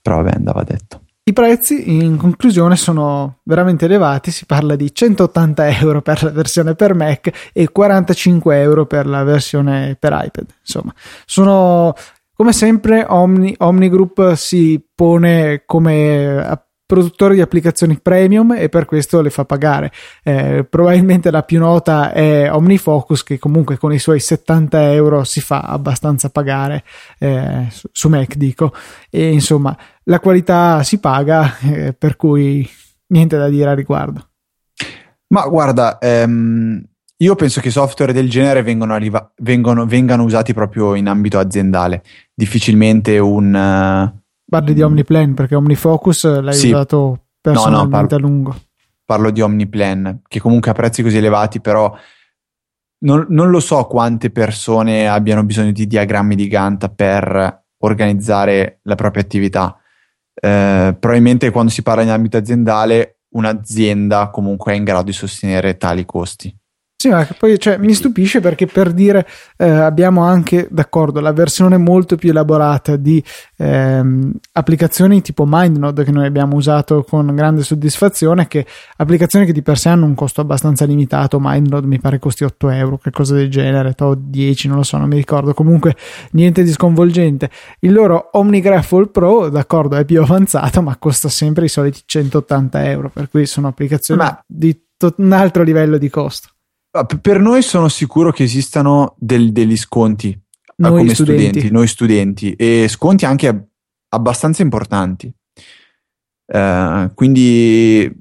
Però 0.00 0.16
vabbè, 0.22 0.36
andava 0.36 0.62
detto. 0.62 1.02
I 1.30 1.32
prezzi 1.32 2.02
in 2.02 2.16
conclusione 2.16 2.74
sono 2.74 3.36
veramente 3.44 3.84
elevati, 3.84 4.32
si 4.32 4.46
parla 4.46 4.74
di 4.74 4.92
180 4.92 5.78
euro 5.78 6.02
per 6.02 6.24
la 6.24 6.30
versione 6.30 6.74
per 6.74 6.92
Mac 6.92 7.50
e 7.52 7.70
45 7.70 8.60
euro 8.60 8.84
per 8.84 9.06
la 9.06 9.22
versione 9.22 9.96
per 9.96 10.10
iPad. 10.10 10.46
Insomma, 10.58 10.92
sono 11.24 11.94
come 12.34 12.52
sempre 12.52 13.06
Omni, 13.08 13.54
Omni 13.58 13.88
Group 13.88 14.32
si 14.32 14.84
pone 14.92 15.62
come 15.66 16.66
produttore 16.90 17.34
di 17.34 17.40
applicazioni 17.40 18.00
premium 18.02 18.56
e 18.58 18.68
per 18.68 18.84
questo 18.84 19.20
le 19.20 19.30
fa 19.30 19.44
pagare. 19.44 19.92
Eh, 20.24 20.66
probabilmente 20.68 21.30
la 21.30 21.44
più 21.44 21.60
nota 21.60 22.12
è 22.12 22.52
OmniFocus 22.52 23.22
che 23.22 23.38
comunque 23.38 23.78
con 23.78 23.92
i 23.92 24.00
suoi 24.00 24.18
70 24.18 24.90
euro 24.92 25.22
si 25.22 25.40
fa 25.40 25.60
abbastanza 25.60 26.30
pagare 26.30 26.82
eh, 27.20 27.68
su 27.70 28.08
Mac 28.08 28.34
dico 28.34 28.74
e 29.08 29.30
insomma 29.30 29.76
la 30.04 30.18
qualità 30.18 30.82
si 30.82 30.98
paga 30.98 31.58
eh, 31.60 31.92
per 31.92 32.16
cui 32.16 32.68
niente 33.06 33.36
da 33.36 33.48
dire 33.48 33.70
a 33.70 33.74
riguardo. 33.74 34.30
Ma 35.28 35.46
guarda, 35.46 35.98
ehm, 35.98 36.82
io 37.18 37.34
penso 37.36 37.60
che 37.60 37.70
software 37.70 38.12
del 38.12 38.28
genere 38.28 38.64
vengono 38.64 38.94
arriva- 38.94 39.32
vengono, 39.36 39.86
vengano 39.86 40.24
usati 40.24 40.52
proprio 40.52 40.96
in 40.96 41.06
ambito 41.06 41.38
aziendale. 41.38 42.02
Difficilmente 42.34 43.16
un, 43.18 43.54
uh, 43.54 44.19
Parli 44.50 44.74
di 44.74 44.82
OmniPlan 44.82 45.34
perché 45.34 45.54
OmniFocus 45.54 46.40
l'hai 46.40 46.54
sì. 46.54 46.66
usato 46.66 47.26
personalmente 47.40 47.96
no, 47.96 48.00
no, 48.00 48.06
parlo, 48.08 48.16
a 48.16 48.18
lungo. 48.18 48.60
Parlo 49.04 49.30
di 49.30 49.40
OmniPlan, 49.40 50.22
che 50.26 50.40
comunque 50.40 50.72
a 50.72 50.74
prezzi 50.74 51.02
così 51.02 51.16
elevati, 51.16 51.60
però 51.60 51.96
non, 53.02 53.26
non, 53.28 53.50
lo 53.50 53.60
so 53.60 53.84
quante 53.84 54.30
persone 54.30 55.08
abbiano 55.08 55.44
bisogno 55.44 55.72
di 55.72 55.86
diagrammi 55.86 56.34
di 56.34 56.48
Gantt 56.48 56.88
per 56.88 57.64
organizzare 57.78 58.80
la 58.82 58.94
propria 58.96 59.22
attività. 59.22 59.78
Eh, 60.34 60.96
probabilmente 60.98 61.50
quando 61.50 61.70
si 61.70 61.82
parla 61.82 62.02
in 62.02 62.10
ambito 62.10 62.36
aziendale, 62.36 63.20
un'azienda 63.30 64.30
comunque 64.30 64.72
è 64.72 64.76
in 64.76 64.84
grado 64.84 65.04
di 65.04 65.12
sostenere 65.12 65.76
tali 65.76 66.04
costi. 66.04 66.54
Sì, 67.00 67.08
ma 67.08 67.26
poi 67.38 67.58
cioè, 67.58 67.78
mi 67.78 67.94
stupisce 67.94 68.40
perché 68.40 68.66
per 68.66 68.92
dire 68.92 69.26
eh, 69.56 69.66
abbiamo 69.66 70.22
anche, 70.22 70.68
d'accordo, 70.70 71.20
la 71.20 71.32
versione 71.32 71.78
molto 71.78 72.16
più 72.16 72.28
elaborata 72.28 72.96
di 72.96 73.24
ehm, 73.56 74.30
applicazioni 74.52 75.22
tipo 75.22 75.44
MindNode 75.46 76.04
che 76.04 76.10
noi 76.10 76.26
abbiamo 76.26 76.56
usato 76.56 77.02
con 77.02 77.34
grande 77.34 77.62
soddisfazione, 77.62 78.48
che 78.48 78.66
applicazioni 78.98 79.46
che 79.46 79.54
di 79.54 79.62
per 79.62 79.78
sé 79.78 79.88
hanno 79.88 80.04
un 80.04 80.14
costo 80.14 80.42
abbastanza 80.42 80.84
limitato, 80.84 81.38
MindNode 81.40 81.86
mi 81.86 81.98
pare 81.98 82.18
costi 82.18 82.44
8 82.44 82.68
euro, 82.68 82.98
qualcosa 82.98 83.34
del 83.34 83.48
genere, 83.48 83.94
o 83.98 84.14
10, 84.14 84.68
non 84.68 84.76
lo 84.76 84.82
so, 84.82 84.98
non 84.98 85.08
mi 85.08 85.16
ricordo, 85.16 85.54
comunque 85.54 85.96
niente 86.32 86.62
di 86.62 86.70
sconvolgente. 86.70 87.48
Il 87.78 87.94
loro 87.94 88.28
OmniGraphol 88.32 89.10
Pro, 89.10 89.48
d'accordo, 89.48 89.96
è 89.96 90.04
più 90.04 90.20
avanzato, 90.20 90.82
ma 90.82 90.94
costa 90.98 91.30
sempre 91.30 91.64
i 91.64 91.68
soliti 91.68 92.02
180 92.04 92.90
euro, 92.90 93.08
per 93.08 93.30
cui 93.30 93.46
sono 93.46 93.68
applicazioni 93.68 94.20
ma... 94.20 94.44
di 94.46 94.78
to- 94.98 95.14
un 95.16 95.32
altro 95.32 95.62
livello 95.62 95.96
di 95.96 96.10
costo. 96.10 96.50
Ah, 96.92 97.04
per 97.04 97.38
noi 97.38 97.62
sono 97.62 97.88
sicuro 97.88 98.32
che 98.32 98.42
esistano 98.42 99.14
del, 99.18 99.52
degli 99.52 99.76
sconti 99.76 100.36
noi 100.76 100.98
come 100.98 101.14
studenti. 101.14 101.44
studenti. 101.44 101.70
noi 101.70 101.86
studenti, 101.86 102.52
e 102.54 102.88
sconti 102.88 103.24
anche 103.26 103.68
abbastanza 104.08 104.62
importanti. 104.62 105.32
Uh, 106.52 107.14
quindi 107.14 108.12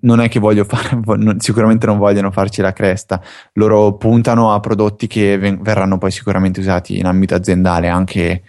non 0.00 0.20
è 0.20 0.28
che 0.28 0.40
voglio 0.40 0.64
fare, 0.68 1.00
sicuramente 1.38 1.86
non 1.86 1.98
vogliono 1.98 2.32
farci 2.32 2.62
la 2.62 2.72
cresta, 2.72 3.22
loro 3.54 3.96
puntano 3.96 4.52
a 4.52 4.60
prodotti 4.60 5.06
che 5.06 5.38
verranno 5.38 5.98
poi 5.98 6.10
sicuramente 6.10 6.60
usati 6.60 6.98
in 6.98 7.06
ambito 7.06 7.34
aziendale, 7.34 7.88
anche 7.88 8.42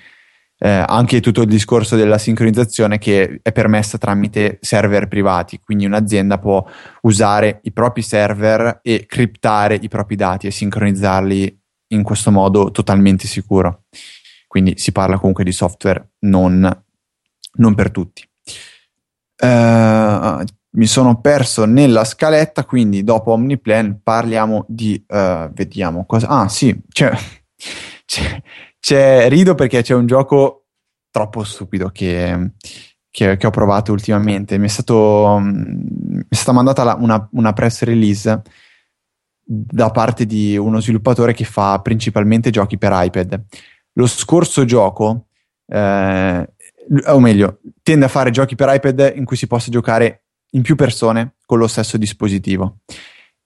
eh, 0.58 0.84
anche 0.88 1.20
tutto 1.20 1.42
il 1.42 1.48
discorso 1.48 1.96
della 1.96 2.18
sincronizzazione 2.18 2.98
che 2.98 3.40
è 3.42 3.52
permessa 3.52 3.98
tramite 3.98 4.58
server 4.62 5.08
privati, 5.08 5.60
quindi 5.60 5.86
un'azienda 5.86 6.40
può 6.40 6.66
usare 7.02 7.60
i 7.64 7.72
propri 7.72 8.02
server 8.02 8.80
e 8.82 9.06
criptare 9.06 9.78
i 9.82 9.88
propri 9.88 10.16
dati 10.16 10.48
e 10.48 10.52
sincronizzarli 10.52 11.62
in 11.90 12.04
questo 12.04 12.32
modo 12.32 12.72
totalmente 12.72 13.28
sicuro. 13.28 13.84
Quindi 14.48 14.78
si 14.78 14.92
parla 14.92 15.18
comunque 15.18 15.44
di 15.44 15.52
software 15.52 16.12
non, 16.20 16.84
non 17.58 17.76
per 17.76 17.92
tutti. 17.92 18.28
Uh, 19.42 20.44
mi 20.78 20.86
sono 20.86 21.20
perso 21.20 21.66
nella 21.66 22.04
scaletta, 22.06 22.64
quindi 22.64 23.04
dopo 23.04 23.32
OmniPlan 23.32 24.02
parliamo 24.02 24.66
di... 24.68 25.04
Uh, 25.08 25.52
vediamo 25.52 26.06
cosa... 26.06 26.28
Ah 26.28 26.48
sì, 26.48 26.78
c'è, 26.90 27.12
c'è, 28.06 28.42
c'è, 28.86 29.28
rido 29.30 29.56
perché 29.56 29.82
c'è 29.82 29.96
un 29.96 30.06
gioco 30.06 30.68
troppo 31.10 31.44
stupido 31.44 31.90
che, 31.90 32.52
che, 33.10 33.36
che 33.36 33.48
ho 33.48 33.50
provato 33.50 33.92
ultimamente. 33.92 34.60
Mi 34.60 34.68
è, 34.68 34.70
stato, 34.70 35.40
mi 35.42 36.24
è 36.30 36.36
stata 36.36 36.52
mandata 36.52 36.84
la, 36.84 36.94
una, 36.94 37.28
una 37.32 37.52
press 37.52 37.82
release 37.82 38.44
da 39.44 39.90
parte 39.90 40.28
di 40.28 40.56
uno 40.56 40.80
sviluppatore 40.80 41.34
che 41.34 41.46
fa 41.46 41.82
principalmente 41.82 42.52
giochi 42.52 42.78
per 42.78 42.92
iPad. 42.94 43.46
Lo 43.94 44.06
scorso 44.06 44.66
gioco, 44.66 45.30
eh, 45.66 46.54
o 47.08 47.20
meglio, 47.20 47.62
tende 47.82 48.06
a 48.06 48.10
fare 48.10 48.30
giochi 48.30 48.54
per 48.54 48.72
iPad 48.72 49.14
in 49.16 49.26
cui 49.26 49.36
si 49.36 49.48
possa 49.48 49.72
giocare 49.72 50.26
in 50.52 50.62
più 50.62 50.76
persone 50.76 51.38
con 51.48 51.58
lo 51.58 51.66
stesso 51.66 51.98
dispositivo. 51.98 52.82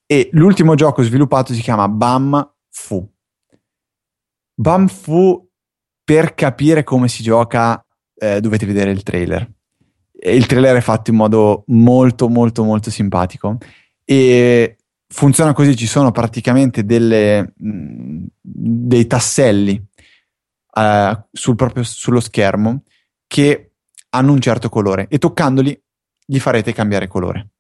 E 0.05 0.27
l'ultimo 0.33 0.75
gioco 0.75 1.01
sviluppato 1.01 1.53
si 1.53 1.61
chiama 1.61 1.87
Bam 1.87 2.55
Fu. 2.71 3.09
Banfu, 4.59 5.47
per 6.03 6.35
capire 6.35 6.83
come 6.83 7.07
si 7.07 7.23
gioca, 7.23 7.81
eh, 8.13 8.41
dovete 8.41 8.65
vedere 8.65 8.91
il 8.91 9.03
trailer. 9.03 9.49
Il 10.11 10.47
trailer 10.47 10.75
è 10.75 10.81
fatto 10.81 11.11
in 11.11 11.15
modo 11.15 11.63
molto, 11.67 12.27
molto, 12.27 12.65
molto 12.65 12.91
simpatico 12.91 13.57
e 14.03 14.75
funziona 15.07 15.53
così: 15.53 15.77
ci 15.77 15.87
sono 15.87 16.11
praticamente 16.11 16.83
delle, 16.83 17.53
mh, 17.55 17.69
mm, 17.69 18.25
dei 18.41 19.07
tasselli 19.07 19.81
uh, 20.73 21.23
sul 21.31 21.55
proprio, 21.55 21.83
sullo 21.83 22.19
schermo 22.19 22.83
che 23.27 23.75
hanno 24.09 24.33
un 24.33 24.41
certo 24.41 24.67
colore 24.67 25.07
e 25.07 25.19
toccandoli 25.19 25.81
gli 26.25 26.39
farete 26.39 26.73
cambiare 26.73 27.07
colore. 27.07 27.51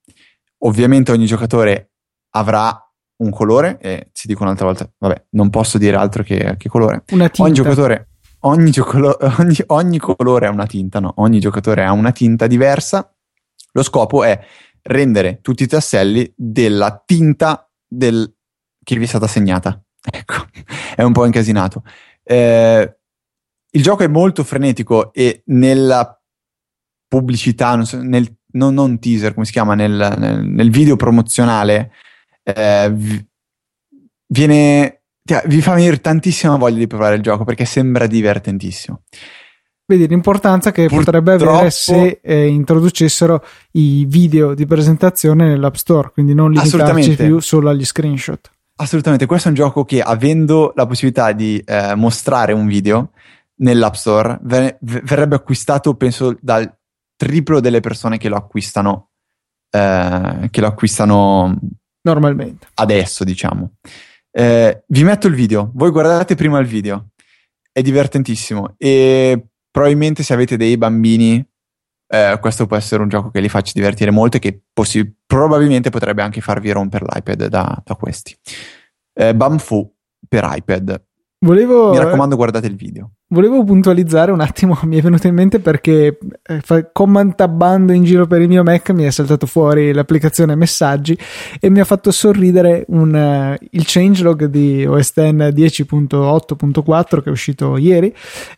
Ovviamente 0.63 1.13
ogni 1.13 1.27
giocatore 1.27 1.91
avrà 2.31 2.88
un 3.19 3.29
colore 3.29 3.77
e 3.79 4.09
si 4.13 4.27
dico 4.27 4.43
un'altra 4.43 4.65
volta, 4.65 4.89
vabbè, 4.97 5.25
non 5.31 5.49
posso 5.49 5.77
dire 5.77 5.95
altro 5.95 6.23
che, 6.23 6.55
che 6.57 6.69
colore. 6.69 7.03
Una 7.11 7.29
tinta. 7.29 7.43
Ogni 7.43 7.53
giocatore 7.53 8.09
ogni, 8.41 8.71
giocolo- 8.71 9.17
ogni, 9.39 9.57
ogni 9.67 9.97
colore 9.97 10.47
ha 10.47 10.51
una 10.51 10.65
tinta, 10.65 10.99
no? 10.99 11.13
Ogni 11.17 11.39
giocatore 11.39 11.83
ha 11.83 11.91
una 11.91 12.11
tinta 12.11 12.47
diversa. 12.47 13.13
Lo 13.71 13.83
scopo 13.83 14.23
è 14.23 14.39
rendere 14.83 15.39
tutti 15.41 15.63
i 15.63 15.67
tasselli 15.67 16.31
della 16.35 17.01
tinta 17.05 17.69
del... 17.87 18.33
che 18.83 18.95
vi 18.95 19.03
è 19.03 19.07
stata 19.07 19.25
assegnata. 19.25 19.81
Ecco, 20.11 20.47
è 20.95 21.03
un 21.03 21.11
po' 21.11 21.25
incasinato. 21.25 21.83
Eh, 22.23 22.97
il 23.71 23.83
gioco 23.83 24.03
è 24.03 24.07
molto 24.07 24.43
frenetico 24.43 25.11
e 25.13 25.43
nella 25.47 26.19
pubblicità, 27.07 27.75
non, 27.75 27.85
so, 27.85 28.01
nel, 28.01 28.33
non, 28.53 28.73
non 28.73 28.97
teaser, 28.97 29.33
come 29.33 29.45
si 29.45 29.51
chiama, 29.51 29.75
nel, 29.75 30.15
nel, 30.17 30.45
nel 30.45 30.71
video 30.71 30.95
promozionale, 30.95 31.91
eh, 32.53 33.25
viene, 34.27 35.01
vi 35.45 35.61
fa 35.61 35.73
venire 35.73 36.01
tantissima 36.01 36.55
voglia 36.57 36.77
di 36.77 36.87
provare 36.87 37.15
il 37.15 37.21
gioco 37.21 37.43
perché 37.43 37.65
sembra 37.65 38.07
divertentissimo. 38.07 39.01
Vedi 39.85 40.07
l'importanza 40.07 40.71
che 40.71 40.85
Purtroppo, 40.85 41.19
potrebbe 41.19 41.43
avere 41.43 41.71
se 41.71 42.19
eh, 42.21 42.45
introducessero 42.45 43.43
i 43.71 44.05
video 44.05 44.53
di 44.53 44.67
presentazione 44.67 45.47
nell'App 45.47 45.73
Store, 45.73 46.11
quindi 46.11 46.35
non 46.35 46.51
limitarci 46.51 47.15
più 47.15 47.39
solo 47.39 47.69
agli 47.69 47.85
screenshot. 47.85 48.51
Assolutamente, 48.75 49.25
questo 49.25 49.47
è 49.47 49.51
un 49.51 49.57
gioco 49.57 49.85
che 49.85 50.01
avendo 50.01 50.73
la 50.75 50.85
possibilità 50.85 51.31
di 51.31 51.61
eh, 51.65 51.95
mostrare 51.95 52.53
un 52.53 52.67
video 52.67 53.11
nell'App 53.55 53.93
Store 53.93 54.39
ver- 54.43 54.77
verrebbe 54.79 55.35
acquistato 55.35 55.95
penso 55.95 56.37
dal 56.39 56.71
triplo 57.15 57.59
delle 57.59 57.79
persone 57.79 58.17
che 58.17 58.29
lo 58.29 58.35
acquistano 58.35 59.09
eh, 59.69 60.47
che 60.49 60.61
lo 60.61 60.67
acquistano 60.67 61.59
normalmente. 62.01 62.67
Adesso 62.75 63.23
diciamo. 63.23 63.73
Eh, 64.31 64.83
vi 64.87 65.03
metto 65.03 65.27
il 65.27 65.35
video. 65.35 65.71
Voi 65.73 65.91
guardate 65.91 66.35
prima 66.35 66.59
il 66.59 66.67
video. 66.67 67.09
È 67.71 67.81
divertentissimo. 67.81 68.75
E 68.77 69.47
probabilmente 69.71 70.23
se 70.23 70.33
avete 70.33 70.57
dei 70.57 70.77
bambini 70.77 71.45
eh, 72.11 72.37
questo 72.41 72.65
può 72.65 72.75
essere 72.75 73.03
un 73.03 73.09
gioco 73.09 73.29
che 73.29 73.39
li 73.39 73.49
faccia 73.49 73.71
divertire 73.75 74.09
molto 74.09 74.37
e 74.37 74.39
che 74.39 74.61
possi- 74.73 75.13
probabilmente 75.25 75.91
potrebbe 75.91 76.23
anche 76.23 76.41
farvi 76.41 76.71
rompere 76.71 77.05
l'iPad 77.05 77.45
da, 77.45 77.81
da 77.85 77.95
questi. 77.95 78.35
Eh, 79.13 79.35
Bamfu 79.35 79.93
per 80.27 80.47
iPad. 80.49 81.05
Volevo, 81.45 81.91
mi 81.91 81.99
raccomando 81.99 82.35
guardate 82.35 82.67
il 82.67 82.75
video 82.75 83.11
Volevo 83.31 83.63
puntualizzare 83.63 84.31
un 84.31 84.41
attimo, 84.41 84.79
mi 84.85 84.97
è 84.97 85.01
venuto 85.01 85.27
in 85.27 85.35
mente 85.35 85.59
perché 85.59 86.17
eh, 86.41 86.89
command 86.91 87.91
in 87.91 88.03
giro 88.03 88.25
per 88.25 88.41
il 88.41 88.47
mio 88.47 88.63
Mac 88.63 88.89
mi 88.89 89.03
è 89.03 89.11
saltato 89.11 89.45
fuori 89.45 89.93
l'applicazione 89.93 90.55
messaggi 90.55 91.15
e 91.59 91.69
mi 91.69 91.79
ha 91.79 91.85
fatto 91.85 92.09
sorridere 92.09 92.85
un, 92.87 93.13
uh, 93.13 93.67
il 93.69 93.83
changelog 93.85 94.45
di 94.45 94.83
OS 94.83 95.13
X 95.13 95.19
10.8.4 95.19 97.21
che 97.21 97.29
è 97.29 97.29
uscito 97.29 97.77
ieri 97.77 98.11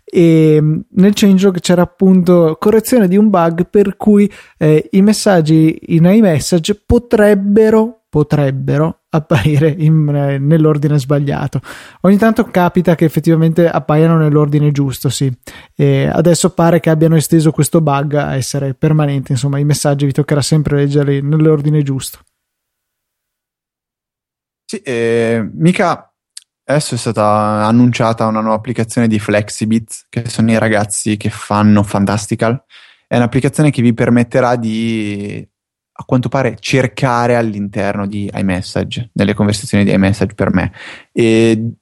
e 0.06 0.58
mm, 0.62 0.80
nel 0.92 1.12
changelog 1.16 1.60
c'era 1.60 1.82
appunto 1.82 2.56
correzione 2.58 3.10
di 3.10 3.18
un 3.18 3.30
bug 3.30 3.68
per 3.70 3.98
cui 3.98 4.32
eh, 4.58 4.88
i 4.92 5.02
messaggi 5.02 5.78
in 5.88 6.06
iMessage 6.06 6.82
potrebbero 6.86 8.01
potrebbero 8.12 9.03
apparire 9.07 9.70
in, 9.70 10.05
eh, 10.14 10.38
nell'ordine 10.38 10.99
sbagliato. 10.99 11.62
Ogni 12.01 12.18
tanto 12.18 12.43
capita 12.43 12.93
che 12.93 13.05
effettivamente 13.05 13.70
appaiano 13.70 14.18
nell'ordine 14.18 14.74
giusto, 14.74 15.07
sì. 15.07 15.32
E 15.74 16.07
adesso 16.07 16.49
pare 16.49 16.82
che 16.82 16.89
abbiano 16.89 17.16
esteso 17.16 17.51
questo 17.51 17.80
bug 17.80 18.16
a 18.16 18.36
essere 18.36 18.74
permanente, 18.74 19.32
insomma, 19.32 19.59
i 19.59 19.64
messaggi 19.64 20.05
vi 20.05 20.12
toccherà 20.12 20.41
sempre 20.41 20.76
leggerli 20.76 21.22
nell'ordine 21.22 21.82
giusto. 21.84 22.20
Sì, 24.66 24.82
eh, 24.82 25.49
mica 25.53 26.14
adesso 26.66 26.95
è 26.95 26.97
stata 26.97 27.66
annunciata 27.66 28.26
una 28.28 28.41
nuova 28.41 28.57
applicazione 28.57 29.07
di 29.07 29.20
Flexibit, 29.20 30.07
che 30.09 30.28
sono 30.28 30.51
i 30.51 30.59
ragazzi 30.59 31.16
che 31.16 31.30
fanno 31.30 31.82
Fantastical. 31.84 32.62
È 33.07 33.16
un'applicazione 33.16 33.72
che 33.72 33.82
vi 33.82 33.93
permetterà 33.93 34.57
di 34.57 35.47
a 36.02 36.04
quanto 36.06 36.30
pare 36.30 36.58
cercare 36.60 37.36
all'interno 37.36 38.08
di 38.08 38.30
iMessage, 38.34 39.12
nelle 39.14 39.34
conversazioni 39.34 39.84
di 39.84 39.91
iMessage 39.91 40.34
per 40.34 40.52
me. 40.52 40.72
E 41.12 41.74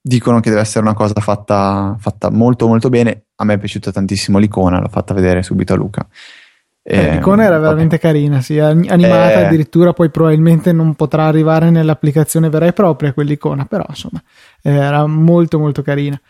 dicono 0.00 0.38
che 0.38 0.48
deve 0.48 0.62
essere 0.62 0.84
una 0.84 0.94
cosa 0.94 1.20
fatta, 1.20 1.96
fatta 1.98 2.30
molto 2.30 2.68
molto 2.68 2.88
bene. 2.88 3.24
A 3.36 3.44
me 3.44 3.54
è 3.54 3.58
piaciuta 3.58 3.90
tantissimo 3.90 4.38
l'icona, 4.38 4.80
l'ho 4.80 4.88
fatta 4.88 5.12
vedere 5.12 5.42
subito 5.42 5.72
a 5.72 5.76
Luca. 5.76 6.06
Eh, 6.88 7.14
l'icona 7.14 7.42
era 7.42 7.58
veramente 7.58 7.96
vabbè. 7.96 8.12
carina, 8.12 8.40
sì, 8.40 8.60
animata 8.60 9.40
eh, 9.40 9.44
addirittura, 9.46 9.92
poi 9.92 10.08
probabilmente 10.08 10.70
non 10.70 10.94
potrà 10.94 11.24
arrivare 11.24 11.70
nell'applicazione 11.70 12.48
vera 12.48 12.66
e 12.66 12.72
propria 12.72 13.12
quell'icona, 13.12 13.64
però 13.64 13.84
insomma 13.88 14.22
era 14.62 15.04
molto 15.06 15.58
molto 15.58 15.82
carina. 15.82 16.20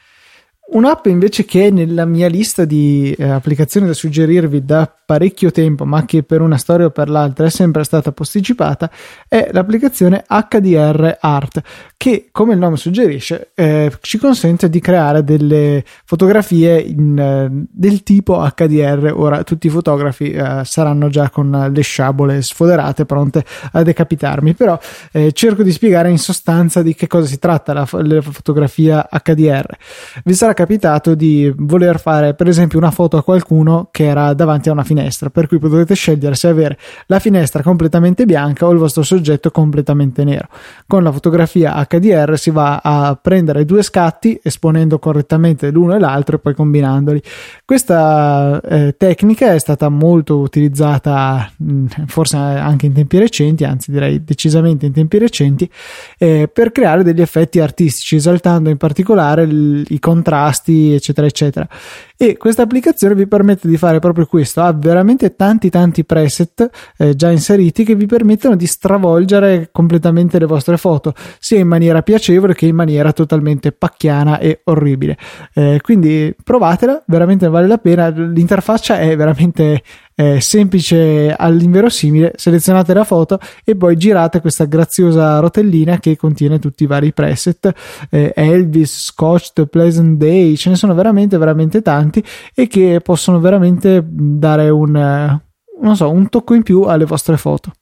Un'app 0.69 1.07
invece 1.07 1.45
che 1.45 1.69
è 1.69 1.71
nella 1.71 2.05
mia 2.05 2.27
lista 2.27 2.65
di 2.65 3.15
eh, 3.17 3.29
applicazioni 3.29 3.87
da 3.87 3.93
suggerirvi 3.93 4.65
da 4.65 4.93
parecchio 5.07 5.53
tempo, 5.53 5.85
ma 5.85 6.05
che 6.05 6.25
per 6.25 6.41
una 6.41 6.57
storia 6.57 6.87
o 6.87 6.91
per 6.91 7.09
l'altra 7.09 7.47
è 7.47 7.51
sempre 7.51 7.85
stata 7.85 8.11
posticipata, 8.11 8.91
è 9.29 9.51
l'applicazione 9.53 10.25
HDR 10.27 11.19
Art, 11.21 11.63
che 11.97 12.31
come 12.33 12.55
il 12.55 12.59
nome 12.59 12.77
suggerisce 12.77 13.53
eh, 13.55 13.93
ci 14.01 14.19
consente 14.19 14.69
di 14.69 14.81
creare 14.81 15.23
delle 15.23 15.85
fotografie 16.05 16.81
in, 16.81 17.17
eh, 17.17 17.49
del 17.71 18.03
tipo 18.03 18.45
HDR. 18.45 19.13
Ora 19.15 19.45
tutti 19.45 19.69
i 19.69 19.71
fotografi 19.71 20.33
eh, 20.33 20.63
saranno 20.65 21.09
già 21.09 21.31
con 21.31 21.71
le 21.73 21.81
sciabole 21.83 22.43
sfoderate, 22.43 23.07
pronte 23.07 23.45
a 23.71 23.85
decapitarmi, 23.85 24.55
però 24.55 24.77
eh, 25.13 25.31
cerco 25.31 25.63
di 25.63 25.71
spiegare 25.71 26.11
in 26.11 26.19
sostanza 26.19 26.83
di 26.83 26.97
che 26.97 27.07
cosa 27.07 27.29
si 27.29 27.39
tratta 27.39 27.73
la, 27.73 27.89
la 27.89 28.21
fotografia 28.21 29.09
HDR. 29.09 29.77
Vi 30.25 30.35
sarà 30.35 30.55
capitato 30.57 31.15
di 31.15 31.53
voler 31.57 32.01
fare 32.01 32.35
per 32.35 32.49
esempio 32.49 32.79
una 32.79 32.91
foto 32.91 33.17
a 33.17 33.23
qualcuno 33.23 33.89
che 33.93 34.05
era 34.07 34.33
davanti 34.35 34.69
a 34.69 34.73
una 34.73 34.83
finestra, 34.83 35.31
per 35.31 35.47
cui 35.47 35.59
potete 35.59 35.95
scegliere 35.95 36.35
se 36.35 36.49
avere 36.49 36.79
la 37.07 37.21
finestra 37.21 37.63
completamente 37.63 38.25
bianca 38.25 38.67
o 38.67 38.73
il 38.73 38.79
vostro 38.79 39.05
soggetto 39.05 39.51
completamente 39.51 40.25
nero. 40.25 40.49
Con 40.87 41.03
la 41.03 41.13
fotografia 41.13 41.87
HDR 41.87 42.37
si 42.37 42.51
va 42.51 42.81
a 42.83 43.17
prendere 43.21 43.65
due 43.65 43.83
scatti 43.83 44.41
esponendo 44.43 44.99
correttamente 44.99 45.71
l'uno 45.71 45.95
e 45.95 45.99
l'altro 45.99 46.37
e 46.37 46.39
poi 46.39 46.55
combinandoli. 46.55 47.23
Questa 47.65 48.61
eh, 48.63 48.95
tecnica 48.97 49.53
è 49.53 49.59
stata 49.59 49.89
molto 49.91 50.39
utilizzata 50.39 51.51
mh, 51.57 51.73
mm, 51.73 51.87
forse 52.07 52.37
anche 52.37 52.87
in 52.87 52.95
tempi 52.95 53.19
recenti, 53.19 53.65
anzi 53.65 53.91
direi 53.93 54.25
decisamente 54.25 54.87
in 54.87 54.93
tempi 54.93 55.19
recenti, 55.19 55.71
eh, 56.19 56.49
per 56.53 56.73
creare 56.73 57.03
degli 57.03 57.21
effetti 57.21 57.61
artistici, 57.61 58.17
esaltando 58.17 58.71
in 58.71 58.79
particolare 58.79 59.47
l- 59.47 59.85
i 59.89 59.99
contrasti 59.99 60.45
tasti, 60.47 60.93
eccetera, 60.93 61.27
eccetera. 61.27 61.69
E 62.17 62.37
questa 62.37 62.63
applicazione 62.63 63.15
vi 63.15 63.27
permette 63.27 63.69
di 63.69 63.77
fare 63.77 63.99
proprio 63.99 64.27
questo. 64.27 64.63
Ha 64.63 64.73
veramente 64.73 65.35
tanti, 65.35 65.71
tanti 65.71 66.05
preset 66.05 66.71
eh, 66.97 67.15
già 67.15 67.31
inseriti 67.31 67.85
che 67.85 67.95
vi 67.95 68.07
permettono 68.07 68.57
di 68.57 68.67
stravolgere 68.67 69.69
completamente 69.73 70.39
le 70.39 70.47
vostre 70.47 70.77
foto, 70.77 71.15
sia 71.39 71.59
in 71.59 71.69
maniera 71.69 72.03
piacevole 72.03 72.55
che 72.55 72.67
in 72.67 72.75
maniera 72.75 73.13
totalmente 73.13 73.73
pacchiana 73.73 74.39
e 74.39 74.61
orribile. 74.65 75.17
Eh, 75.53 75.81
quindi 75.83 76.35
provatela, 76.43 77.03
veramente 77.07 77.49
vale 77.49 77.67
la 77.67 77.79
pena. 77.79 78.09
L'interfaccia 78.09 78.99
è 78.99 79.17
veramente 79.17 79.83
eh, 80.17 80.41
semplice 80.41 81.35
all'inverosimile, 81.37 82.33
selezionate 82.37 82.95
la 82.95 83.05
foto 83.05 83.39
e 83.63 83.77
poi 83.77 83.97
girate 83.97 84.41
questa 84.41 84.65
graziosa 84.65 85.39
rotellina 85.39 85.99
che 85.99 86.17
contiene 86.17 86.59
tutti 86.59 86.85
i 86.85 86.87
vari 86.87 87.13
preset, 87.13 87.73
eh, 88.11 88.33
Elvis, 88.35 89.05
Scotch, 89.05 89.53
The 89.53 89.67
Pleasant 89.67 90.17
Day, 90.17 90.57
ce 90.57 90.71
ne 90.71 90.77
sono 90.77 90.95
veramente 90.95 91.37
veramente 91.37 91.83
tanti 91.83 92.25
e 92.55 92.67
che 92.67 93.01
possono 93.03 93.39
veramente 93.39 94.03
dare 94.05 94.71
un, 94.71 94.97
eh, 94.97 95.45
non 95.83 95.97
so, 95.97 96.11
un 96.11 96.29
tocco 96.31 96.55
in 96.55 96.63
più 96.63 96.83
alle 96.83 97.05
vostre 97.05 97.37
foto. 97.37 97.73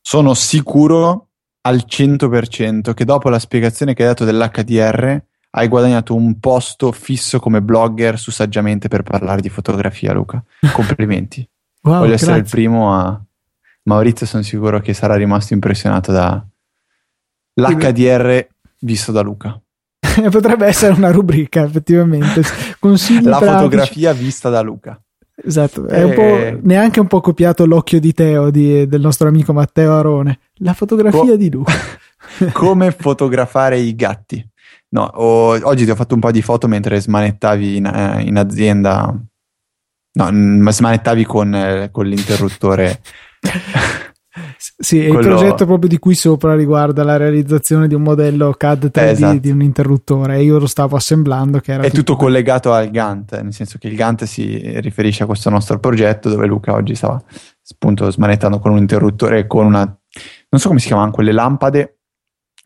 Sono 0.00 0.34
sicuro 0.34 1.28
al 1.62 1.84
100% 1.86 2.92
che 2.92 3.04
dopo 3.04 3.28
la 3.28 3.38
spiegazione 3.38 3.94
che 3.94 4.02
hai 4.02 4.08
dato 4.08 4.24
dell'HDR 4.24 5.22
hai 5.54 5.68
guadagnato 5.68 6.14
un 6.14 6.40
posto 6.40 6.92
fisso 6.92 7.38
come 7.38 7.62
blogger 7.62 8.18
su 8.18 8.30
Saggiamente 8.30 8.88
per 8.88 9.02
parlare 9.02 9.40
di 9.40 9.48
fotografia, 9.48 10.12
Luca. 10.12 10.42
Complimenti. 10.72 11.46
Wow, 11.82 11.94
Voglio 11.98 12.08
grazie. 12.08 12.26
essere 12.26 12.38
il 12.38 12.48
primo 12.50 12.94
a. 12.94 13.20
Maurizio, 13.84 14.26
sono 14.26 14.42
sicuro 14.44 14.80
che 14.80 14.94
sarà 14.94 15.16
rimasto 15.16 15.54
impressionato 15.54 16.12
da 16.12 16.44
l'HDR 17.54 18.46
visto 18.80 19.12
da 19.12 19.22
Luca. 19.22 19.60
Potrebbe 20.30 20.66
essere 20.66 20.94
una 20.94 21.10
rubrica, 21.10 21.62
effettivamente. 21.62 22.42
Consigli 22.78 23.24
La 23.24 23.38
pratici. 23.38 23.56
fotografia 23.56 24.12
vista 24.12 24.50
da 24.50 24.60
Luca. 24.60 25.00
Esatto, 25.44 25.88
è 25.88 26.02
un 26.04 26.12
po', 26.14 26.60
neanche 26.62 27.00
un 27.00 27.06
po' 27.08 27.20
copiato 27.20 27.64
l'occhio 27.66 27.98
di 27.98 28.12
Teo 28.12 28.50
di, 28.50 28.86
del 28.86 29.00
nostro 29.00 29.28
amico 29.28 29.52
Matteo 29.52 29.94
Arone. 29.94 30.38
La 30.56 30.74
fotografia 30.74 31.20
Co- 31.20 31.36
di 31.36 31.50
Luca. 31.50 31.72
Come 32.52 32.92
fotografare 32.92 33.78
i 33.78 33.94
gatti. 33.96 34.46
No, 34.90 35.04
ho, 35.14 35.58
oggi 35.66 35.84
ti 35.84 35.90
ho 35.90 35.96
fatto 35.96 36.14
un 36.14 36.20
po' 36.20 36.30
di 36.30 36.42
foto 36.42 36.68
mentre 36.68 37.00
smanettavi 37.00 37.76
in, 37.76 37.86
eh, 37.86 38.22
in 38.22 38.36
azienda 38.36 39.12
No, 40.14 40.30
ma 40.30 40.70
smanettavi 40.70 41.24
con, 41.24 41.54
eh, 41.54 41.88
con 41.90 42.06
l'interruttore. 42.06 43.00
Sì, 44.78 45.06
Quello... 45.06 45.18
il 45.18 45.26
progetto 45.26 45.66
proprio 45.66 45.88
di 45.88 45.98
cui 45.98 46.14
sopra 46.14 46.54
riguarda 46.54 47.04
la 47.04 47.18
realizzazione 47.18 47.86
di 47.86 47.94
un 47.94 48.02
modello 48.02 48.52
CAD 48.52 48.86
3D 48.86 49.08
esatto. 49.10 49.38
di 49.38 49.50
un 49.50 49.60
interruttore 49.60 50.36
e 50.36 50.42
io 50.42 50.58
lo 50.58 50.66
stavo 50.66 50.96
assemblando. 50.96 51.58
Che 51.58 51.72
era 51.72 51.82
È 51.82 51.90
tutto 51.90 52.16
collegato 52.16 52.72
al 52.72 52.90
Gantt, 52.90 53.38
nel 53.40 53.52
senso 53.52 53.76
che 53.78 53.88
il 53.88 53.94
Gantt 53.94 54.24
si 54.24 54.58
riferisce 54.80 55.24
a 55.24 55.26
questo 55.26 55.50
nostro 55.50 55.78
progetto 55.78 56.30
dove 56.30 56.46
Luca 56.46 56.72
oggi 56.72 56.94
stava 56.94 57.22
appunto 57.72 58.10
smanettando 58.10 58.58
con 58.58 58.72
un 58.72 58.78
interruttore 58.78 59.46
con 59.46 59.66
una... 59.66 59.80
non 59.84 60.60
so 60.60 60.68
come 60.68 60.80
si 60.80 60.86
chiamano 60.86 61.10
quelle 61.10 61.32
lampade 61.32 61.98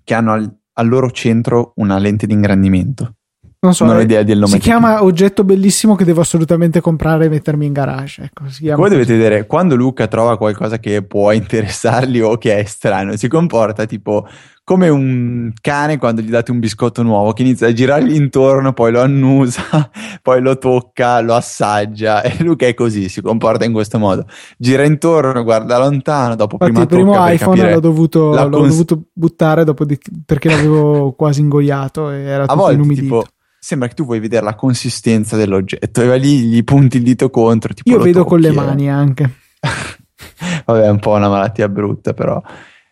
che 0.04 0.14
hanno 0.14 0.32
al, 0.32 0.58
al 0.74 0.88
loro 0.88 1.10
centro 1.10 1.72
una 1.76 1.98
lente 1.98 2.26
di 2.26 2.32
ingrandimento. 2.32 3.15
Non 3.58 3.74
so, 3.74 3.84
non 3.84 3.96
ho 3.96 4.00
idea 4.00 4.22
del 4.22 4.38
nome. 4.38 4.52
Si 4.52 4.58
chiama 4.58 5.02
oggetto 5.02 5.42
bellissimo 5.42 5.94
che 5.94 6.04
devo 6.04 6.20
assolutamente 6.20 6.80
comprare 6.80 7.24
e 7.24 7.28
mettermi 7.28 7.66
in 7.66 7.72
garage. 7.72 8.22
Ecco, 8.24 8.44
Voi 8.76 8.90
dovete 8.90 9.16
vedere, 9.16 9.46
quando 9.46 9.74
Luca 9.74 10.06
trova 10.06 10.36
qualcosa 10.36 10.78
che 10.78 11.02
può 11.02 11.32
interessargli 11.32 12.20
o 12.20 12.36
che 12.36 12.58
è 12.58 12.64
strano, 12.64 13.16
si 13.16 13.28
comporta 13.28 13.86
tipo 13.86 14.28
come 14.66 14.88
un 14.88 15.52
cane 15.60 15.96
quando 15.96 16.20
gli 16.20 16.28
date 16.28 16.50
un 16.50 16.58
biscotto 16.58 17.04
nuovo 17.04 17.32
che 17.32 17.42
inizia 17.42 17.68
a 17.68 17.72
girargli 17.72 18.16
intorno, 18.16 18.72
poi 18.72 18.90
lo 18.90 19.00
annusa, 19.00 19.62
poi 20.20 20.40
lo 20.40 20.58
tocca, 20.58 21.20
lo 21.20 21.36
assaggia 21.36 22.20
e 22.22 22.42
Luca 22.42 22.66
è 22.66 22.74
così, 22.74 23.08
si 23.08 23.22
comporta 23.22 23.64
in 23.64 23.72
questo 23.72 24.00
modo. 24.00 24.26
Gira 24.58 24.82
intorno, 24.82 25.44
guarda 25.44 25.78
lontano, 25.78 26.34
dopo 26.34 26.56
Infatti 26.58 26.72
prima 26.72 26.80
il 26.80 26.88
primo 26.88 27.32
iPhone 27.32 27.74
l'ho 27.74 27.78
dovuto, 27.78 28.34
l'ho 28.34 28.48
cons- 28.48 28.70
dovuto 28.70 29.02
buttare 29.12 29.62
di, 29.62 30.00
perché 30.26 30.48
l'avevo 30.48 31.12
quasi 31.16 31.42
ingoiato 31.42 32.10
e 32.10 32.22
era 32.22 32.42
a 32.42 32.46
tutto 32.46 32.58
volte, 32.58 32.74
inumidito. 32.74 33.02
Tipo, 33.20 33.24
sembra 33.60 33.86
che 33.86 33.94
tu 33.94 34.04
vuoi 34.04 34.18
vedere 34.18 34.44
la 34.44 34.56
consistenza 34.56 35.36
dell'oggetto 35.36 36.02
e 36.02 36.06
vai 36.06 36.18
lì 36.18 36.40
gli 36.40 36.64
punti 36.64 36.96
il 36.96 37.04
dito 37.04 37.30
contro. 37.30 37.72
Io 37.84 37.98
vedo 37.98 38.24
tocchi, 38.24 38.30
con 38.30 38.40
le 38.40 38.50
mani 38.50 38.90
anche. 38.90 39.30
Vabbè, 40.66 40.86
è 40.86 40.90
un 40.90 40.98
po' 40.98 41.12
una 41.12 41.28
malattia 41.28 41.68
brutta, 41.68 42.14
però 42.14 42.42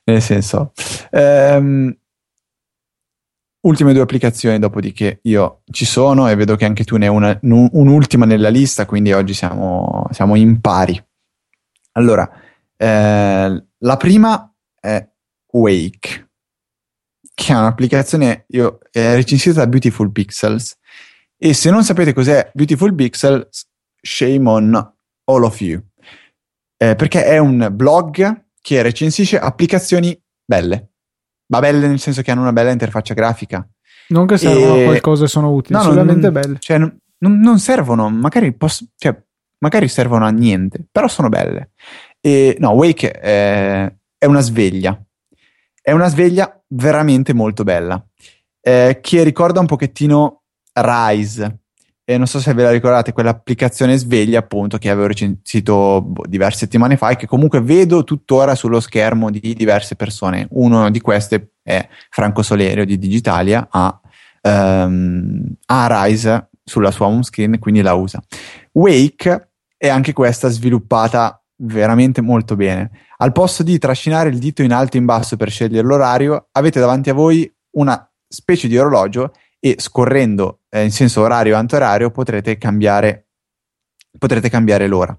nel 0.04 0.22
senso. 0.22 0.72
Ehm, 1.10 1.96
ultime 3.60 3.92
due 3.92 4.02
applicazioni, 4.02 4.58
dopodiché 4.58 5.20
io 5.22 5.62
ci 5.70 5.84
sono 5.84 6.28
e 6.28 6.34
vedo 6.34 6.56
che 6.56 6.64
anche 6.64 6.84
tu 6.84 6.96
ne 6.96 7.06
hai 7.06 7.14
una, 7.14 7.38
un'ultima 7.42 8.26
nella 8.26 8.48
lista, 8.50 8.86
quindi 8.86 9.12
oggi 9.12 9.34
siamo, 9.34 10.06
siamo 10.10 10.34
in 10.34 10.60
pari. 10.60 11.02
Allora, 11.92 12.28
eh, 12.76 13.64
la 13.78 13.96
prima 13.96 14.54
è 14.80 15.08
Wake 15.52 16.24
che 17.34 17.52
è 17.52 17.56
un'applicazione 17.56 18.44
io, 18.48 18.78
è 18.90 19.14
recensita 19.14 19.60
da 19.60 19.66
Beautiful 19.66 20.12
Pixels. 20.12 20.78
E 21.36 21.52
se 21.52 21.70
non 21.70 21.82
sapete 21.82 22.12
cos'è 22.12 22.50
Beautiful 22.54 22.94
Pixels, 22.94 23.66
shame 24.00 24.48
on 24.48 24.94
all 25.24 25.42
of 25.42 25.60
you. 25.60 25.82
Eh, 26.76 26.94
perché 26.94 27.24
è 27.24 27.38
un 27.38 27.68
blog 27.72 28.44
che 28.64 28.80
recensisce 28.80 29.38
applicazioni 29.38 30.18
belle. 30.42 30.92
Ma 31.48 31.58
belle 31.58 31.86
nel 31.86 32.00
senso 32.00 32.22
che 32.22 32.30
hanno 32.30 32.40
una 32.40 32.54
bella 32.54 32.70
interfaccia 32.70 33.12
grafica. 33.12 33.68
Non 34.08 34.26
che 34.26 34.38
servono 34.38 34.76
e... 34.76 34.80
a 34.80 34.84
qualcosa 34.86 35.24
e 35.24 35.28
sono 35.28 35.52
utili, 35.52 35.76
no, 35.76 35.84
solamente 35.84 36.30
non, 36.30 36.32
belle. 36.32 36.56
Cioè, 36.58 36.78
non, 36.78 36.98
non 37.18 37.58
servono, 37.58 38.08
magari, 38.08 38.54
posso, 38.54 38.86
cioè, 38.96 39.14
magari 39.58 39.86
servono 39.88 40.24
a 40.24 40.30
niente, 40.30 40.82
però 40.90 41.08
sono 41.08 41.28
belle. 41.28 41.72
E 42.22 42.56
no, 42.58 42.70
Wake 42.70 43.10
è, 43.10 43.92
è 44.16 44.24
una 44.24 44.40
sveglia. 44.40 44.98
È 45.82 45.92
una 45.92 46.08
sveglia 46.08 46.58
veramente 46.68 47.34
molto 47.34 47.64
bella, 47.64 48.02
eh, 48.62 48.98
che 49.02 49.22
ricorda 49.24 49.60
un 49.60 49.66
pochettino 49.66 50.44
Rise. 50.72 51.63
E 52.06 52.18
non 52.18 52.26
so 52.26 52.38
se 52.38 52.52
ve 52.52 52.62
la 52.62 52.70
ricordate, 52.70 53.12
quell'applicazione 53.12 53.96
sveglia 53.96 54.40
appunto 54.40 54.76
che 54.76 54.90
avevo 54.90 55.06
recensito 55.06 56.02
boh, 56.02 56.24
diverse 56.26 56.58
settimane 56.58 56.98
fa 56.98 57.10
e 57.10 57.16
che 57.16 57.26
comunque 57.26 57.62
vedo 57.62 58.04
tuttora 58.04 58.54
sullo 58.54 58.78
schermo 58.80 59.30
di 59.30 59.54
diverse 59.54 59.96
persone. 59.96 60.46
Uno 60.50 60.90
di 60.90 61.00
queste 61.00 61.54
è 61.62 61.88
Franco 62.10 62.42
Solerio 62.42 62.84
di 62.84 62.98
Digitalia, 62.98 63.66
ha, 63.70 63.98
um, 64.42 65.46
ha 65.64 66.04
Rise 66.04 66.50
sulla 66.62 66.90
sua 66.90 67.06
home 67.06 67.22
screen, 67.22 67.58
quindi 67.58 67.80
la 67.80 67.94
usa. 67.94 68.22
Wake 68.72 69.52
è 69.74 69.88
anche 69.88 70.12
questa 70.12 70.48
sviluppata 70.48 71.42
veramente 71.62 72.20
molto 72.20 72.54
bene. 72.54 72.90
Al 73.16 73.32
posto 73.32 73.62
di 73.62 73.78
trascinare 73.78 74.28
il 74.28 74.38
dito 74.38 74.62
in 74.62 74.72
alto 74.72 74.96
e 74.96 75.00
in 75.00 75.06
basso 75.06 75.38
per 75.38 75.50
scegliere 75.50 75.86
l'orario, 75.86 76.48
avete 76.52 76.80
davanti 76.80 77.08
a 77.08 77.14
voi 77.14 77.50
una 77.76 78.06
specie 78.28 78.68
di 78.68 78.76
orologio 78.76 79.32
e 79.58 79.76
scorrendo 79.78 80.60
eh, 80.74 80.82
in 80.82 80.90
senso 80.90 81.20
orario 81.20 81.56
antiorario 81.56 82.10
potrete 82.10 82.58
cambiare, 82.58 83.28
potrete 84.18 84.48
cambiare 84.48 84.88
l'ora. 84.88 85.16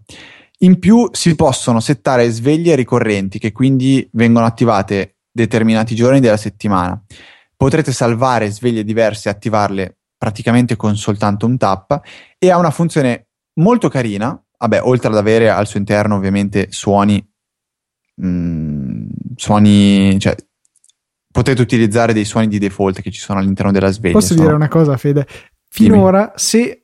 In 0.60 0.80
più 0.80 1.08
si 1.14 1.36
possono 1.36 1.80
settare 1.80 2.30
sveglie 2.30 2.76
ricorrenti 2.76 3.40
che 3.40 3.54
quindi 3.54 4.08
vengono 4.14 4.46
attivate 4.46 5.18
determinati 5.32 5.96
giorni 5.96 6.20
della 6.20 6.38
settimana. 6.38 7.02
Potrete 7.56 7.94
salvare 7.94 8.52
sveglie 8.52 8.84
diverse 8.84 9.30
e 9.30 9.32
attivarle 9.32 9.98
praticamente 10.18 10.76
con 10.76 10.98
soltanto 10.98 11.46
un 11.46 11.58
tap 11.58 12.02
e 12.38 12.52
ha 12.52 12.58
una 12.58 12.72
funzione 12.72 13.28
molto 13.56 13.88
carina 13.88 14.38
vabbè, 14.58 14.82
oltre 14.84 15.10
ad 15.10 15.18
avere 15.18 15.50
al 15.50 15.68
suo 15.68 15.80
interno 15.80 16.16
ovviamente 16.16 16.68
suoni, 16.70 17.26
mh, 18.16 18.28
mm, 18.28 19.08
suoni, 19.36 20.20
cioè 20.20 20.36
potete 21.36 21.62
utilizzare 21.62 22.14
dei 22.14 22.24
suoni 22.24 22.48
di 22.48 22.60
default 22.60 23.02
che 23.02 23.12
ci 23.12 23.20
sono 23.20 23.40
all'interno 23.40 23.74
della 23.74 23.92
sveglia. 23.92 24.14
Posso 24.14 24.28
sono... 24.28 24.44
dire 24.44 24.54
una 24.54 24.70
cosa, 24.70 24.96
Fede? 24.96 25.28
Finora, 25.68 26.20
Dimmi. 26.20 26.32
se 26.36 26.84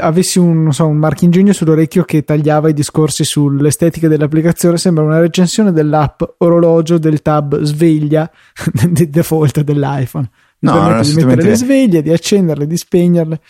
avessi 0.00 0.40
un, 0.40 0.72
so, 0.72 0.88
un 0.88 0.96
marchingegno 0.96 1.52
sull'orecchio 1.52 2.02
che 2.02 2.24
tagliava 2.24 2.68
i 2.70 2.72
discorsi 2.72 3.22
sull'estetica 3.22 4.08
dell'applicazione, 4.08 4.78
sembra 4.78 5.04
una 5.04 5.20
recensione 5.20 5.70
dell'app 5.70 6.22
orologio 6.38 6.98
del 6.98 7.22
tab 7.22 7.60
sveglia 7.62 8.28
di 8.90 9.08
default 9.08 9.60
dell'iPhone. 9.60 10.28
Mi 10.58 10.70
no, 10.70 10.80
permette 10.80 11.08
di 11.08 11.14
mettere 11.14 11.48
le 11.50 11.54
sveglie, 11.54 12.02
di 12.02 12.10
accenderle, 12.10 12.66
di 12.66 12.76
spegnerle. 12.76 13.40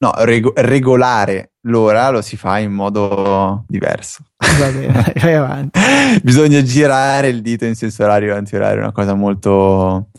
No, 0.00 0.12
rego- 0.18 0.52
regolare 0.54 1.54
l'ora 1.62 2.10
lo 2.10 2.22
si 2.22 2.36
fa 2.36 2.58
in 2.58 2.72
modo 2.72 3.64
diverso. 3.66 4.24
Va 4.36 4.70
bene, 4.70 5.12
vai 5.20 5.34
avanti. 5.34 5.80
Bisogna 6.22 6.62
girare 6.62 7.28
il 7.28 7.42
dito 7.42 7.64
in 7.64 7.74
senso 7.74 8.04
orario 8.04 8.34
e 8.34 8.36
antiorario, 8.36 8.78
è 8.78 8.82
una 8.82 8.92
cosa 8.92 9.14
molto, 9.14 10.10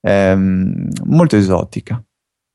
ehm, 0.00 0.88
molto 1.04 1.36
esotica. 1.36 2.02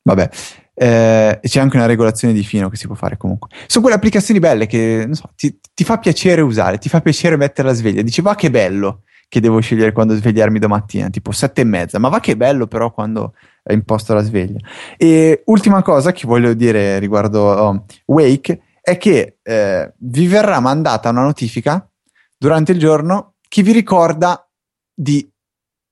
Vabbè, 0.03 0.29
eh, 0.75 1.39
c'è 1.41 1.59
anche 1.59 1.77
una 1.77 1.85
regolazione 1.85 2.33
di 2.33 2.43
fino 2.43 2.67
che 2.67 2.75
si 2.75 2.87
può 2.87 2.95
fare 2.95 3.15
comunque. 3.15 3.49
Sono 3.67 3.83
quelle 3.83 3.97
applicazioni 3.97 4.39
belle 4.41 4.65
che 4.65 5.07
so, 5.11 5.31
ti, 5.35 5.57
ti, 5.73 5.83
fa 5.85 5.99
piacere 5.99 6.41
usare, 6.41 6.79
ti 6.79 6.89
fa 6.89 6.99
piacere 6.99 7.37
mettere 7.37 7.69
la 7.69 7.73
sveglia. 7.73 8.01
Dici, 8.01 8.21
va 8.21 8.35
che 8.35 8.49
bello 8.49 9.03
che 9.33 9.39
devo 9.39 9.59
scegliere 9.61 9.93
quando 9.93 10.15
svegliarmi 10.15 10.59
domattina, 10.59 11.09
tipo 11.09 11.31
sette 11.31 11.61
e 11.61 11.63
mezza, 11.63 11.97
ma 11.97 12.07
va 12.07 12.19
che 12.19 12.37
bello 12.37 12.67
però 12.67 12.91
quando 12.91 13.33
imposto 13.71 14.13
la 14.13 14.21
sveglia. 14.21 14.59
E 14.95 15.41
ultima 15.45 15.81
cosa 15.81 16.11
che 16.11 16.27
voglio 16.27 16.53
dire 16.53 16.99
riguardo 16.99 17.41
oh, 17.41 17.85
Wake 18.05 18.61
è 18.79 18.95
che 18.97 19.39
eh, 19.41 19.91
vi 19.97 20.27
verrà 20.27 20.59
mandata 20.59 21.09
una 21.09 21.23
notifica 21.23 21.89
durante 22.37 22.73
il 22.73 22.77
giorno 22.77 23.33
che 23.47 23.63
vi 23.63 23.71
ricorda 23.71 24.47
di 24.93 25.27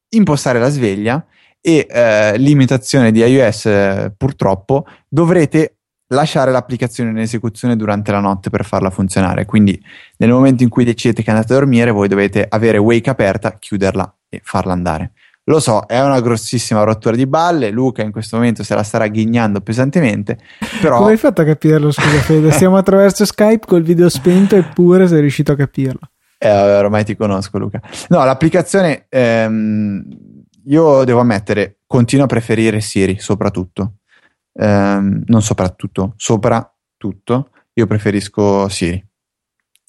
impostare 0.09 0.59
la 0.59 0.69
sveglia 0.69 1.25
e 1.59 1.87
eh, 1.89 2.37
limitazione 2.37 3.11
di 3.11 3.21
iOS 3.21 3.65
eh, 3.65 4.13
purtroppo 4.15 4.85
dovrete 5.07 5.77
lasciare 6.11 6.51
l'applicazione 6.51 7.09
in 7.09 7.17
esecuzione 7.17 7.75
durante 7.75 8.11
la 8.11 8.19
notte 8.19 8.49
per 8.49 8.65
farla 8.65 8.89
funzionare. 8.89 9.45
Quindi 9.45 9.81
nel 10.17 10.29
momento 10.29 10.63
in 10.63 10.69
cui 10.69 10.83
decidete 10.83 11.23
che 11.23 11.29
andate 11.29 11.53
a 11.53 11.55
dormire, 11.57 11.91
voi 11.91 12.07
dovete 12.07 12.45
avere 12.47 12.77
Wake 12.77 13.09
aperta, 13.09 13.53
chiuderla 13.53 14.15
e 14.29 14.41
farla 14.43 14.73
andare. 14.73 15.11
Lo 15.45 15.59
so, 15.59 15.85
è 15.87 15.99
una 15.99 16.21
grossissima 16.21 16.83
rottura 16.83 17.15
di 17.15 17.25
balle. 17.25 17.71
Luca 17.71 18.03
in 18.03 18.11
questo 18.11 18.37
momento 18.37 18.63
se 18.63 18.75
la 18.75 18.83
starà 18.83 19.07
ghignando 19.07 19.61
pesantemente. 19.61 20.37
Però... 20.81 20.97
Come 20.97 21.11
hai 21.11 21.17
fatto 21.17 21.41
a 21.41 21.45
capirlo? 21.45 21.91
Scusa, 21.91 22.19
Fede. 22.19 22.51
Siamo 22.53 22.77
attraverso 22.77 23.25
Skype 23.25 23.65
col 23.65 23.81
video 23.81 24.07
spento, 24.07 24.55
eppure 24.55 25.07
sei 25.07 25.21
riuscito 25.21 25.51
a 25.51 25.55
capirlo. 25.55 26.11
Eh, 26.37 26.77
ormai 26.77 27.03
ti 27.03 27.15
conosco, 27.15 27.57
Luca. 27.57 27.81
No, 28.09 28.23
l'applicazione, 28.23 29.05
ehm, 29.09 30.03
io 30.65 31.03
devo 31.03 31.19
ammettere, 31.19 31.77
continuo 31.87 32.25
a 32.25 32.27
preferire 32.27 32.79
Siri 32.79 33.19
soprattutto 33.19 33.93
ehm, 34.53 35.23
non 35.25 35.41
soprattutto, 35.41 36.13
soprattutto, 36.17 37.51
io 37.73 37.87
preferisco 37.87 38.67
Siri, 38.69 39.03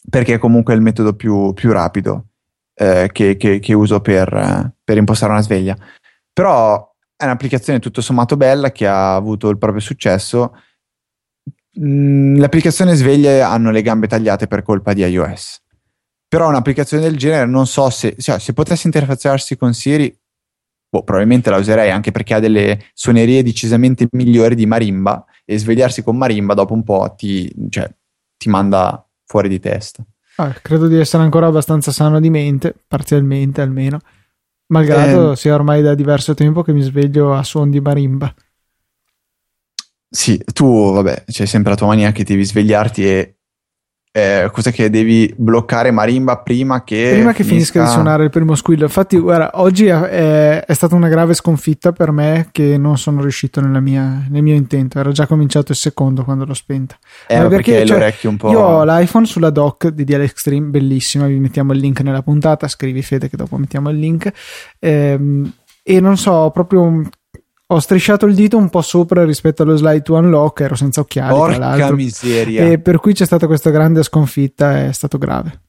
perché 0.09 0.35
è 0.35 0.39
comunque 0.39 0.75
il 0.75 0.81
metodo 0.81 1.15
più, 1.15 1.53
più 1.53 1.73
rapido 1.73 2.29
eh, 2.75 3.11
che, 3.13 3.37
che, 3.37 3.59
che, 3.59 3.75
uso 3.75 4.01
per, 4.01 4.75
per 4.83 4.97
impostare 4.97 5.33
una 5.33 5.43
sveglia. 5.43 5.77
Però 6.33 6.91
è 7.17 7.25
un'applicazione 7.25 7.79
tutto 7.79 8.01
sommato 8.01 8.37
bella 8.37 8.73
che 8.73 8.87
ha 8.87 9.15
avuto 9.15 9.49
il 9.49 9.59
proprio 9.59 9.81
successo. 9.81 10.57
Mm, 11.79 12.37
le 12.37 12.45
applicazioni 12.45 12.95
sveglie 12.95 13.43
hanno 13.43 13.71
le 13.71 13.83
gambe 13.83 14.07
tagliate 14.07 14.47
per 14.47 14.63
colpa 14.63 14.93
di 14.93 15.03
iOS. 15.03 15.61
Però 16.29 16.49
un'applicazione 16.49 17.03
del 17.03 17.17
genere 17.17 17.47
non 17.47 17.67
so 17.67 17.91
se, 17.91 18.17
cioè, 18.19 18.39
se 18.39 18.55
potesse 18.55 18.87
interfacciarsi 18.87 19.57
con 19.57 19.75
Siri, 19.75 20.19
boh, 20.93 21.05
probabilmente 21.05 21.49
la 21.49 21.57
userei 21.57 21.91
anche 21.91 22.11
perché 22.11 22.35
ha 22.35 22.39
delle 22.39 22.91
suonerie 22.93 23.43
decisamente 23.43 24.07
migliori 24.11 24.55
di 24.55 24.67
marimba 24.67 25.25
e 25.47 25.59
svegliarsi 25.59 26.03
con 26.03 26.19
marimba 26.19 26.53
dopo 26.53 26.75
un 26.75 26.83
po' 26.85 27.15
ti, 27.17 27.51
cioè, 27.71 27.91
ti 28.37 28.51
manda 28.51 29.03
fuori 29.25 29.49
di 29.49 29.59
testa. 29.59 30.05
Ah, 30.37 30.53
credo 30.53 30.89
di 30.89 30.99
essere 30.99 31.23
ancora 31.23 31.47
abbastanza 31.47 31.93
sano 31.93 32.21
di 32.21 32.29
mente, 32.29 32.75
parzialmente 32.87 33.63
almeno, 33.63 34.01
malgrado 34.67 35.33
eh, 35.33 35.37
sia 35.37 35.55
ormai 35.55 35.81
da 35.81 35.95
diverso 35.95 36.35
tempo 36.35 36.63
che 36.63 36.75
mi 36.75 36.83
sveglio 36.83 37.33
a 37.33 37.43
suon 37.43 37.71
di 37.71 37.81
marimba. 37.81 38.35
Sì, 40.11 40.39
tu, 40.53 40.93
vabbè, 40.93 41.25
c'è 41.25 41.47
sempre 41.47 41.71
la 41.71 41.77
tua 41.77 41.87
mania 41.87 42.13
che 42.13 42.23
devi 42.23 42.45
svegliarti 42.45 43.07
e 43.07 43.37
eh, 44.15 44.51
cos'è 44.53 44.73
che 44.73 44.91
devi 44.91 45.33
bloccare 45.35 45.91
marimba 45.91 46.37
prima 46.37 46.85
che 46.85 47.13
prima 47.15 47.33
che 47.33 47.45
finisca, 47.45 47.73
finisca 47.73 47.83
di 47.83 47.89
suonare 47.89 48.25
il 48.25 48.31
primo 48.31 48.55
squillo. 48.55 48.85
Infatti 48.85 49.19
guarda 49.19 49.53
oggi 49.55 49.87
è, 49.87 50.65
è, 50.67 50.75
stata 50.75 50.95
una 50.95 51.09
grave 51.09 51.33
sconfitta 51.33 51.93
per 51.93 52.11
me 52.11 52.49
che 52.53 52.77
non 52.77 52.99
sono 52.99 53.23
riuscito 53.23 53.63
mia, 53.63 54.27
nel 54.29 54.43
mio 54.43 54.55
intento. 54.55 54.99
Era 54.99 55.13
già 55.13 55.27
cominciato 55.27 55.73
il 55.73 55.79
secondo 55.79 56.25
quando 56.25 56.45
l'ho 56.45 56.53
spenta. 56.53 56.99
Eh, 57.27 57.39
perché, 57.39 57.49
perché 57.49 57.87
cioè, 57.87 57.99
l'orecchio 57.99 58.29
un 58.29 58.37
po' 58.37 58.51
io 58.51 58.61
ho 58.61 58.85
l'iPhone 58.85 59.25
sulla 59.25 59.51
dock 59.51 59.89
di 59.89 60.05
DL 60.05 60.21
Extreme 60.21 60.67
bellissima 60.69 61.27
vi 61.27 61.39
mettiamo 61.39 61.73
il 61.73 61.79
link 61.79 62.01
nella 62.01 62.23
puntata 62.23 62.69
scrivi 62.69 63.01
Fede 63.01 63.31
che 63.31 63.39
dopo 63.39 63.57
mettiamo 63.57 63.89
il 63.89 63.97
link. 63.97 64.31
Ehm, 64.79 65.51
e 65.83 66.01
non 66.01 66.19
so 66.19 66.51
proprio 66.53 67.03
ho 67.73 67.79
strisciato 67.81 68.27
il 68.27 68.35
dito 68.35 68.57
un 68.57 68.69
po' 68.69 68.83
sopra 68.83 69.25
rispetto 69.25 69.63
allo 69.63 69.77
slide 69.77 70.03
to 70.03 70.15
unlock, 70.15 70.61
ero 70.61 70.75
senza 70.75 71.01
occhiali. 71.01 71.35
Porca 71.35 71.93
miseria. 71.93 72.69
E 72.69 72.79
per 72.79 72.99
cui 72.99 73.15
c'è 73.15 73.25
stata 73.25 73.47
questa 73.47 73.71
grande 73.71 74.03
sconfitta, 74.03 74.85
è 74.85 74.93
stato 74.93 75.19
grave. 75.19 75.63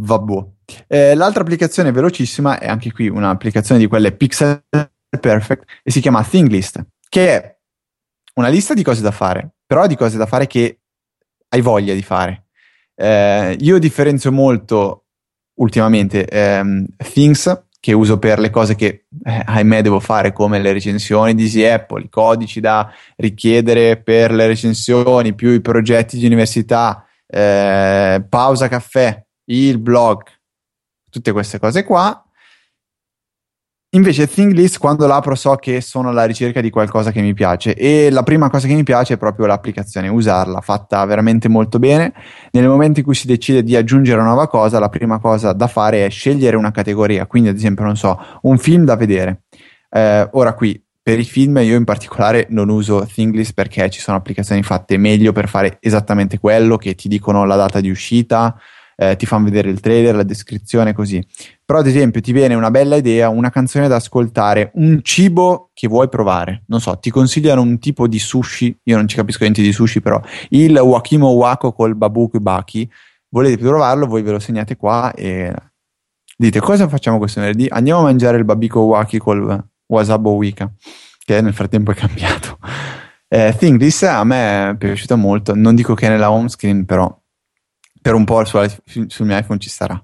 Vabbè. 0.00 0.46
Eh, 0.86 1.14
l'altra 1.14 1.42
applicazione 1.42 1.90
velocissima 1.90 2.58
è 2.58 2.68
anche 2.68 2.92
qui 2.92 3.08
un'applicazione 3.08 3.80
di 3.80 3.88
quelle 3.88 4.12
Pixel 4.12 4.62
Perfect 5.20 5.64
e 5.82 5.90
si 5.90 6.00
chiama 6.00 6.22
ThingList, 6.22 6.86
che 7.08 7.28
è 7.28 7.58
una 8.34 8.48
lista 8.48 8.72
di 8.72 8.84
cose 8.84 9.02
da 9.02 9.10
fare, 9.10 9.56
però 9.66 9.86
di 9.86 9.96
cose 9.96 10.16
da 10.16 10.26
fare 10.26 10.46
che 10.46 10.80
hai 11.48 11.60
voglia 11.60 11.94
di 11.94 12.02
fare. 12.02 12.46
Eh, 12.94 13.56
io 13.58 13.78
differenzio 13.78 14.30
molto 14.30 15.06
ultimamente 15.54 16.26
ehm, 16.26 16.86
Things 16.96 17.66
che 17.80 17.92
uso 17.94 18.18
per 18.18 18.38
le 18.38 18.50
cose 18.50 18.74
che 18.74 19.06
eh, 19.24 19.42
ahimè 19.44 19.80
devo 19.82 20.00
fare 20.00 20.32
come 20.32 20.60
le 20.60 20.72
recensioni 20.72 21.34
di 21.34 21.44
Easy 21.44 21.64
Apple, 21.64 22.04
i 22.04 22.08
codici 22.10 22.60
da 22.60 22.92
richiedere 23.16 23.96
per 23.96 24.32
le 24.32 24.46
recensioni, 24.46 25.34
più 25.34 25.50
i 25.50 25.62
progetti 25.62 26.18
di 26.18 26.26
università, 26.26 27.06
eh, 27.26 28.22
pausa 28.28 28.68
caffè, 28.68 29.24
il 29.46 29.78
blog, 29.78 30.22
tutte 31.08 31.32
queste 31.32 31.58
cose 31.58 31.82
qua 31.84 32.22
Invece 33.92 34.28
ThingList 34.28 34.78
quando 34.78 35.04
l'apro 35.08 35.34
so 35.34 35.56
che 35.56 35.80
sono 35.80 36.10
alla 36.10 36.24
ricerca 36.24 36.60
di 36.60 36.70
qualcosa 36.70 37.10
che 37.10 37.20
mi 37.20 37.34
piace 37.34 37.74
e 37.74 38.08
la 38.10 38.22
prima 38.22 38.48
cosa 38.48 38.68
che 38.68 38.74
mi 38.74 38.84
piace 38.84 39.14
è 39.14 39.16
proprio 39.16 39.46
l'applicazione, 39.46 40.06
usarla, 40.06 40.60
fatta 40.60 41.04
veramente 41.06 41.48
molto 41.48 41.80
bene. 41.80 42.12
Nel 42.52 42.68
momento 42.68 43.00
in 43.00 43.04
cui 43.04 43.16
si 43.16 43.26
decide 43.26 43.64
di 43.64 43.74
aggiungere 43.74 44.20
una 44.20 44.28
nuova 44.28 44.46
cosa, 44.46 44.78
la 44.78 44.88
prima 44.88 45.18
cosa 45.18 45.52
da 45.52 45.66
fare 45.66 46.06
è 46.06 46.08
scegliere 46.08 46.56
una 46.56 46.70
categoria, 46.70 47.26
quindi 47.26 47.48
ad 47.48 47.56
esempio, 47.56 47.84
non 47.84 47.96
so, 47.96 48.16
un 48.42 48.58
film 48.58 48.84
da 48.84 48.94
vedere. 48.94 49.42
Eh, 49.90 50.28
ora 50.34 50.54
qui, 50.54 50.80
per 51.02 51.18
i 51.18 51.24
film 51.24 51.56
io 51.56 51.76
in 51.76 51.82
particolare 51.82 52.46
non 52.50 52.68
uso 52.68 53.04
ThingList 53.04 53.54
perché 53.54 53.90
ci 53.90 53.98
sono 53.98 54.16
applicazioni 54.16 54.62
fatte 54.62 54.98
meglio 54.98 55.32
per 55.32 55.48
fare 55.48 55.78
esattamente 55.80 56.38
quello, 56.38 56.76
che 56.76 56.94
ti 56.94 57.08
dicono 57.08 57.44
la 57.44 57.56
data 57.56 57.80
di 57.80 57.90
uscita, 57.90 58.56
eh, 59.00 59.16
ti 59.16 59.24
fanno 59.24 59.44
vedere 59.44 59.70
il 59.70 59.80
trailer, 59.80 60.14
la 60.14 60.22
descrizione, 60.24 60.92
così. 60.92 61.26
Però, 61.64 61.78
ad 61.78 61.86
esempio, 61.86 62.20
ti 62.20 62.32
viene 62.32 62.54
una 62.54 62.70
bella 62.70 62.96
idea, 62.96 63.30
una 63.30 63.48
canzone 63.48 63.88
da 63.88 63.96
ascoltare, 63.96 64.72
un 64.74 65.00
cibo 65.02 65.70
che 65.72 65.88
vuoi 65.88 66.10
provare. 66.10 66.64
Non 66.66 66.80
so, 66.80 66.98
ti 66.98 67.08
consigliano 67.08 67.62
un 67.62 67.78
tipo 67.78 68.06
di 68.06 68.18
sushi, 68.18 68.78
io 68.82 68.96
non 68.96 69.08
ci 69.08 69.16
capisco 69.16 69.44
niente 69.44 69.62
di 69.62 69.72
sushi, 69.72 70.02
però 70.02 70.20
il 70.50 70.76
Wakimo 70.76 71.28
Wako 71.28 71.72
col 71.72 71.96
Babuku 71.96 72.40
Baki. 72.40 72.90
Volete 73.30 73.56
provarlo? 73.56 74.06
Voi 74.06 74.20
ve 74.20 74.32
lo 74.32 74.38
segnate 74.38 74.76
qua 74.76 75.14
e 75.14 75.50
dite 76.36 76.60
cosa 76.60 76.86
facciamo 76.86 77.16
questo 77.16 77.40
venerdì? 77.40 77.68
Andiamo 77.70 78.00
a 78.00 78.02
mangiare 78.02 78.36
il 78.36 78.44
Babiko 78.44 78.80
Waki 78.80 79.16
col 79.16 79.64
Wasabo 79.86 80.32
Wika, 80.32 80.70
che 81.24 81.40
nel 81.40 81.54
frattempo 81.54 81.92
è 81.92 81.94
cambiato. 81.94 82.58
Eh, 83.28 83.54
This 83.56 84.02
a 84.02 84.24
me 84.24 84.70
è 84.70 84.76
piaciuta 84.76 85.14
molto, 85.14 85.54
non 85.54 85.74
dico 85.74 85.94
che 85.94 86.06
è 86.06 86.10
nella 86.10 86.30
home 86.30 86.48
screen, 86.48 86.84
però 86.84 87.16
per 88.00 88.14
un 88.14 88.24
po' 88.24 88.44
sul, 88.44 88.70
sul 88.84 89.26
mio 89.26 89.36
iPhone 89.36 89.58
ci 89.58 89.68
starà. 89.68 90.02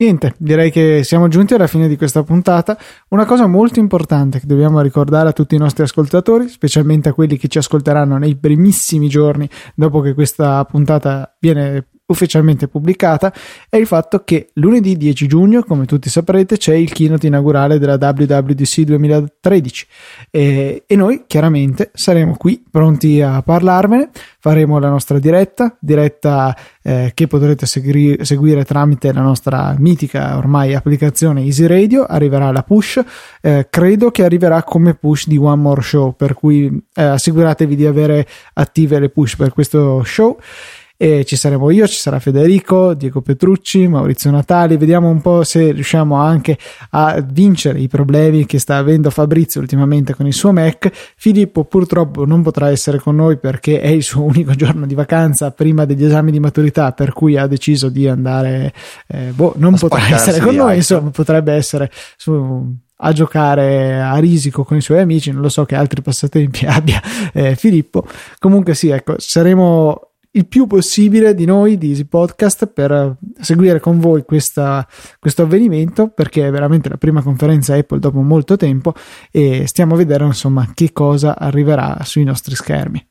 Niente, 0.00 0.34
direi 0.38 0.70
che 0.70 1.02
siamo 1.04 1.28
giunti 1.28 1.52
alla 1.52 1.66
fine 1.66 1.86
di 1.86 1.98
questa 1.98 2.22
puntata. 2.22 2.78
Una 3.08 3.26
cosa 3.26 3.46
molto 3.46 3.80
importante 3.80 4.40
che 4.40 4.46
dobbiamo 4.46 4.80
ricordare 4.80 5.28
a 5.28 5.32
tutti 5.32 5.56
i 5.56 5.58
nostri 5.58 5.82
ascoltatori, 5.82 6.48
specialmente 6.48 7.10
a 7.10 7.12
quelli 7.12 7.36
che 7.36 7.48
ci 7.48 7.58
ascolteranno 7.58 8.16
nei 8.16 8.34
primissimi 8.34 9.08
giorni 9.08 9.46
dopo 9.74 10.00
che 10.00 10.14
questa 10.14 10.64
puntata 10.64 11.36
viene 11.38 11.88
ufficialmente 12.10 12.68
pubblicata 12.68 13.32
è 13.68 13.76
il 13.76 13.86
fatto 13.86 14.22
che 14.24 14.50
lunedì 14.54 14.96
10 14.96 15.26
giugno, 15.26 15.62
come 15.62 15.86
tutti 15.86 16.08
saprete, 16.08 16.56
c'è 16.56 16.74
il 16.74 16.92
keynote 16.92 17.26
inaugurale 17.26 17.78
della 17.78 17.94
WWDC 17.94 18.80
2013 18.82 19.86
e, 20.30 20.84
e 20.86 20.96
noi 20.96 21.24
chiaramente 21.26 21.90
saremo 21.94 22.36
qui 22.36 22.62
pronti 22.70 23.20
a 23.20 23.42
parlarvene, 23.42 24.10
faremo 24.38 24.78
la 24.78 24.88
nostra 24.88 25.18
diretta, 25.18 25.76
diretta 25.80 26.56
eh, 26.82 27.12
che 27.14 27.26
potrete 27.26 27.66
segui- 27.66 28.18
seguire 28.22 28.64
tramite 28.64 29.12
la 29.12 29.20
nostra 29.20 29.74
mitica 29.78 30.36
ormai 30.36 30.74
applicazione 30.74 31.42
Easy 31.42 31.66
Radio, 31.66 32.04
arriverà 32.04 32.50
la 32.50 32.62
push, 32.62 33.02
eh, 33.40 33.68
credo 33.70 34.10
che 34.10 34.24
arriverà 34.24 34.62
come 34.62 34.94
push 34.94 35.26
di 35.26 35.36
One 35.36 35.62
More 35.62 35.82
Show, 35.82 36.14
per 36.16 36.34
cui 36.34 36.66
eh, 36.94 37.02
assicuratevi 37.02 37.76
di 37.76 37.86
avere 37.86 38.26
attive 38.54 38.98
le 38.98 39.10
push 39.10 39.36
per 39.36 39.52
questo 39.52 40.02
show 40.04 40.38
e 41.02 41.24
ci 41.24 41.34
saremo 41.34 41.70
io, 41.70 41.88
ci 41.88 41.98
sarà 41.98 42.18
Federico, 42.18 42.92
Diego 42.92 43.22
Petrucci, 43.22 43.88
Maurizio 43.88 44.30
Natali, 44.30 44.76
vediamo 44.76 45.08
un 45.08 45.22
po' 45.22 45.44
se 45.44 45.72
riusciamo 45.72 46.16
anche 46.16 46.58
a 46.90 47.24
vincere 47.26 47.80
i 47.80 47.88
problemi 47.88 48.44
che 48.44 48.58
sta 48.58 48.76
avendo 48.76 49.08
Fabrizio 49.08 49.62
ultimamente 49.62 50.14
con 50.14 50.26
il 50.26 50.34
suo 50.34 50.52
Mac. 50.52 50.90
Filippo 51.16 51.64
purtroppo 51.64 52.26
non 52.26 52.42
potrà 52.42 52.68
essere 52.68 52.98
con 52.98 53.16
noi 53.16 53.38
perché 53.38 53.80
è 53.80 53.88
il 53.88 54.02
suo 54.02 54.24
unico 54.28 54.52
giorno 54.52 54.84
di 54.84 54.94
vacanza 54.94 55.52
prima 55.52 55.86
degli 55.86 56.04
esami 56.04 56.32
di 56.32 56.38
maturità, 56.38 56.92
per 56.92 57.14
cui 57.14 57.38
ha 57.38 57.46
deciso 57.46 57.88
di 57.88 58.06
andare, 58.06 58.74
eh, 59.06 59.30
boh, 59.34 59.54
non 59.56 59.78
potrà 59.78 60.06
essere 60.06 60.38
con 60.40 60.54
noi, 60.54 60.76
insomma, 60.76 61.08
potrebbe 61.08 61.54
essere 61.54 61.90
su 62.18 62.76
a 63.02 63.12
giocare 63.12 64.02
a 64.02 64.18
risico 64.18 64.64
con 64.64 64.76
i 64.76 64.82
suoi 64.82 64.98
amici, 64.98 65.32
non 65.32 65.40
lo 65.40 65.48
so 65.48 65.64
che 65.64 65.76
altri 65.76 66.02
passatempi 66.02 66.66
abbia 66.68 67.00
eh, 67.32 67.56
Filippo. 67.56 68.06
Comunque 68.38 68.74
sì, 68.74 68.90
ecco, 68.90 69.14
saremo 69.16 70.09
il 70.32 70.46
più 70.46 70.66
possibile 70.66 71.34
di 71.34 71.44
noi 71.44 71.76
di 71.76 71.88
Easy 71.88 72.04
Podcast 72.04 72.66
per 72.66 73.16
seguire 73.40 73.80
con 73.80 73.98
voi 73.98 74.22
questa, 74.22 74.86
questo 75.18 75.42
avvenimento 75.42 76.08
perché 76.08 76.46
è 76.46 76.50
veramente 76.50 76.88
la 76.88 76.96
prima 76.96 77.22
conferenza 77.22 77.74
Apple 77.74 77.98
dopo 77.98 78.20
molto 78.20 78.56
tempo 78.56 78.94
e 79.30 79.66
stiamo 79.66 79.94
a 79.94 79.96
vedere 79.96 80.24
insomma 80.24 80.70
che 80.72 80.92
cosa 80.92 81.36
arriverà 81.36 81.98
sui 82.04 82.22
nostri 82.22 82.54
schermi. 82.54 83.04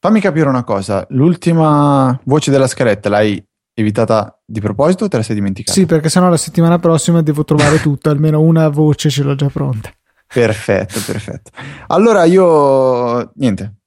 Fammi 0.00 0.20
capire 0.20 0.48
una 0.48 0.64
cosa, 0.64 1.06
l'ultima 1.10 2.18
voce 2.24 2.50
della 2.50 2.66
scaletta 2.66 3.08
l'hai 3.10 3.42
evitata 3.74 4.40
di 4.44 4.60
proposito 4.60 5.04
o 5.04 5.08
te 5.08 5.18
la 5.18 5.22
sei 5.22 5.36
dimenticata? 5.36 5.78
Sì, 5.78 5.86
perché 5.86 6.08
sennò 6.08 6.28
la 6.28 6.36
settimana 6.36 6.78
prossima 6.78 7.22
devo 7.22 7.44
trovare 7.44 7.80
tutto, 7.80 8.10
almeno 8.10 8.40
una 8.40 8.68
voce 8.68 9.10
ce 9.10 9.22
l'ho 9.22 9.34
già 9.34 9.48
pronta. 9.48 9.90
Perfetto, 10.32 11.00
perfetto. 11.04 11.50
Allora 11.88 12.24
io 12.24 13.30
niente, 13.34 13.79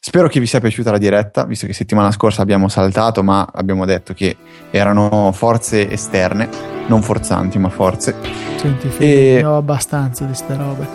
Spero 0.00 0.28
che 0.28 0.38
vi 0.38 0.46
sia 0.46 0.60
piaciuta 0.60 0.92
la 0.92 0.98
diretta, 0.98 1.44
visto 1.44 1.66
che 1.66 1.72
settimana 1.72 2.12
scorsa 2.12 2.40
abbiamo 2.40 2.68
saltato, 2.68 3.24
ma 3.24 3.46
abbiamo 3.52 3.84
detto 3.84 4.14
che 4.14 4.36
erano 4.70 5.32
forze 5.32 5.90
esterne, 5.90 6.48
non 6.86 7.02
forzanti, 7.02 7.58
ma 7.58 7.68
forze. 7.68 8.14
Senti, 8.56 8.90
e... 8.98 9.38
ne 9.42 9.44
ho 9.44 9.56
abbastanza 9.56 10.24
di 10.24 10.34
ste 10.34 10.56
robe. 10.56 10.86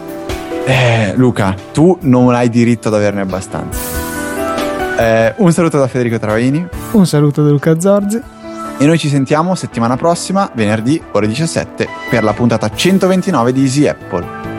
Eh, 0.65 1.13
Luca, 1.17 1.53
tu 1.73 1.97
non 2.01 2.33
hai 2.33 2.49
diritto 2.49 2.87
ad 2.87 2.93
averne 2.93 3.21
abbastanza. 3.21 3.79
Eh, 4.97 5.33
un 5.37 5.51
saluto 5.51 5.77
da 5.77 5.87
Federico 5.87 6.17
Travaini. 6.17 6.65
Un 6.91 7.05
saluto 7.05 7.43
da 7.43 7.49
Luca 7.49 7.77
Zorzi. 7.79 8.21
E 8.77 8.85
noi 8.85 8.97
ci 8.97 9.09
sentiamo 9.09 9.53
settimana 9.55 9.97
prossima, 9.97 10.49
venerdì, 10.55 11.01
ore 11.11 11.27
17, 11.27 11.87
per 12.09 12.23
la 12.23 12.33
puntata 12.33 12.69
129 12.69 13.51
di 13.51 13.61
Easy 13.61 13.85
Apple. 13.85 14.52